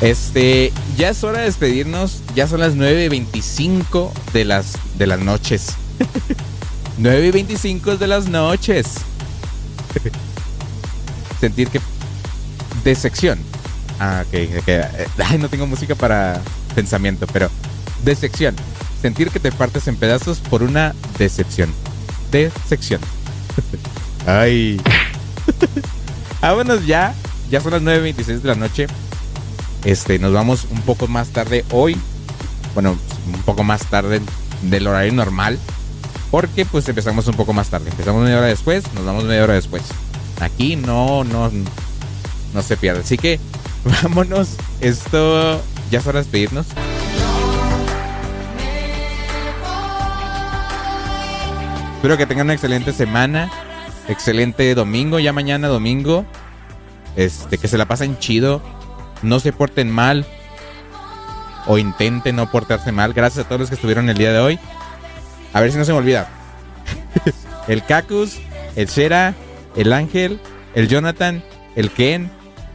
Este, 0.00 0.72
ya 0.96 1.10
es 1.10 1.22
hora 1.22 1.38
de 1.38 1.44
despedirnos. 1.44 2.22
Ya 2.34 2.48
son 2.48 2.58
las 2.58 2.74
9.25 2.74 4.10
de 4.32 4.46
las, 4.46 4.72
de 4.98 5.06
las 5.06 5.20
noches. 5.20 5.74
9.25 7.00 7.98
de 7.98 8.06
las 8.08 8.26
noches. 8.26 8.94
Sentir 11.40 11.68
que 11.68 11.80
de 12.88 12.94
sección. 12.94 13.38
Ah, 14.00 14.24
ok, 14.26 14.60
ok. 14.60 14.68
Eh, 14.68 15.08
Ay, 15.24 15.38
no 15.38 15.48
tengo 15.48 15.66
música 15.66 15.94
para 15.94 16.40
pensamiento, 16.74 17.26
pero 17.32 17.50
de. 18.02 18.16
Sentir 19.00 19.30
que 19.30 19.38
te 19.38 19.52
partes 19.52 19.86
en 19.86 19.96
pedazos 19.96 20.38
por 20.38 20.62
una 20.62 20.94
decepción. 21.18 21.72
De. 22.32 22.50
Ay. 24.26 24.80
Vámonos 26.40 26.86
ya. 26.86 27.14
Ya 27.50 27.60
son 27.60 27.72
las 27.72 27.82
9.26 27.82 28.40
de 28.40 28.48
la 28.48 28.54
noche. 28.54 28.86
Este, 29.84 30.18
nos 30.18 30.32
vamos 30.32 30.66
un 30.70 30.80
poco 30.82 31.06
más 31.06 31.28
tarde 31.28 31.64
hoy. 31.70 31.96
Bueno, 32.74 32.96
un 33.26 33.42
poco 33.42 33.64
más 33.64 33.86
tarde 33.86 34.20
del 34.62 34.86
horario 34.86 35.12
normal. 35.12 35.58
Porque 36.30 36.66
pues 36.66 36.88
empezamos 36.88 37.26
un 37.26 37.34
poco 37.34 37.52
más 37.52 37.68
tarde. 37.68 37.90
Empezamos 37.90 38.22
media 38.22 38.38
hora 38.38 38.48
después, 38.48 38.84
nos 38.94 39.04
vamos 39.04 39.24
media 39.24 39.44
hora 39.44 39.54
después. 39.54 39.82
Aquí 40.40 40.76
no, 40.76 41.24
no, 41.24 41.50
no 42.54 42.62
se 42.62 42.76
pierde. 42.76 43.00
Así 43.00 43.16
que 43.16 43.38
vámonos. 44.02 44.56
Esto 44.80 45.60
ya 45.90 45.98
es 45.98 46.06
hora 46.06 46.18
de 46.18 46.24
despedirnos. 46.24 46.66
Espero 51.96 52.16
que 52.16 52.26
tengan 52.26 52.46
una 52.46 52.54
excelente 52.54 52.92
semana. 52.92 53.50
Excelente 54.08 54.74
domingo, 54.74 55.18
ya 55.18 55.32
mañana 55.32 55.68
domingo. 55.68 56.24
Este, 57.16 57.58
que 57.58 57.68
se 57.68 57.76
la 57.76 57.86
pasen 57.86 58.18
chido. 58.18 58.62
No 59.22 59.40
se 59.40 59.52
porten 59.52 59.90
mal. 59.90 60.24
O 61.66 61.76
intenten 61.76 62.36
no 62.36 62.50
portarse 62.50 62.92
mal. 62.92 63.12
Gracias 63.12 63.44
a 63.44 63.48
todos 63.48 63.60
los 63.60 63.68
que 63.68 63.74
estuvieron 63.74 64.08
el 64.08 64.16
día 64.16 64.32
de 64.32 64.38
hoy. 64.38 64.58
A 65.52 65.60
ver 65.60 65.72
si 65.72 65.78
no 65.78 65.84
se 65.84 65.92
me 65.92 65.98
olvida. 65.98 66.28
el 67.68 67.84
Cacus, 67.84 68.38
el 68.76 68.88
Cera, 68.88 69.34
el 69.74 69.92
Ángel, 69.92 70.40
el 70.74 70.88
Jonathan, 70.88 71.42
el 71.74 71.90
Ken, 71.90 72.30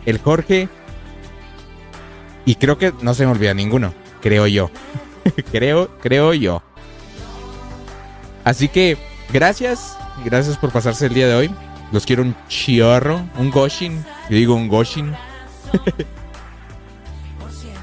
el 0.05 0.19
Jorge. 0.19 0.69
Y 2.45 2.55
creo 2.55 2.77
que 2.77 2.93
no 3.01 3.13
se 3.13 3.25
me 3.25 3.31
olvida 3.31 3.53
ninguno. 3.53 3.93
Creo 4.21 4.47
yo. 4.47 4.69
creo, 5.51 5.97
creo 5.99 6.33
yo. 6.33 6.61
Así 8.43 8.67
que, 8.67 8.97
gracias. 9.31 9.97
Gracias 10.23 10.57
por 10.57 10.71
pasarse 10.71 11.05
el 11.05 11.13
día 11.13 11.27
de 11.27 11.35
hoy. 11.35 11.51
Los 11.91 12.05
quiero 12.05 12.23
un 12.23 12.35
chiorro, 12.47 13.23
un 13.37 13.51
goshin. 13.51 14.03
Yo 14.29 14.35
digo 14.35 14.55
un 14.55 14.67
goshin. 14.67 15.13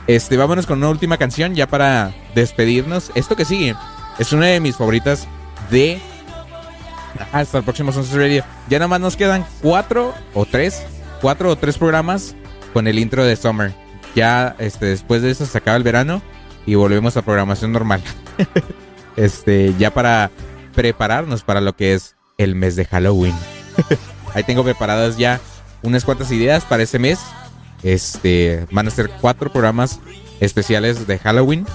este, 0.06 0.36
vámonos 0.36 0.66
con 0.66 0.78
una 0.78 0.88
última 0.88 1.16
canción 1.16 1.54
ya 1.54 1.66
para 1.66 2.12
despedirnos. 2.34 3.10
Esto 3.14 3.36
que 3.36 3.44
sigue 3.44 3.74
es 4.18 4.32
una 4.32 4.46
de 4.46 4.60
mis 4.60 4.76
favoritas 4.76 5.26
de 5.70 6.00
hasta 7.32 7.58
el 7.58 7.64
próximo 7.64 7.92
Sunset 7.92 8.16
Radio. 8.16 8.44
Ya 8.68 8.78
nada 8.78 8.88
más 8.88 9.00
nos 9.00 9.16
quedan 9.16 9.44
cuatro 9.62 10.14
o 10.34 10.44
tres, 10.44 10.84
cuatro 11.20 11.50
o 11.50 11.56
tres 11.56 11.78
programas 11.78 12.34
con 12.72 12.86
el 12.86 12.98
intro 12.98 13.24
de 13.24 13.36
Summer. 13.36 13.72
Ya 14.14 14.56
este, 14.58 14.86
después 14.86 15.22
de 15.22 15.30
eso 15.30 15.46
se 15.46 15.58
acaba 15.58 15.76
el 15.76 15.82
verano 15.82 16.22
y 16.66 16.74
volvemos 16.74 17.16
a 17.16 17.22
programación 17.22 17.72
normal. 17.72 18.02
este, 19.16 19.74
ya 19.78 19.92
para 19.92 20.30
prepararnos 20.74 21.42
para 21.42 21.60
lo 21.60 21.74
que 21.74 21.94
es 21.94 22.16
el 22.38 22.54
mes 22.54 22.76
de 22.76 22.84
Halloween. 22.84 23.34
Ahí 24.34 24.44
tengo 24.44 24.64
preparadas 24.64 25.16
ya 25.16 25.40
unas 25.82 26.04
cuantas 26.04 26.30
ideas 26.32 26.64
para 26.64 26.82
ese 26.82 26.98
mes. 26.98 27.18
Este, 27.82 28.66
van 28.70 28.88
a 28.88 28.90
ser 28.90 29.10
cuatro 29.20 29.50
programas 29.50 30.00
especiales 30.40 31.06
de 31.06 31.18
Halloween. 31.18 31.66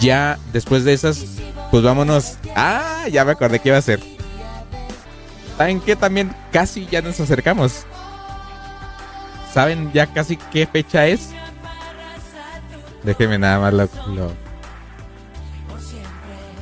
Ya 0.00 0.38
después 0.52 0.84
de 0.84 0.92
esas, 0.92 1.24
pues 1.70 1.82
vámonos. 1.82 2.36
Ah, 2.54 3.06
ya 3.10 3.24
me 3.24 3.32
acordé 3.32 3.58
que 3.60 3.70
iba 3.70 3.78
a 3.78 3.82
ser. 3.82 4.00
¿Saben 5.56 5.80
qué? 5.80 5.96
También 5.96 6.32
casi 6.52 6.86
ya 6.86 7.02
nos 7.02 7.18
acercamos. 7.18 7.84
¿Saben 9.52 9.92
ya 9.92 10.06
casi 10.06 10.36
qué 10.36 10.66
fecha 10.66 11.06
es? 11.06 11.30
Déjenme 13.02 13.38
nada 13.38 13.58
más 13.58 13.72
lo. 14.08 14.32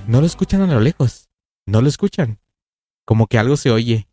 No 0.06 0.20
lo 0.20 0.26
escuchan 0.26 0.62
a 0.62 0.66
lo 0.66 0.80
lejos. 0.80 1.28
No 1.66 1.82
lo 1.82 1.88
escuchan. 1.88 2.38
Como 3.04 3.26
que 3.26 3.38
algo 3.38 3.56
se 3.56 3.70
oye. 3.70 4.08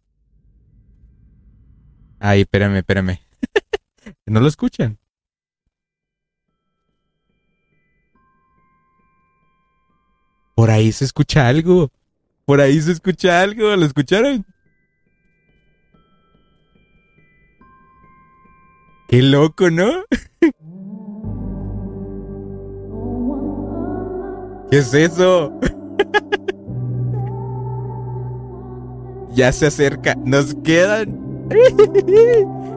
Ay, 2.19 2.41
espérame, 2.41 2.77
espérame. 2.77 3.19
no 4.25 4.39
lo 4.39 4.47
escuchan. 4.47 4.97
Por 10.55 10.71
ahí 10.71 10.91
se 10.91 11.05
escucha 11.05 11.47
algo. 11.47 11.91
Por 12.45 12.61
ahí 12.61 12.81
se 12.81 12.91
escucha 12.91 13.41
algo. 13.41 13.75
¿Lo 13.75 13.85
escucharon? 13.85 14.45
Qué 19.13 19.21
loco, 19.21 19.69
¿no? 19.69 20.05
¿Qué 24.71 24.79
es 24.79 24.91
eso? 24.95 25.53
ya 29.35 29.51
se 29.51 29.67
acerca. 29.67 30.15
Nos 30.15 30.55
quedan. 30.63 31.47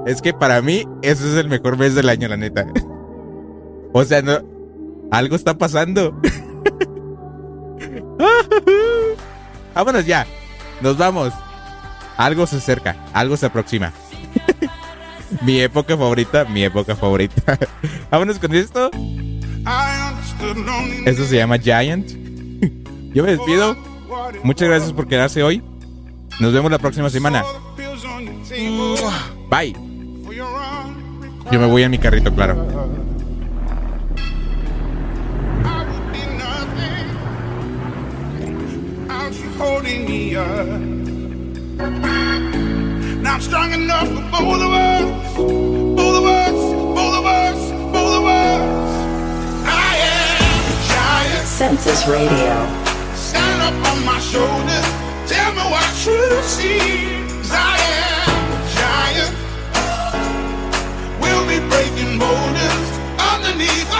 es 0.06 0.20
que 0.20 0.34
para 0.34 0.60
mí, 0.60 0.86
ese 1.00 1.26
es 1.26 1.38
el 1.38 1.48
mejor 1.48 1.78
mes 1.78 1.94
del 1.94 2.10
año, 2.10 2.28
la 2.28 2.36
neta. 2.36 2.66
o 3.94 4.04
sea, 4.04 4.20
no. 4.20 4.40
Algo 5.10 5.36
está 5.36 5.56
pasando. 5.56 6.20
Vámonos 9.74 10.04
ya. 10.04 10.26
Nos 10.82 10.98
vamos. 10.98 11.32
Algo 12.18 12.46
se 12.46 12.56
acerca. 12.56 12.94
Algo 13.14 13.38
se 13.38 13.46
aproxima. 13.46 13.94
Mi 15.42 15.60
época 15.60 15.96
favorita. 15.96 16.44
Mi 16.44 16.64
época 16.64 16.96
favorita. 16.96 17.58
Vámonos 18.10 18.38
con 18.38 18.54
esto. 18.54 18.90
Eso 21.04 21.24
se 21.26 21.36
llama 21.36 21.58
Giant. 21.58 22.10
Yo 23.14 23.24
me 23.24 23.32
despido. 23.32 23.76
Muchas 24.42 24.68
gracias 24.68 24.92
por 24.92 25.08
quedarse 25.08 25.42
hoy. 25.42 25.62
Nos 26.40 26.52
vemos 26.52 26.70
la 26.70 26.78
próxima 26.78 27.10
semana. 27.10 27.44
Bye. 29.50 29.74
Yo 31.50 31.60
me 31.60 31.66
voy 31.66 31.82
a 31.82 31.88
mi 31.88 31.98
carrito, 31.98 32.34
claro. 32.34 32.96
holding. 39.58 40.06
I'm 43.36 43.42
strong 43.42 43.70
enough 43.74 44.08
for 44.08 44.22
both 44.32 44.62
of 44.62 44.72
us, 44.72 45.36
both 45.36 46.16
of 46.16 46.24
us, 46.24 46.56
both 46.96 47.16
of 47.16 47.26
us, 47.26 47.70
both 47.92 48.14
of 48.16 48.24
us. 48.24 48.96
I 49.68 49.92
am 50.08 50.40
giant. 50.88 51.46
Census 51.46 52.08
Radio. 52.08 52.54
Stand 53.14 53.60
up 53.60 53.76
on 53.92 54.06
my 54.06 54.18
shoulders, 54.20 54.86
tell 55.28 55.52
me 55.52 55.64
what 55.68 55.84
you 56.06 56.42
see. 56.48 56.80
I 57.52 57.76
am 58.00 58.52
a 58.56 58.60
giant. 58.80 59.34
We'll 61.20 61.44
be 61.44 61.60
breaking 61.68 62.18
boulders 62.18 62.88
underneath 63.20 63.92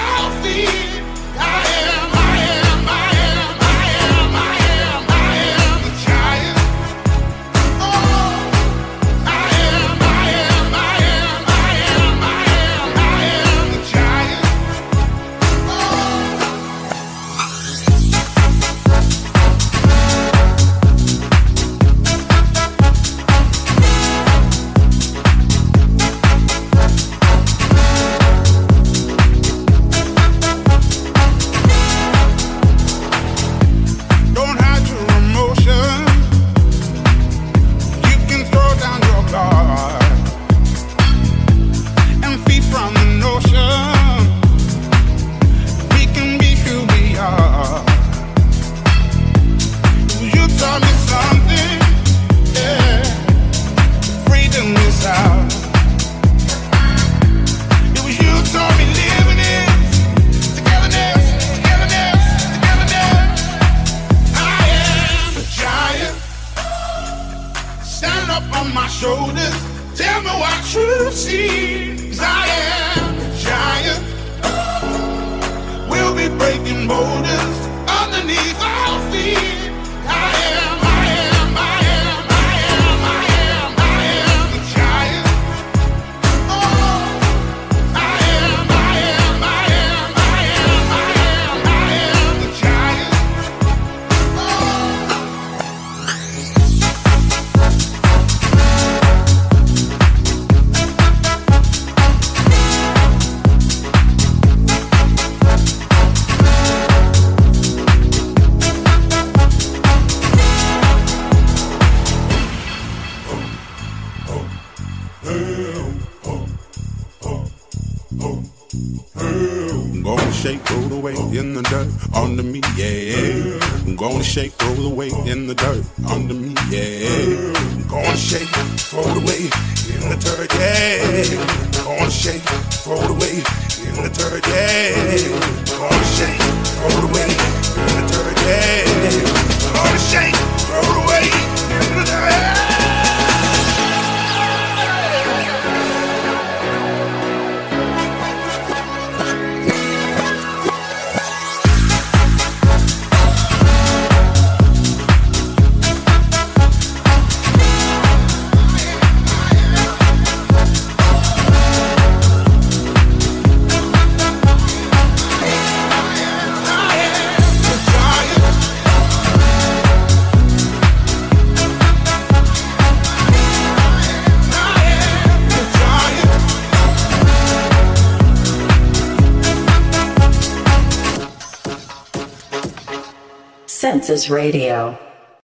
Radio. 184.29 184.99